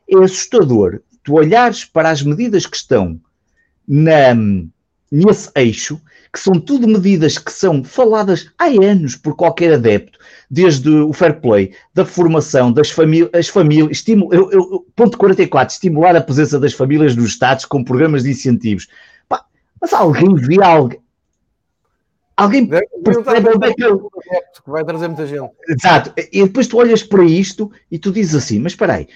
[0.10, 3.20] É assustador tu olhares para as medidas que estão
[3.88, 4.36] na,
[5.12, 6.00] nesse eixo,
[6.34, 10.20] que são tudo medidas que são faladas há anos por qualquer adepto,
[10.50, 15.74] desde o fair play, da formação, das famílias, as famílias, estimu, eu, eu, ponto 44,
[15.74, 18.88] estimular a presença das famílias nos Estados com programas de incentivos.
[19.30, 19.46] Pá,
[19.82, 21.00] mas alguém vê alguém.
[22.36, 24.10] Alguém percebe onde é que eu...
[24.10, 25.52] que vai trazer muita gente.
[25.70, 26.14] Exato.
[26.34, 29.08] E depois tu olhas para isto e tu dizes assim, mas espera aí,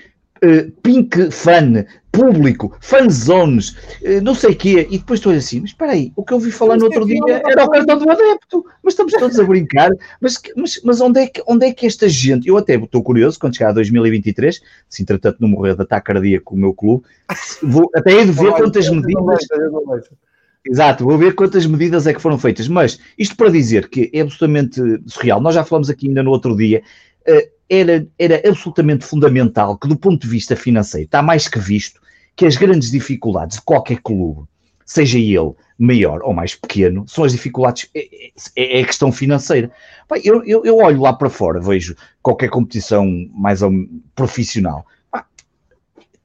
[0.42, 3.70] uh, Pink Fan, público, fanzones,
[4.02, 6.40] uh, não sei o quê, e depois olhas assim, mas espera aí, o que eu
[6.40, 9.92] vi falar no outro dia era o cartão do adepto, mas estamos todos a brincar,
[10.20, 13.40] mas, mas, mas onde, é que, onde é que esta gente, eu até estou curioso,
[13.40, 17.04] quando chegar a 2023, se entretanto não morrer de ataque cardíaco com o meu clube,
[17.62, 19.40] vou até aí de ver quantas medidas...
[20.66, 24.20] Exato, vou ver quantas medidas é que foram feitas, mas isto para dizer que é
[24.20, 26.84] absolutamente surreal, nós já falamos aqui ainda no outro dia,
[27.70, 32.02] era, era absolutamente fundamental que, do ponto de vista financeiro, está mais que visto
[32.36, 34.48] que as grandes dificuldades de qualquer clube,
[34.86, 39.72] seja ele maior ou mais pequeno, são as dificuldades, é, é, é a questão financeira.
[40.24, 43.60] eu, eu, eu, olho lá para fora, vejo qualquer competição mais
[44.16, 44.86] profissional,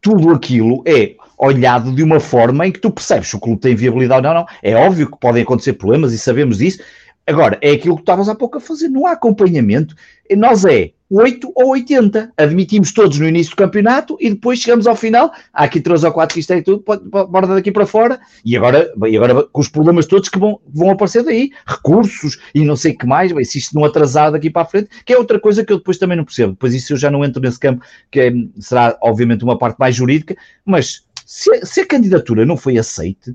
[0.01, 3.75] tudo aquilo é olhado de uma forma em que tu percebes se o clube tem
[3.75, 4.47] viabilidade ou não.
[4.63, 6.81] É óbvio que podem acontecer problemas e sabemos disso.
[7.27, 9.95] Agora, é aquilo que estavas há pouco a fazer, não há acompanhamento.
[10.37, 12.33] Nós é 8 ou 80.
[12.37, 15.33] Admitimos todos no início do campeonato e depois chegamos ao final.
[15.53, 16.85] Há aqui 3 ou 4 que isto é tudo,
[17.29, 18.21] bora daqui para fora.
[18.45, 22.65] E agora, e agora com os problemas todos que vão, vão aparecer daí, recursos e
[22.65, 25.19] não sei o que mais, se isto não atrasar daqui para a frente, que é
[25.19, 26.53] outra coisa que eu depois também não percebo.
[26.53, 29.95] Depois isso eu já não entro nesse campo, que é, será obviamente uma parte mais
[29.95, 33.35] jurídica, mas se, se a candidatura não foi aceite,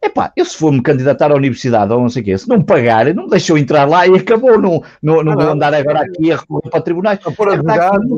[0.00, 2.62] Epá, eu se for me candidatar à universidade ou não sei o quê, se não
[2.62, 6.30] pagar, não deixou entrar lá e acabou, não, não, não, ah, vou andar agora aqui
[6.30, 7.18] a recorrer para tribunais.
[7.26, 8.08] A pôr advogado,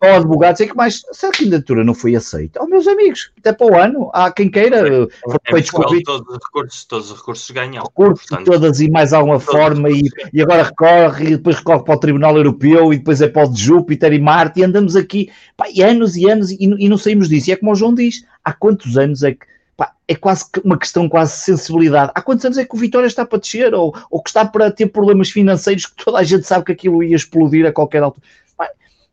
[0.00, 3.52] ou advogado, sei que mais, se a candidatura não foi aceita, oh meus amigos, até
[3.52, 5.06] para o ano, há quem queira, é,
[5.50, 6.04] foi descobrir.
[6.04, 7.82] Todos os recursos, todos os recursos ganham.
[7.82, 11.94] Recursos portanto, todas e mais alguma forma, e, e agora recorre, e depois recorre para
[11.94, 15.28] o Tribunal Europeu, e depois é para o de Júpiter e Marte, e andamos aqui,
[15.56, 17.50] pá, e anos e anos, e, e não saímos disso.
[17.50, 20.78] E é como o João diz, há quantos anos é que Pá, é quase uma
[20.78, 22.12] questão quase de sensibilidade.
[22.14, 24.70] Há quantos anos é que o Vitória está para descer ou, ou que está para
[24.70, 28.26] ter problemas financeiros que toda a gente sabe que aquilo ia explodir a qualquer altura?
[28.56, 28.68] Pá,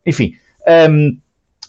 [0.05, 0.35] enfim,
[0.89, 1.17] um,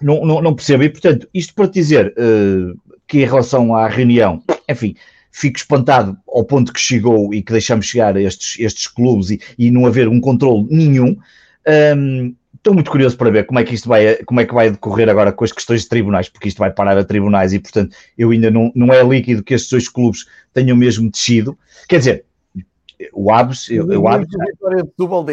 [0.00, 0.84] não, não, não, percebo.
[0.84, 4.94] E, portanto, isto para dizer uh, que em relação à reunião, enfim,
[5.32, 9.70] fico espantado ao ponto que chegou e que deixamos chegar estes, estes clubes e, e
[9.70, 11.18] não haver um controle nenhum.
[11.96, 12.34] Um,
[12.64, 15.08] estou muito curioso para ver como é que isto vai, como é que vai decorrer
[15.10, 18.30] agora com as questões de tribunais, porque isto vai parar a tribunais e, portanto, eu
[18.30, 20.24] ainda não, não é líquido que estes dois clubes
[20.54, 21.58] tenham mesmo descido.
[21.86, 22.24] Quer dizer,
[23.12, 24.28] o Aves, o Aves,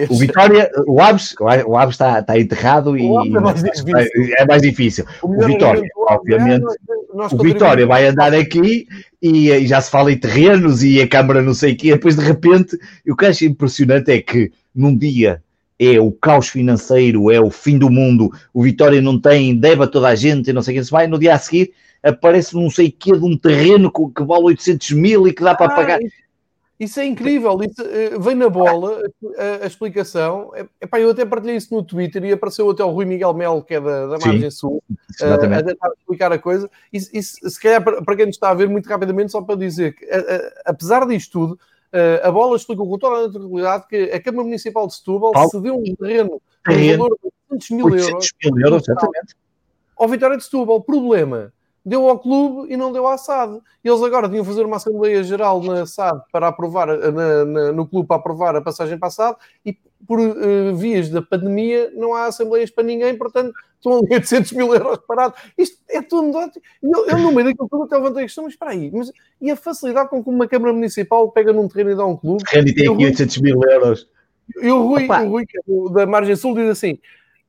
[0.09, 1.33] o Vitória, o Aves,
[1.65, 4.33] o Aves está, está enterrado e é mais difícil.
[4.37, 5.05] É mais difícil.
[5.21, 6.65] O, o Vitória, obviamente,
[7.13, 8.87] o Vitória vai andar aqui
[9.21, 12.17] e, e, já se fala em terrenos e a Câmara não sei o quê, depois
[12.17, 12.77] de repente,
[13.07, 15.41] o que acho impressionante é que num dia
[15.81, 19.87] é o caos financeiro, é o fim do mundo, o Vitória não tem, deve a
[19.87, 22.55] toda a gente e não sei o que se vai, no dia a seguir aparece
[22.55, 25.71] não sei o que de um terreno que vale 800 mil e que dá para
[25.71, 25.99] ah, pagar.
[26.79, 29.03] Isso é incrível, isso, uh, vem na bola
[29.37, 30.51] a, a, explicação.
[30.81, 33.75] Epá, eu até partilhei isso no Twitter e apareceu até o Rui Miguel Melo, que
[33.75, 36.67] é da, da Margem Sim, Sul, uh, a tentar explicar a coisa.
[36.91, 39.55] E, e se calhar, para, para quem nos está a ver, muito rapidamente, só para
[39.55, 40.07] dizer que,
[40.65, 41.59] apesar disto tudo,
[41.93, 45.49] Uh, a bola explicou com toda a naturalidade que a Câmara Municipal de Setúbal Paulo.
[45.49, 49.35] cedeu um terreno por valor de 800 mil 800 euros, mil euros exatamente.
[49.97, 50.81] ao Vitória de Setúbal.
[50.81, 51.51] Problema,
[51.85, 53.59] deu ao clube e não deu à SAD.
[53.83, 58.07] Eles agora tinham fazer uma Assembleia Geral na SAD para aprovar, na, na, no clube
[58.07, 59.77] para aprovar a passagem para a SAD e
[60.07, 64.73] por uh, vias da pandemia não há assembleias para ninguém, portanto estão ali 800 mil
[64.73, 65.39] euros parados.
[65.57, 66.37] Isto é tudo.
[66.81, 69.51] Eu, eu no meio daquilo tudo até levantei a questão, mas espera aí, mas e
[69.51, 72.43] a facilidade com que uma Câmara Municipal pega num terreno e dá um clube?
[72.43, 74.07] Terreno e tem aqui 800 mil euros.
[74.61, 76.99] E o Rui, o Rui é da Margem Sul diz assim: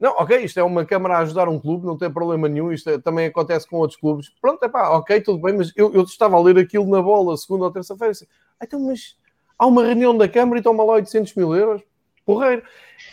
[0.03, 2.91] não, ok, isto é uma câmara a ajudar um clube, não tem problema nenhum, isto
[2.91, 4.31] é, também acontece com outros clubes.
[4.41, 7.37] Pronto, é pá, ok, tudo bem, mas eu, eu estava a ler aquilo na bola
[7.37, 8.27] segunda ou terça-feira assim,
[8.61, 9.17] então, mas
[9.57, 11.83] há uma reunião da câmara e toma lá 800 mil euros?
[12.27, 12.65] Porreiro.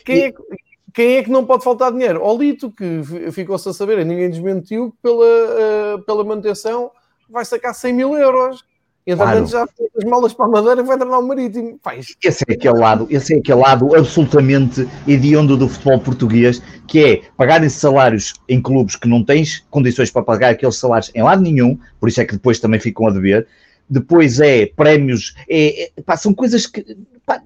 [0.03, 0.33] Quem é,
[0.91, 2.23] quem é que não pode faltar dinheiro?
[2.23, 5.25] Olito, que ficou-se a saber, ninguém desmentiu, pela,
[5.95, 6.89] uh, pela manutenção
[7.29, 8.65] vai sacar 100 mil euros.
[9.09, 9.67] Entretanto, claro.
[9.67, 11.79] já fez as malas para a Madeira e vai treinar o Marítimo.
[11.83, 12.15] Faz.
[12.23, 17.21] Esse é aquele lado, esse é aquele lado absolutamente hediondo do futebol português, que é
[17.35, 21.77] pagarem salários em clubes que não tens condições para pagar aqueles salários em lado nenhum,
[21.99, 23.47] por isso é que depois também ficam a dever,
[23.89, 26.85] depois é prémios, é, é, pá, são coisas que.
[27.25, 27.41] Pá,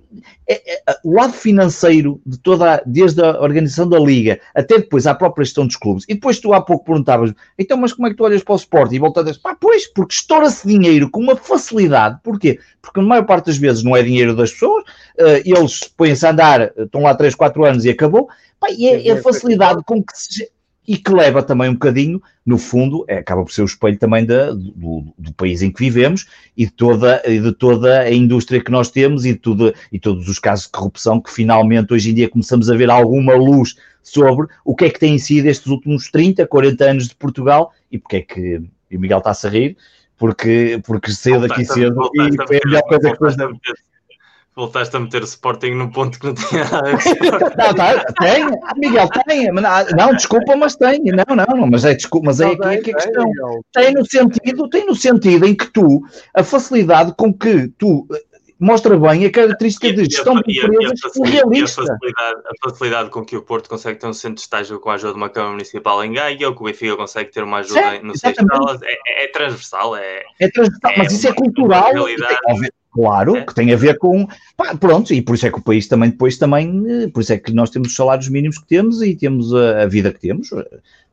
[0.47, 5.13] é, é, o lado financeiro de toda, desde a organização da Liga até depois à
[5.13, 8.17] própria gestão dos clubes, e depois tu há pouco perguntavas, então, mas como é que
[8.17, 8.95] tu olhas para o esporte?
[8.95, 12.59] E dizer, pá, pois, porque estoura-se dinheiro com uma facilidade, porquê?
[12.81, 16.31] Porque na maior parte das vezes não é dinheiro das pessoas, uh, eles põem-se a
[16.31, 18.29] andar, estão lá 3, 4 anos e acabou,
[18.59, 20.49] pá, e é, é a facilidade com que se
[20.87, 24.25] e que leva também um bocadinho, no fundo, é, acaba por ser o espelho também
[24.25, 26.27] da, do, do, país em que vivemos
[26.57, 30.27] e de, toda, e de toda a indústria que nós temos e, tudo, e todos
[30.27, 34.47] os casos de corrupção que finalmente hoje em dia começamos a ver alguma luz sobre
[34.65, 38.17] o que é que tem sido estes últimos 30, 40 anos de Portugal e porque
[38.17, 38.61] é que
[38.91, 39.75] e o Miguel está-se a rir,
[40.17, 43.35] porque, porque saiu daqui cedo e foi a melhor coisa que fez
[44.55, 46.91] Voltaste a meter o Sporting num ponto que não tinha nada.
[47.57, 48.45] Não, tá, tem,
[48.77, 49.51] Miguel, tem.
[49.51, 51.01] Não, desculpa, mas tem.
[51.05, 53.25] Não, não, mas é, desculpa, mas é aqui tem, que a questão.
[53.73, 56.03] Tem no sentido, tem no sentido em que tu,
[56.35, 58.21] a facilidade com que tu eh,
[58.59, 61.81] mostra bem a característica de gestão de empresas realista.
[61.81, 64.91] A facilidade, a facilidade com que o Porto consegue ter um centro de estágio com
[64.91, 67.57] a ajuda de uma Câmara Municipal em Gaia, ou que o Benfica consegue ter uma
[67.57, 67.81] ajuda
[68.15, 69.95] certo, no é, é, é, transversal.
[69.95, 71.91] É, é transversal, é mas isso é cultural.
[72.93, 73.43] Claro, é.
[73.43, 74.27] que tem a ver com.
[74.55, 76.83] Pá, pronto, e por isso é que o país também depois também.
[76.87, 79.81] Eh, por isso é que nós temos os salários mínimos que temos e temos a,
[79.81, 80.49] a vida que temos.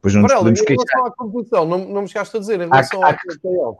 [0.03, 0.85] Pois não nos podemos queixar.
[0.85, 3.79] Em relação à competição, não, não me chegaste a dizer, em relação há, ao playoff.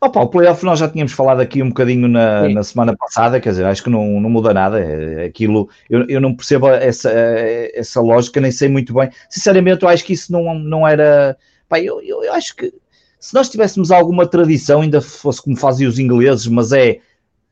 [0.00, 3.50] Opa, o playoff nós já tínhamos falado aqui um bocadinho na, na semana passada, quer
[3.50, 4.80] dizer, acho que não, não muda nada.
[4.80, 9.10] É, aquilo, eu, eu não percebo essa, essa lógica, nem sei muito bem.
[9.28, 11.36] Sinceramente, eu acho que isso não, não era.
[11.68, 12.72] Pá, eu, eu, eu acho que
[13.20, 17.00] se nós tivéssemos alguma tradição, ainda fosse como faziam os ingleses, mas é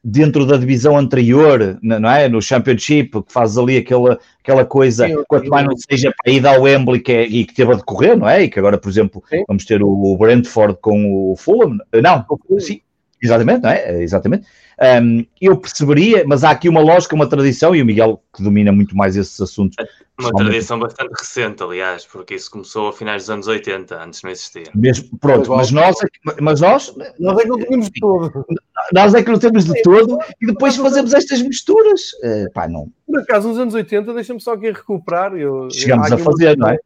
[0.08, 2.28] dentro da divisão anterior, não é?
[2.28, 6.46] No Championship, que faz ali aquela, aquela coisa, sim, quanto mais não seja para ir
[6.46, 8.44] ao Wembley que é, e que teve a decorrer, não é?
[8.44, 9.42] E que agora, por exemplo, sim.
[9.48, 11.78] vamos ter o Brentford com o Fulham.
[12.00, 12.24] Não,
[12.60, 12.80] sim,
[13.22, 14.02] exatamente, não é?
[14.02, 14.46] Exatamente.
[14.78, 18.70] Um, eu perceberia, mas há aqui uma lógica, uma tradição, e o Miguel, que domina
[18.70, 19.74] muito mais esses assuntos.
[20.18, 24.30] Uma tradição bastante recente, aliás, porque isso começou a finais dos anos 80, antes não
[24.30, 24.64] existia.
[24.74, 26.06] Mesmo, pronto, mas nós, é
[26.40, 28.46] mas nós, nós é que não tínhamos de todo.
[28.92, 32.12] Nós é que não temos de todo e depois fazemos estas misturas.
[32.22, 32.90] Uh, pá, não.
[33.06, 35.34] Por acaso, nos anos 80, deixa-me só aqui recuperar.
[35.34, 36.78] Eu, Chegamos a fazer, não é?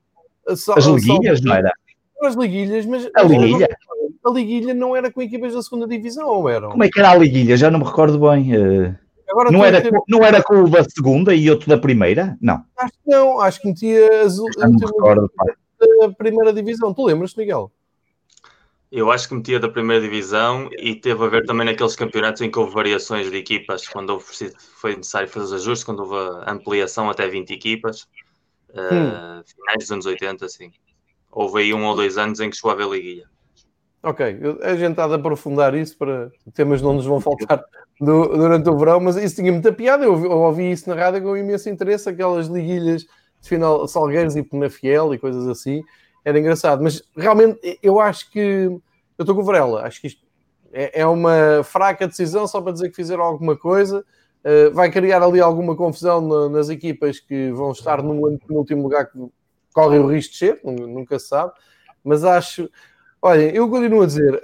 [0.54, 1.72] Só, As liguinhas, só, não era?
[2.22, 3.08] As liguilhas, mas.
[3.14, 3.68] A liguilha?
[4.24, 6.70] A liguilha não era com equipas da segunda divisão, ou eram?
[6.70, 7.56] Como é que era a liguilha?
[7.56, 8.56] Já não me recordo bem.
[8.56, 8.94] Uh...
[9.30, 9.92] Agora não, era, ter...
[10.08, 12.36] não era com o da segunda e outro da primeira?
[12.40, 12.64] Não.
[12.76, 15.30] Acho que não, acho que metia azul, recordo,
[16.00, 16.92] da primeira divisão.
[16.92, 17.70] Tu lembras-te, Miguel?
[18.90, 22.50] Eu acho que metia da primeira divisão e teve a ver também naqueles campeonatos em
[22.50, 24.24] que houve variações de equipas, quando houve,
[24.80, 28.08] foi necessário fazer ajustes, quando houve a ampliação até 20 equipas,
[28.70, 30.72] uh, finais dos anos 80, assim.
[31.30, 33.30] Houve aí um ou dois anos em que chegou a haver liguilha.
[34.02, 37.62] Ok, a gente está a aprofundar isso para temas não nos vão faltar
[38.00, 40.04] do, durante o verão, mas isso tinha muita piada.
[40.04, 44.42] Eu, eu, ouvi isso na rádio com imenso interesse, aquelas liguilhas de final Salgueiros e
[44.42, 45.82] Penafiel e coisas assim.
[46.24, 48.82] Era engraçado, mas realmente eu acho que eu
[49.18, 50.22] estou com o Varela, acho que isto
[50.72, 54.04] é, é, uma fraca decisão só para dizer que fizeram alguma coisa.
[54.42, 59.10] Uh, vai criar ali alguma confusão na, nas equipas que vão estar no último lugar
[59.10, 59.18] que
[59.74, 61.52] correm o risco de ser, nunca se sabe.
[62.02, 62.70] Mas acho,
[63.22, 64.40] Olha, eu continuo a dizer,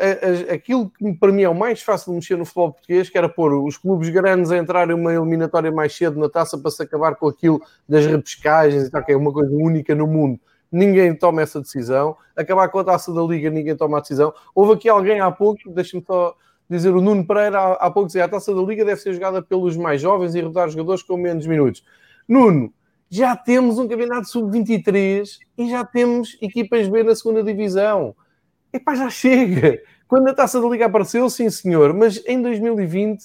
[0.53, 3.27] aquilo que para mim é o mais fácil de mexer no futebol português, que era
[3.27, 7.17] pôr os clubes grandes a entrarem uma eliminatória mais cedo na taça para se acabar
[7.17, 7.59] com aquilo
[7.89, 10.39] das repescagens e tal, que é uma coisa única no mundo.
[10.71, 12.19] Ninguém toma essa decisão.
[12.37, 14.35] Acabar com a taça da Liga, ninguém toma a decisão.
[14.55, 16.37] Houve aqui alguém há pouco, deixa-me só
[16.69, 19.75] dizer, o Nuno Pereira há, pouco dizia, a taça da Liga deve ser jogada pelos
[19.75, 21.83] mais jovens e rodar jogadores com menos minutos.
[22.29, 22.71] Nuno,
[23.09, 28.15] já temos um campeonato sub-23 e já temos equipas B na segunda divisão
[28.77, 29.81] epá, já chega.
[30.09, 33.25] Quando a taça da Liga apareceu, sim senhor, mas em 2020,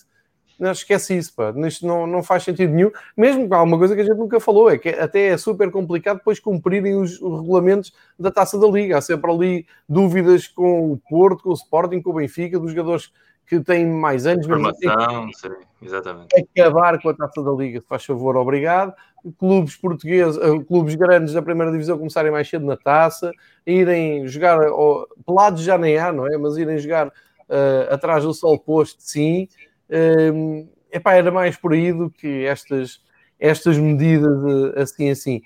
[0.60, 1.54] não esquece isso, pá.
[1.66, 2.92] Isto não, não faz sentido nenhum.
[3.18, 6.18] Mesmo com alguma coisa que a gente nunca falou, é que até é super complicado
[6.18, 8.98] depois cumprirem os, os regulamentos da taça da Liga.
[8.98, 13.12] Há sempre ali dúvidas com o Porto, com o Sporting, com o Benfica, dos jogadores
[13.48, 14.46] que têm mais anos.
[14.46, 15.50] Formação, sim,
[15.82, 16.28] exatamente.
[16.56, 18.94] Acabar com a taça da Liga, se faz favor, obrigado
[19.38, 23.32] clubes portugueses, eh, clubes grandes da primeira divisão começarem mais cedo na taça,
[23.66, 26.38] irem jogar, oh, pelados já nem há, não é?
[26.38, 29.48] Mas irem jogar uh, atrás do sol posto, sim.
[29.90, 33.02] Uh, epá, era mais por aí do que estas,
[33.40, 35.42] estas medidas uh, assim, assim.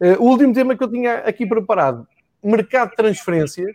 [0.00, 2.06] Uh, o último tema que eu tinha aqui preparado,
[2.42, 3.74] mercado de transferências,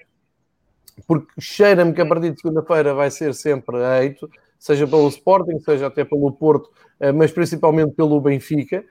[1.07, 5.87] porque cheira-me que a partir de segunda-feira vai ser sempre eito, seja pelo Sporting, seja
[5.87, 6.69] até pelo Porto,
[7.15, 8.83] mas principalmente pelo Benfica.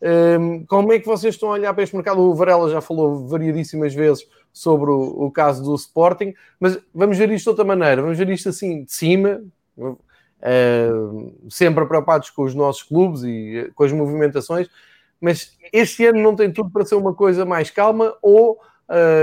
[0.00, 2.20] Um, como é que vocês estão a olhar para este mercado?
[2.20, 7.30] O Varela já falou variadíssimas vezes sobre o, o, caso do Sporting, mas vamos ver
[7.30, 9.42] isto de outra maneira, vamos ver isto assim de cima,
[9.78, 14.68] uh, sempre preocupados com os nossos clubes e com as movimentações,
[15.20, 18.58] mas este ano não tem tudo para ser uma coisa mais calma ou,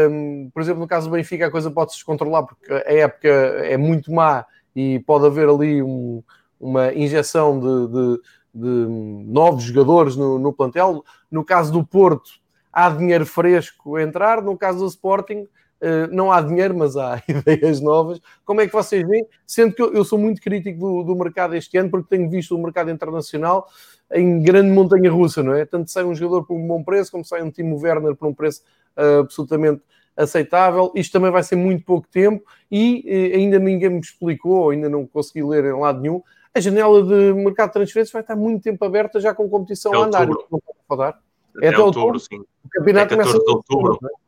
[0.10, 3.30] um, por exemplo, no caso do Benfica a coisa pode se descontrolar porque a época
[3.30, 4.45] é muito má
[4.76, 6.24] e pode haver ali um,
[6.60, 8.22] uma injeção de, de,
[8.54, 11.04] de novos jogadores no, no plantel.
[11.32, 12.32] No caso do Porto,
[12.72, 15.48] há dinheiro fresco a entrar, no caso do Sporting,
[15.84, 18.22] Uh, não há dinheiro, mas há ideias novas.
[18.46, 19.28] Como é que vocês veem?
[19.46, 22.58] Sendo que eu, sou muito crítico do, do, mercado este ano, porque tenho visto o
[22.58, 23.68] mercado internacional
[24.14, 25.66] em grande montanha russa, não é?
[25.66, 28.34] Tanto sai um jogador por um bom preço, como sai um Timo Werner por um
[28.34, 28.62] preço
[28.96, 29.82] uh, absolutamente
[30.16, 30.90] aceitável.
[30.96, 35.06] Isto também vai ser muito pouco tempo e uh, ainda ninguém me explicou, ainda não
[35.06, 36.22] consegui ler em lado nenhum.
[36.56, 40.06] A janela de mercado de transferências vai estar muito tempo aberta já com competição a
[40.06, 40.28] andar.
[40.28, 41.20] Não pode falar.
[41.62, 42.44] É até, outubro, outubro, sim.
[42.64, 44.00] O campeonato é 14 começa de outubro.
[44.04, 44.24] É?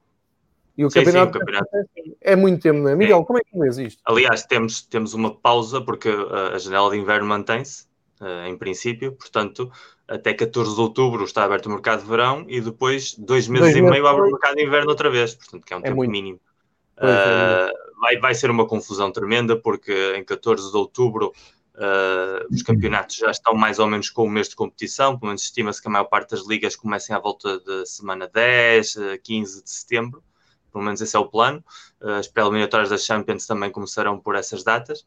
[0.77, 1.69] E o sim, campeonato, sim, o campeonato,
[2.22, 2.95] é muito tempo, não é?
[2.95, 4.02] Miguel, como é que vês isto?
[4.06, 7.85] Aliás, temos, temos uma pausa porque a janela de inverno mantém-se,
[8.22, 9.72] eh, em princípio, portanto,
[10.07, 13.77] até 14 de outubro está aberto o mercado de verão e depois, dois meses dois
[13.77, 15.95] e meio, abre o mercado de inverno outra vez, portanto, que é um é tempo
[15.95, 16.11] muito.
[16.11, 16.39] mínimo.
[16.97, 21.34] Uh, vai, vai ser uma confusão tremenda porque em 14 de outubro
[21.76, 25.41] Uh, os campeonatos já estão mais ou menos com o mês de competição, pelo menos
[25.43, 29.69] estima-se que a maior parte das ligas comecem à volta da semana 10, 15 de
[29.69, 30.23] setembro,
[30.72, 31.61] pelo menos esse é o plano.
[32.02, 35.06] Uh, as pré-eliminatórias das Champions também começarão por essas datas.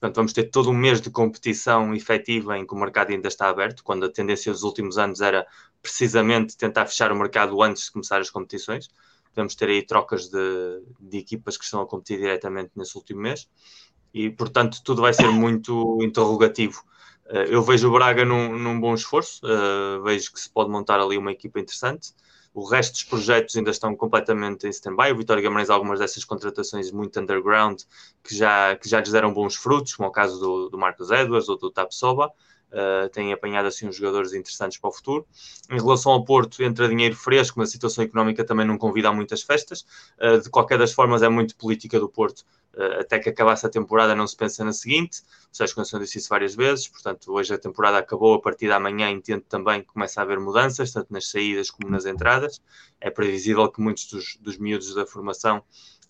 [0.00, 3.48] Portanto, vamos ter todo um mês de competição efetiva em que o mercado ainda está
[3.48, 5.46] aberto, quando a tendência dos últimos anos era
[5.82, 8.88] precisamente tentar fechar o mercado antes de começar as competições.
[9.34, 13.46] Vamos ter aí trocas de, de equipas que estão a competir diretamente nesse último mês
[14.16, 16.82] e, portanto, tudo vai ser muito interrogativo.
[17.26, 20.98] Eh, eu vejo o Braga num, num bom esforço, uh, vejo que se pode montar
[20.98, 22.14] ali uma equipa interessante.
[22.54, 25.12] O resto dos projetos ainda estão completamente em stand-by.
[25.12, 27.82] O Vitória Guimarães, algumas dessas contratações muito underground,
[28.24, 31.10] que já, que já lhes deram bons frutos, como é o caso do, do Marcos
[31.10, 32.32] Edwards ou do Tapsoba.
[32.72, 35.26] Uh, têm apanhado assim uns jogadores interessantes para o futuro.
[35.70, 39.12] Em relação ao Porto, entra dinheiro fresco, mas a situação económica também não convida a
[39.12, 39.86] muitas festas.
[40.20, 42.44] Uh, de qualquer das formas, é muito política do Porto
[42.74, 45.22] uh, até que acabasse a temporada não se pensa na seguinte.
[45.52, 48.78] O Sérgio Conceição disse isso várias vezes, portanto, hoje a temporada acabou, a partir da
[48.78, 52.60] manhã entendo também que começa a haver mudanças, tanto nas saídas como nas entradas.
[53.00, 55.62] É previsível que muitos dos, dos miúdos da formação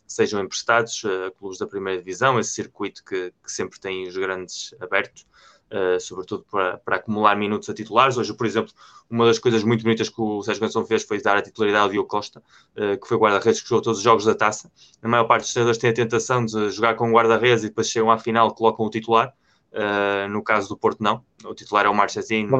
[0.06, 4.74] sejam emprestados a clubes da primeira divisão, esse circuito que, que sempre tem os grandes
[4.80, 5.26] abertos.
[5.68, 8.16] Uh, sobretudo para, para, acumular minutos a titulares.
[8.16, 8.72] Hoje, por exemplo,
[9.10, 11.90] uma das coisas muito bonitas que o Sérgio Conceição fez foi dar a titularidade ao
[11.90, 12.40] Diogo Costa,
[12.76, 14.70] uh, que foi guarda-redes que jogou todos os jogos da taça.
[15.02, 18.12] A maior parte dos treinadores tem a tentação de jogar com guarda-redes e depois chegam
[18.12, 19.34] à final colocam o titular.
[19.72, 21.24] Uh, no caso do Porto, não.
[21.44, 22.46] O titular é o Marchezinho.
[22.46, 22.50] O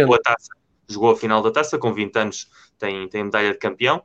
[0.00, 0.50] jogou a, taça,
[0.88, 2.48] jogou a final da taça, com 20 anos
[2.78, 4.04] tem, tem medalha de campeão.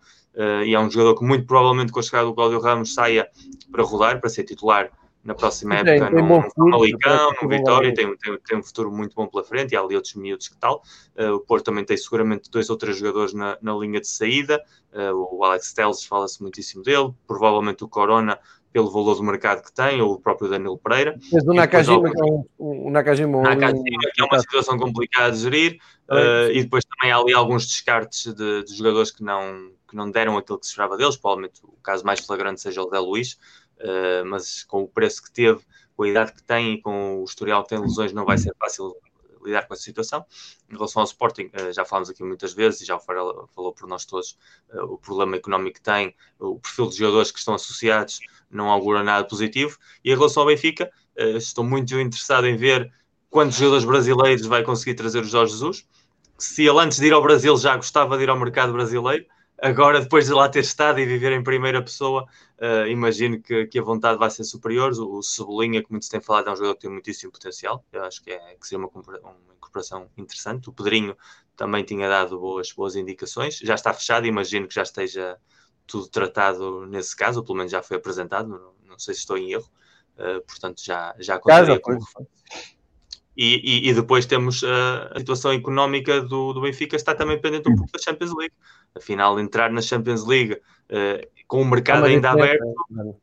[0.65, 3.29] e é um jogador que muito provavelmente com a chegada do Cláudio Ramos saia
[3.71, 4.89] para rodar, para ser titular
[5.25, 8.91] na próxima tem, época tem no, no Famalicão, no Vitória, tem, tem, tem, um futuro
[8.91, 10.83] muito bom pela frente e há ali outros miúdos que tal.
[11.17, 14.63] Uh, o Porto também tem seguramente dois ou três jogadores na, na linha de saída.
[14.93, 18.39] Uh, o Alex Telles fala-se muitíssimo dele, provavelmente o Corona
[18.71, 21.17] pelo valor do mercado que tem, ou o próprio Danilo Pereira.
[21.31, 23.83] Mas o Nakajima, que é um, o Nakajima, Nakajima
[24.13, 25.79] que é uma situação complicada de gerir,
[26.09, 30.11] uh, e depois também há ali alguns descartes de, de, jogadores que não, que não
[30.11, 33.37] deram aquilo que se esperava deles, provavelmente o caso mais flagrante seja o Zé Luís,
[33.79, 35.61] uh, mas com o preço que teve,
[35.95, 38.53] com a idade que tem e com o historial que tem lesões, não vai ser
[38.59, 38.95] fácil
[39.43, 40.25] lidar com essa situação.
[40.69, 43.73] Em relação ao Sporting, uh, já falamos aqui muitas vezes e já o Farel falou
[43.73, 44.37] por nós todos
[44.73, 48.19] uh, o problema económico que tem, o perfil de jogadores que estão associados
[48.49, 49.77] não augura nada positivo.
[50.03, 52.91] E em relação ao Benfica, estou muito interessado em ver
[53.29, 55.85] quantos jogadores brasileiros vai conseguir trazer o Jorge Jesus.
[56.37, 59.25] Se ele antes de ir ao Brasil já gostava de ir ao mercado brasileiro,
[59.57, 62.27] Agora, depois de lá ter estado e viver em primeira pessoa,
[62.59, 64.91] uh, imagino que, que, a vontade vai ser superior.
[64.93, 67.83] O, o Cebolinha, que muitos têm falado, é um jogador que tem muitíssimo potencial.
[67.91, 70.69] Eu acho que, é, que seria uma, uma incorporação interessante.
[70.69, 71.17] O Pedrinho
[71.55, 73.57] também tinha dado boas, boas indicações.
[73.59, 75.37] Já está fechado, imagino que já esteja
[75.87, 78.49] tudo tratado nesse caso, ou pelo menos já foi apresentado.
[78.49, 79.69] Não, não sei se estou em erro.
[80.17, 81.79] Uh, portanto, já, já contaria
[83.35, 87.69] e, e, e, depois temos uh, a situação económica do, do Benfica está também pendente
[87.69, 88.53] um pouco da Champions League.
[88.95, 92.63] Afinal, entrar na Champions League uh, com o mercado ainda aberto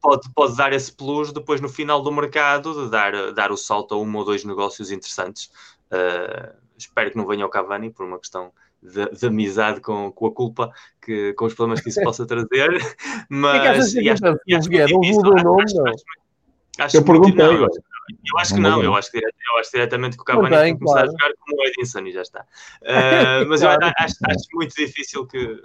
[0.01, 3.95] pode, pode dar esse plus depois no final do mercado de dar, dar o salto
[3.95, 5.51] a um ou dois negócios interessantes.
[5.91, 8.53] Uh, espero que não venha o Cavani por uma questão
[8.83, 12.71] de, de, amizade com, com a culpa, que, com os problemas que isso possa trazer.
[13.31, 13.57] Mas.
[13.57, 15.81] E que achas que acho, acho, acho, acho, acho, acho,
[16.73, 17.92] acho, acho, acho, acho, acho, acho,
[18.25, 20.85] Eu acho que não, eu, acho que, eu acho diretamente que o Cavani tem que
[20.85, 21.09] começar claro.
[21.09, 22.41] a jogar como o Edinson e já está.
[22.83, 23.83] Uh, mas claro.
[23.83, 25.63] eu acho, acho, muito difícil que.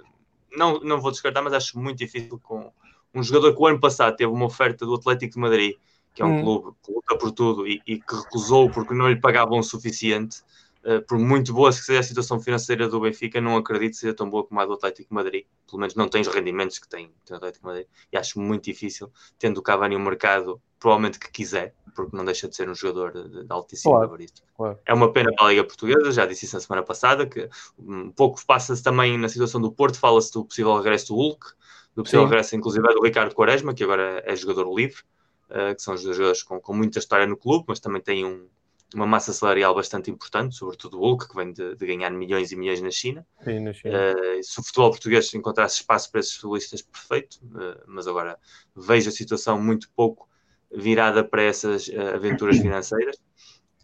[0.56, 2.72] Não, não vou descartar, mas acho muito difícil com
[3.14, 5.74] um jogador que o ano passado teve uma oferta do Atlético de Madrid,
[6.14, 6.42] que é um hum.
[6.42, 10.42] clube que luta por tudo e, e, que recusou porque não lhe pagavam o suficiente.
[10.88, 14.14] Uh, por muito boa que seja a situação financeira do Benfica, não acredito que seja
[14.14, 15.44] tão boa como a do Atlético Madrid.
[15.66, 17.86] Pelo menos não tem os rendimentos que tem, tem o Atlético Madrid.
[18.10, 22.48] E acho muito difícil, tendo o Cavani o mercado, provavelmente que quiser, porque não deixa
[22.48, 24.42] de ser um jogador de, de altíssimo claro, gabarito.
[24.56, 24.78] Claro.
[24.86, 28.10] É uma pena para a Liga Portuguesa, já disse isso na semana passada, que um
[28.10, 31.46] pouco passa-se também na situação do Porto, fala-se do possível regresso do Hulk,
[31.94, 32.28] do possível Sim.
[32.28, 35.02] regresso, inclusive, do Ricardo Quaresma, que agora é jogador livre,
[35.50, 38.46] uh, que são os jogadores com, com, muita história no clube, mas também tem um,
[38.94, 42.56] uma massa salarial bastante importante, sobretudo o Hulk, que vem de, de ganhar milhões e
[42.56, 43.26] milhões na China.
[43.44, 43.94] Sim, na China.
[43.94, 48.38] Uh, se o futebol português encontrasse espaço para esses futbolistas, perfeito, uh, mas agora
[48.74, 50.28] vejo a situação muito pouco
[50.74, 53.16] virada para essas uh, aventuras financeiras.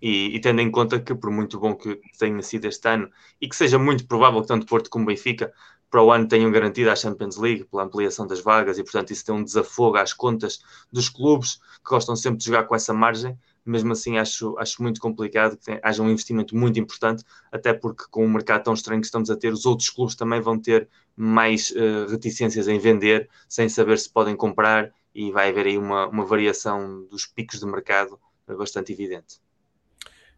[0.00, 3.10] E, e, tendo em conta que, por muito bom que tenha sido este ano,
[3.40, 5.52] e que seja muito provável que tanto Porto como Benfica
[5.90, 9.24] para o ano tenham garantido a Champions League pela ampliação das vagas, e portanto isso
[9.24, 10.58] tem um desafogo às contas
[10.92, 13.38] dos clubes que gostam sempre de jogar com essa margem.
[13.64, 18.24] Mesmo assim, acho, acho muito complicado que haja um investimento muito importante, até porque com
[18.24, 21.70] o mercado tão estranho que estamos a ter, os outros clubes também vão ter mais
[21.70, 26.24] uh, reticências em vender, sem saber se podem comprar e vai haver aí uma, uma
[26.24, 29.40] variação dos picos de mercado bastante evidente.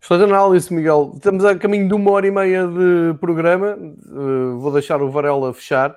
[0.01, 1.13] Excelente análise, Miguel.
[1.17, 3.77] Estamos a caminho de uma hora e meia de programa.
[3.77, 5.97] Uh, vou deixar o Varela fechar.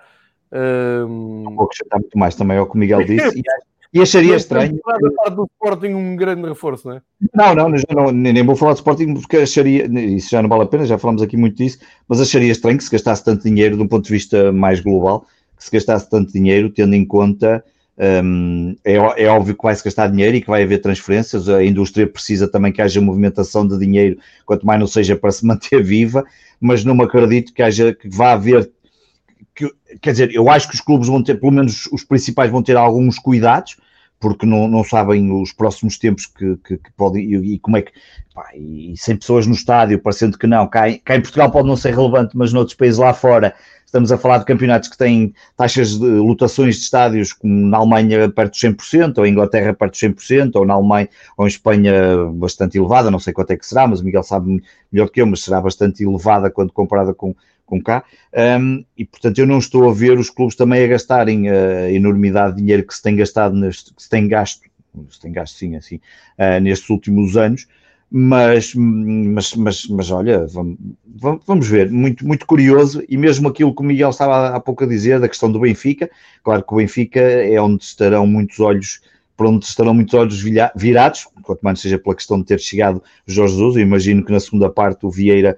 [0.52, 3.40] Uh, não vou acrescentar muito mais também ao que o Miguel disse.
[3.40, 4.74] E, acharia estranho.
[4.74, 7.02] Da parte do Sporting um grande reforço, não é?
[7.34, 10.68] Não, não, não, nem vou falar de Sporting porque acharia, isso já não vale a
[10.68, 13.84] pena, já falamos aqui muito disso, mas acharia estranho que se gastasse tanto dinheiro de
[13.84, 15.26] um ponto de vista mais global,
[15.58, 17.64] que se gastasse tanto dinheiro tendo em conta
[18.24, 21.50] um, é, é, óbvio que vai se gastar dinheiro e que vai haver transferências.
[21.50, 25.46] A indústria precisa também que haja movimentação de dinheiro, quanto mais não seja para se
[25.46, 26.24] manter viva,
[26.62, 28.72] mas não me acredito que haja que vá haver.
[29.60, 29.70] Que,
[30.02, 32.78] quer dizer, eu acho que os clubes vão ter, pelo menos os principais, vão ter
[32.78, 33.76] alguns cuidados,
[34.18, 37.82] porque não, não sabem os próximos tempos que, que, que podem e, e, como é
[37.82, 37.92] que.
[38.34, 40.66] Pá, e sem pessoas no estádio, parecendo que não.
[40.66, 43.54] Cá, cá em Portugal pode não ser relevante, mas noutros países lá fora
[43.90, 48.30] Estamos a falar de campeonatos que têm taxas de lotações de estádios como na Alemanha
[48.30, 51.92] perto dos 100%, ou em Inglaterra perto dos 100%, ou na Alemanha ou em Espanha
[52.36, 54.62] bastante elevada, não sei quanto é que será, mas o Miguel sabe
[54.92, 57.36] melhor que eu, mas será bastante elevada quando comparada com,
[57.70, 58.04] com cá.
[58.60, 62.56] Um, e portanto eu não estou a ver os clubes também a gastarem a enormidade
[62.56, 64.62] de dinheiro que se tem gastado, neste, que se tem gasto,
[65.10, 65.96] se tem gasto sim, assim,
[66.38, 67.68] uh, nestes últimos anos.
[68.12, 70.78] Mas, mas, mas, mas olha, vamos,
[71.46, 74.88] vamos ver, muito, muito curioso, e mesmo aquilo que o Miguel estava há pouco a
[74.88, 76.10] dizer, da questão do Benfica,
[76.44, 79.00] claro que o Benfica é onde estarão muitos olhos,
[79.38, 80.44] por onde estarão muitos olhos
[80.76, 84.40] virados, quanto mais seja pela questão de ter chegado Jorge Jesus, eu imagino que na
[84.40, 85.56] segunda parte o Vieira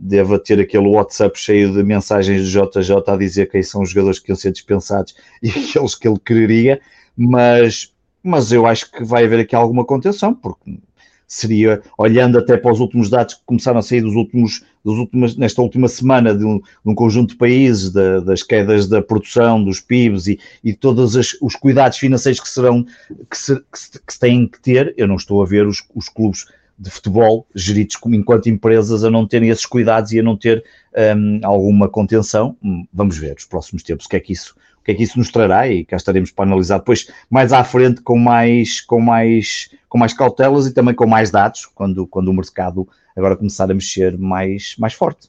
[0.00, 4.18] deva ter aquele WhatsApp cheio de mensagens de JJ a dizer quem são os jogadores
[4.18, 6.80] que iam ser dispensados e aqueles que ele quereria,
[7.14, 10.78] mas, mas eu acho que vai haver aqui alguma contenção, porque
[11.28, 15.36] seria, olhando até para os últimos dados que começaram a sair dos últimos, dos últimos
[15.36, 19.62] nesta última semana de um, de um conjunto de países, da, das quedas da produção,
[19.62, 22.84] dos PIBs e, e todos as, os cuidados financeiros que serão,
[23.30, 25.84] que se, que se, que se têm que ter, eu não estou a ver os,
[25.94, 26.46] os clubes
[26.80, 30.64] de futebol geridos como enquanto empresas a não terem esses cuidados e a não ter
[31.16, 32.56] um, alguma contenção.
[32.62, 35.02] Hum, vamos ver os próximos tempos o que é que isso o que é que
[35.02, 38.98] isso nos trará e cá estaremos para analisar depois mais à frente com mais, com
[38.98, 43.70] mais, com mais cautelas e também com mais dados, quando, quando o mercado agora começar
[43.70, 45.28] a mexer mais, mais forte.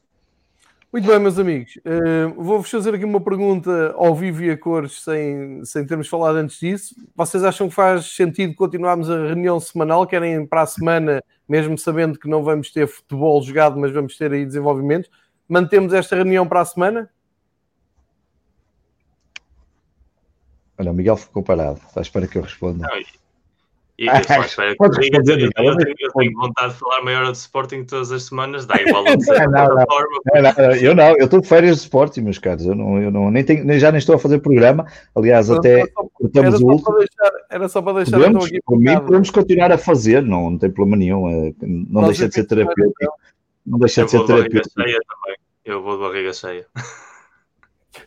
[0.91, 1.77] Muito bem, meus amigos.
[1.77, 6.35] Uh, Vou-vos fazer aqui uma pergunta ao vivo e a cores, sem, sem termos falado
[6.35, 6.93] antes disso.
[7.15, 10.05] Vocês acham que faz sentido continuarmos a reunião semanal?
[10.05, 14.31] Querem para a semana, mesmo sabendo que não vamos ter futebol jogado, mas vamos ter
[14.31, 15.11] aí desenvolvimentos?
[15.49, 17.09] Mantemos esta reunião para a semana?
[20.77, 21.81] Olha, o Miguel ficou parado.
[21.85, 22.87] Está à espera que eu responda.
[22.87, 23.20] Não,
[24.01, 28.11] e, eu, que eu, eu, eu, eu tenho vontade de falar maior do Sporting todas
[28.11, 31.75] as semanas, dá igual a ser não, não, não, Eu não, eu estou de férias
[31.75, 32.65] de Sporting, meus caros.
[32.65, 34.87] Eu não, eu não nem tenho, nem, já nem estou a fazer programa.
[35.15, 36.97] Aliás, até cortamos o último.
[36.97, 40.57] Deixar, era só para deixar podemos, aqui por mim, podemos continuar a fazer, não, não
[40.57, 41.29] tem problema nenhum.
[41.29, 43.13] Eh, não deixa de ser terapêutico.
[43.63, 44.79] Não deixa de ser terapêutico.
[45.63, 46.65] Eu vou de barriga cheia.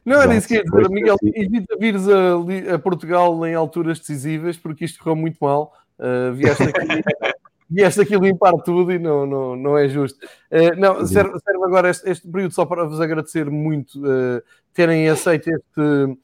[0.04, 1.16] Não era isso que ia dizer, Miguel.
[1.22, 5.72] Evita vires a, a, Portugal em alturas decisivas, porque isto correu muito mal.
[5.98, 7.02] Uh, vieste, aqui,
[7.70, 10.18] vieste aqui limpar tudo e não, não, não é justo.
[10.50, 14.42] Uh, não, serve, serve agora este, este, período só para vos agradecer muito uh,
[14.72, 16.18] terem aceito este,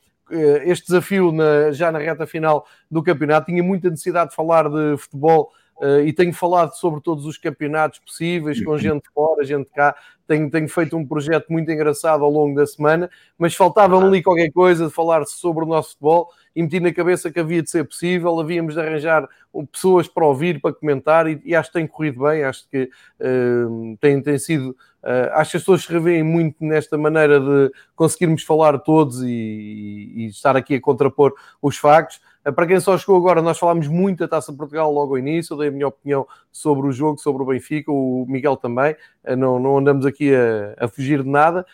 [0.64, 3.46] este desafio na, já na reta final do campeonato.
[3.46, 7.98] Tinha muita necessidade de falar de futebol uh, e tenho falado sobre todos os campeonatos
[7.98, 9.94] possíveis, com gente fora, gente cá.
[10.26, 14.52] Tenho, tenho feito um projeto muito engraçado ao longo da semana, mas faltava-me ali qualquer
[14.52, 17.84] coisa de falar sobre o nosso futebol e meti na cabeça que havia de ser
[17.84, 19.28] possível, havíamos de arranjar
[19.72, 22.90] pessoas para ouvir, para comentar, e, e acho que tem corrido bem, acho que
[23.20, 24.76] uh, tem, tem sido.
[25.02, 30.12] Uh, acho que as pessoas se revêem muito nesta maneira de conseguirmos falar todos e,
[30.14, 31.32] e estar aqui a contrapor
[31.62, 32.20] os factos.
[32.44, 35.54] Eh, para quem só chegou agora, nós falámos muito da Taça Portugal logo ao início,
[35.54, 39.36] eu dei a minha opinião sobre o jogo, sobre o Benfica, o Miguel também, eh,
[39.36, 41.66] não, não andamos aqui a, a fugir de nada.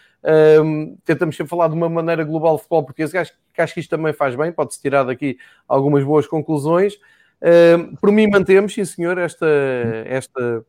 [0.63, 3.75] Um, tentamos sempre falar de uma maneira global de futebol português, que acho, que acho
[3.75, 5.39] que isto também faz bem, pode-se tirar daqui
[5.69, 6.99] algumas boas conclusões.
[7.41, 9.47] Um, por mim, mantemos, sim senhor, esta,
[10.07, 10.65] esta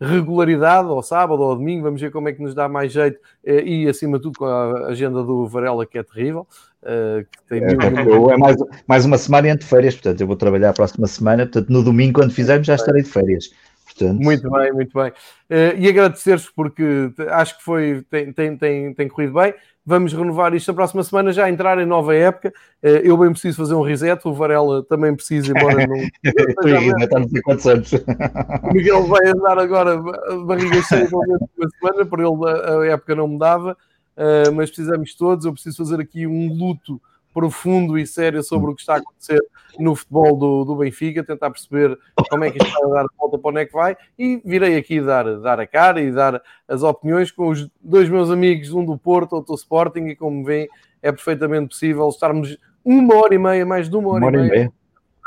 [0.00, 3.18] regularidade ao sábado ou ao domingo, vamos ver como é que nos dá mais jeito
[3.44, 6.46] eh, e acima de tudo com a agenda do Varela que é terrível.
[6.82, 8.56] Uh, que é, é, é mais,
[8.86, 12.20] mais uma semana entre férias, portanto eu vou trabalhar a próxima semana, portanto no domingo
[12.20, 13.50] quando fizermos já estarei de férias.
[13.94, 14.22] Portanto...
[14.22, 15.10] Muito bem, muito bem.
[15.10, 19.54] Uh, e agradecer-vos porque acho que foi, tem, tem, tem, tem corrido bem.
[19.84, 22.52] Vamos renovar isto a próxima semana, já entrar em nova época.
[22.82, 25.96] Uh, eu bem preciso fazer um reset, o Varela também precisa, embora não.
[26.22, 27.92] Estou não quantos anos.
[27.92, 30.00] O Miguel vai andar agora
[30.44, 33.76] barriga cheia uma semana, por ele a época não me dava,
[34.16, 35.44] uh, mas precisamos todos.
[35.44, 37.00] Eu preciso fazer aqui um luto
[37.32, 39.40] profundo e sério sobre o que está a acontecer
[39.78, 41.98] no futebol do, do Benfica, tentar perceber
[42.28, 43.96] como é que isto vai dar a volta para onde é que vai.
[44.18, 48.30] E virei aqui dar, dar a cara e dar as opiniões com os dois meus
[48.30, 50.68] amigos, um do Porto, outro do Sporting e como veem
[51.02, 54.40] é perfeitamente possível estarmos uma hora e meia, mais de uma hora, uma hora e,
[54.40, 54.72] meia, e meia.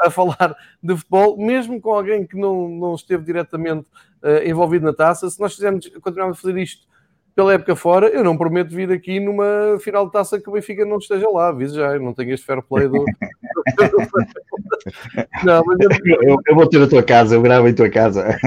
[0.01, 3.87] a falar de futebol, mesmo com alguém que não, não esteve diretamente
[4.21, 6.87] uh, envolvido na taça, se nós fizermos, continuarmos a fazer isto
[7.35, 10.85] pela época fora, eu não prometo vir aqui numa final de taça que o Benfica
[10.85, 13.03] não esteja lá, aviso já, eu não tenho este fair play do.
[15.43, 15.89] não, mas eu...
[16.21, 16.55] Eu, eu...
[16.55, 18.37] vou ter a tua casa, eu gravo em tua casa.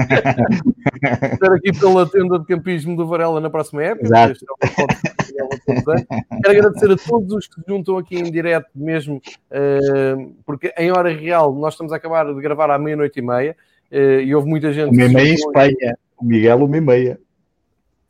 [1.33, 4.05] Estar aqui pela tenda de campismo do Varela na próxima época.
[4.05, 4.39] Exato.
[6.43, 10.91] Quero agradecer a todos os que se juntam aqui em direto mesmo, uh, porque em
[10.91, 13.53] hora real nós estamos a acabar de gravar à meia-noite e meia.
[13.91, 14.93] Uh, e houve muita gente.
[14.93, 15.97] Uma meia em Espanha.
[16.17, 17.19] O Miguel, uma e meia.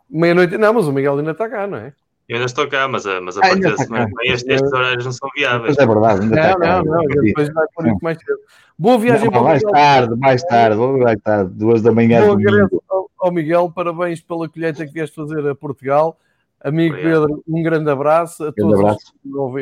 [0.09, 1.93] Meia-noite, não, mas o Miguel ainda está cá, não é?
[2.27, 5.05] Eu ainda estou cá, mas, a, mas a ah, partir da semana estes, estes horários
[5.05, 5.75] não são viáveis.
[5.77, 6.83] Mas é verdade, ainda não, está cá.
[6.83, 8.39] Não, não, depois vai por isso mais cedo.
[8.77, 9.73] Boa viagem não, para mais Miguel.
[9.73, 12.35] tarde, mais tarde, mais tarde, duas da manhã.
[12.35, 16.17] Boa ao, ao Miguel, parabéns pela colheita que vieste fazer a Portugal.
[16.61, 17.27] Amigo Obrigado.
[17.27, 18.43] Pedro, um grande abraço.
[18.43, 19.13] A grande todos abraço.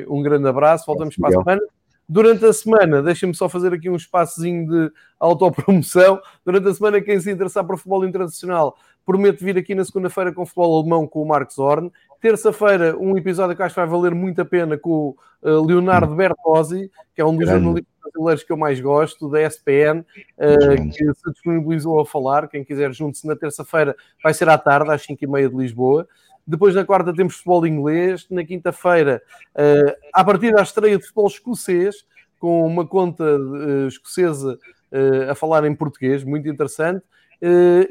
[0.10, 0.86] um grande abraço.
[0.88, 1.62] Voltamos para a semana.
[2.08, 6.20] Durante a semana, deixem-me só fazer aqui um espaçozinho de autopromoção.
[6.46, 10.46] Durante a semana, quem se interessar por futebol internacional, prometo vir aqui na segunda-feira com
[10.46, 11.92] futebol alemão com o Marcos Horn.
[12.22, 16.16] Terça-feira, um episódio que acho que vai valer muito a pena com o uh, Leonardo
[16.16, 20.06] Bertozzi, que é um dos jornalistas brasileiros que eu mais gosto, da SPN, uh,
[20.40, 22.48] eh, que se disponibilizou a falar.
[22.48, 26.08] Quem quiser, junte-se na terça-feira, vai ser à tarde, às 5h30 de Lisboa.
[26.48, 28.28] Depois, na quarta, temos futebol inglês.
[28.30, 29.22] Na quinta-feira,
[29.56, 32.06] uh, a partir da estreia de futebol escocês,
[32.40, 34.60] com uma conta uh, escocesa
[34.92, 37.04] uh, a falar em português, muito interessante.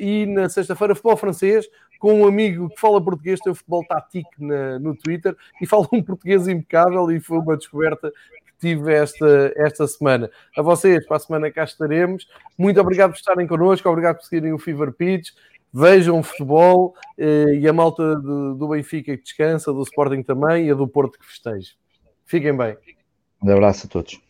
[0.01, 1.69] E na sexta-feira, futebol francês,
[2.01, 4.31] com um amigo que fala português, tem o futebol tático
[4.81, 7.09] no Twitter e fala um português impecável.
[7.13, 8.11] E foi uma descoberta
[8.61, 10.31] tive esta, esta semana.
[10.57, 12.27] A vocês, para a semana cá estaremos.
[12.57, 15.31] Muito obrigado por estarem connosco, obrigado por seguirem o Fever Pitch
[15.75, 20.71] vejam futebol eh, e a malta do, do Benfica que descansa, do Sporting também e
[20.71, 21.73] a do Porto que festeja.
[22.25, 22.77] Fiquem bem.
[23.43, 24.21] Um abraço a todos.